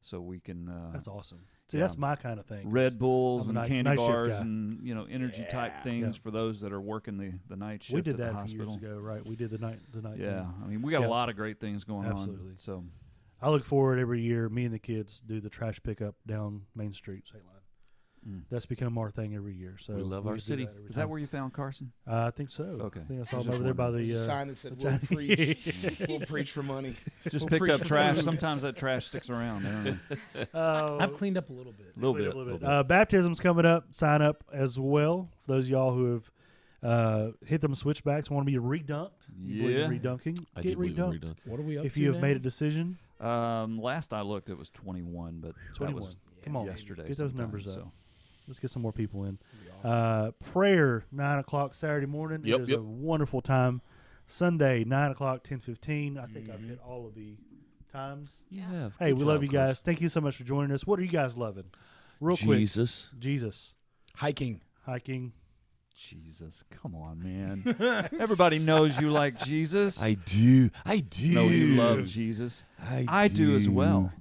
[0.00, 1.40] so we can uh, That's awesome.
[1.68, 1.84] See, yeah.
[1.84, 2.70] that's my kind of thing.
[2.70, 6.22] Red Bulls and night- candy night bars and you know energy type things Yeah.
[6.22, 8.76] for those that are working the, the night shift we did at that few years
[8.76, 9.26] ago, right?
[9.28, 10.18] We did the night the night.
[10.18, 10.54] Yeah, thing.
[10.62, 11.08] I mean we got Yeah.
[11.08, 12.12] a lot of great things going on.
[12.12, 12.52] Absolutely.
[12.52, 12.58] on.
[12.58, 12.84] So
[13.42, 14.48] I look forward every year.
[14.48, 17.44] Me and the kids do the trash pickup down Main Street, St.
[17.44, 17.55] Line.
[18.28, 18.42] Mm.
[18.50, 19.76] That's become our thing every year.
[19.80, 20.64] So We love our get to do city.
[20.66, 21.92] that every is that where you found Carson?
[22.06, 22.64] Uh, I think so.
[22.64, 23.00] Okay.
[23.00, 24.14] I think I saw I him over there by the.
[24.14, 25.74] Uh, sign that said, "We'll preach,
[26.08, 26.96] we'll preach for money."
[27.28, 28.20] Just We'll picked up trash.
[28.20, 29.66] Sometimes that trash sticks around.
[29.66, 29.98] I don't know.
[30.54, 31.92] Oh, I've cleaned up a little bit.
[31.96, 32.22] A little bit.
[32.22, 32.60] a little little bit.
[32.60, 32.68] bit.
[32.70, 33.84] Uh, baptism's coming up.
[33.92, 35.28] Sign up as well.
[35.44, 36.30] For those of y'all who have
[36.82, 39.10] uh, hit them switchbacks, want to be redunked.
[39.38, 39.98] You believe in Yeah.
[39.98, 40.46] redunking?
[40.56, 41.36] I Get do believe in redunked.
[41.44, 41.86] What are we up to?
[41.86, 42.22] If to you have now?
[42.22, 46.02] made a decision, Um, last I looked, it was 21, but that 21.
[46.02, 47.08] was Come on, yesterday.
[47.08, 47.74] Get those numbers up.
[47.74, 47.92] So
[48.46, 49.38] Let's get some more people in.
[49.82, 49.90] Awesome.
[49.90, 52.40] Uh, prayer nine o'clock Saturday morning.
[52.44, 52.78] Yep, it is yep.
[52.78, 53.80] a wonderful time.
[54.26, 56.18] Sunday nine o'clock ten fifteen.
[56.18, 56.68] I think I've Mhm.
[56.68, 57.36] hit all of the
[57.92, 58.30] times.
[58.50, 58.70] You Yeah.
[58.70, 58.96] have.
[58.98, 59.54] Hey, Good we love job, you Coach.
[59.54, 59.80] guys.
[59.80, 60.86] Thank you so much for joining us.
[60.86, 61.64] What are you guys loving?
[62.20, 63.10] Real quick, Jesus.
[63.18, 63.74] Jesus
[64.16, 64.60] Hiking.
[64.84, 65.32] hiking.
[65.94, 67.62] Jesus, come on, man.
[68.20, 70.00] Everybody knows you like Jesus.
[70.02, 70.68] I do.
[70.84, 71.32] I do.
[71.32, 72.64] know you love Jesus.
[72.78, 74.12] I, I do as well.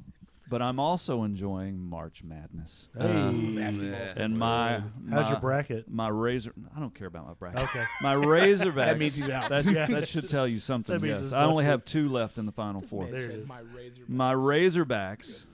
[0.47, 2.87] But I'm also enjoying March Madness.
[2.97, 5.89] Hey, Um, And my, how's your bracket?
[5.89, 7.63] my razor I don't care about my bracket.
[7.63, 8.75] Okay, My Razorbacks.
[8.75, 9.49] That means he's out.
[9.49, 9.87] That, Yeah.
[9.87, 10.93] that should tell you something.
[10.97, 13.03] That means Yes, I only have two left in the final This four.
[13.05, 13.47] man There it.
[13.47, 14.03] My razor.
[14.07, 15.45] My Razorbacks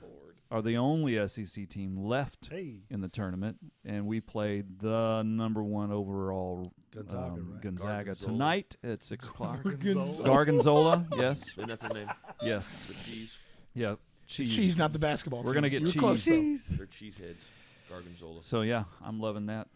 [0.51, 3.55] are the only SEC team left hey, in the tournament,
[3.85, 7.61] and we played the number one overall Gonzaga, um, right?
[7.61, 8.31] Gonzaga Gorgonzola.
[8.33, 9.63] tonight at six o'clock.
[9.63, 10.27] Gorgonzola.
[10.27, 12.09] Gargonzola, yes, Isn't that their name?
[12.41, 13.39] yes, The cheese.
[13.73, 13.95] yeah,
[14.31, 14.55] cheese.
[14.55, 15.39] Cheese, not the basketball.
[15.43, 15.55] We're team.
[15.55, 16.25] gonna get You were cheese.
[16.25, 16.25] close,
[16.67, 16.75] though.
[16.77, 17.43] They're cheeseheads.
[17.91, 18.43] Gargonzola.
[18.43, 19.67] So yeah, I'm loving that.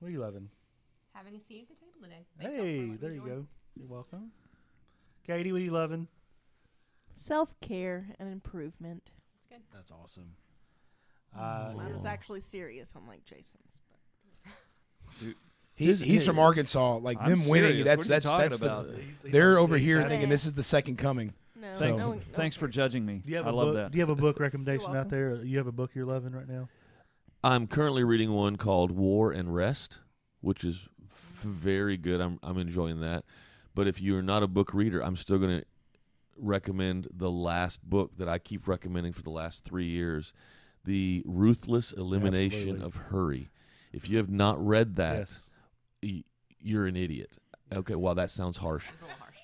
[0.00, 0.48] What are you loving?
[1.14, 2.26] Having a seat at the table today.
[2.38, 3.28] Thank y'all for Hey, letting me there you join.
[3.28, 3.46] go.
[3.76, 4.30] You're welcome.
[5.26, 6.08] Katie, what are you loving?
[7.14, 9.12] Self care and improvement.
[9.36, 9.62] It's good.
[9.72, 10.34] That's awesome.
[11.36, 13.82] Uh, Mine was actually serious, unlike Jason's.
[15.78, 16.38] He, His- he's from.
[16.38, 16.96] Arkansas.
[16.96, 17.70] Like I'm them winning.
[17.70, 17.84] serious.
[17.84, 18.86] That's are you that's talking that's about?
[19.22, 19.28] the.
[19.30, 21.34] They're over here thinking this is the second coming.
[21.58, 23.22] No, So- no, no Thanks for judging me.
[23.24, 23.74] Do you have I a love book?
[23.76, 23.92] that.
[23.92, 25.42] Do you have a book recommendation out there?
[25.44, 26.68] You have a book you're loving right now?
[27.42, 30.00] I'm currently reading one called War and Rest,
[30.40, 32.20] which is f- very good.
[32.20, 33.24] I'm I'm enjoying that.
[33.74, 35.66] But if you're not a book reader, I'm still going to
[36.38, 40.32] recommend the last book that I keep recommending for the last 3 years,
[40.84, 42.84] The Ruthless Elimination Absolutely.
[42.86, 43.50] of Hurry.
[43.92, 45.50] If you have not read that, yes.
[46.02, 46.24] y-
[46.60, 47.38] you're an idiot.
[47.72, 48.86] Okay, well that sounds harsh.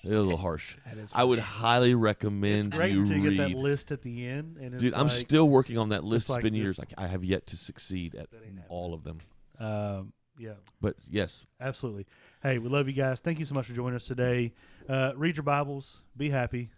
[0.03, 0.75] It's a little harsh.
[0.75, 0.85] Harsh.
[0.95, 1.11] That is.
[1.13, 1.61] I would harsh.
[1.61, 3.37] highly recommend It's great you until you read.
[3.37, 6.03] get that list at the end, and it's Dude, I'm like, still working on that
[6.03, 6.29] list.
[6.29, 6.77] like it's been this- years.
[6.79, 8.65] Like I have yet to succeed at That ain't happening.
[8.69, 9.19] all of them.
[9.59, 12.05] Um, yeah, But yes, absolutely.
[12.41, 13.19] Hey, we love you guys.
[13.21, 14.51] Thank you so much for joining us today.
[14.89, 16.01] Uh, read your Bibles.
[16.17, 16.71] Be happy,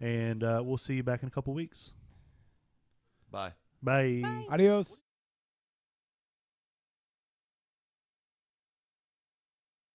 [0.00, 1.92] and uh, we'll see you back in a couple weeks.
[3.30, 3.52] bye.
[3.82, 4.20] Bye.
[4.22, 4.46] Bye.
[4.50, 5.01] Adios.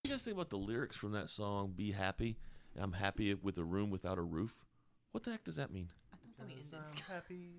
[0.08, 2.38] You guys think about the lyrics from that song "Be Happy"?
[2.78, 4.64] I'm happy with a room without a roof.
[5.12, 5.90] What the heck does that mean?
[6.12, 6.74] I thought that we ended.
[6.74, 7.50] I'm happy.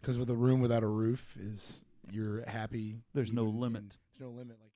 [0.00, 3.00] Because with a room without a roof is you're happy.
[3.12, 3.96] There's no even in- limit.
[4.18, 4.56] There's no limit.
[4.60, 4.70] Like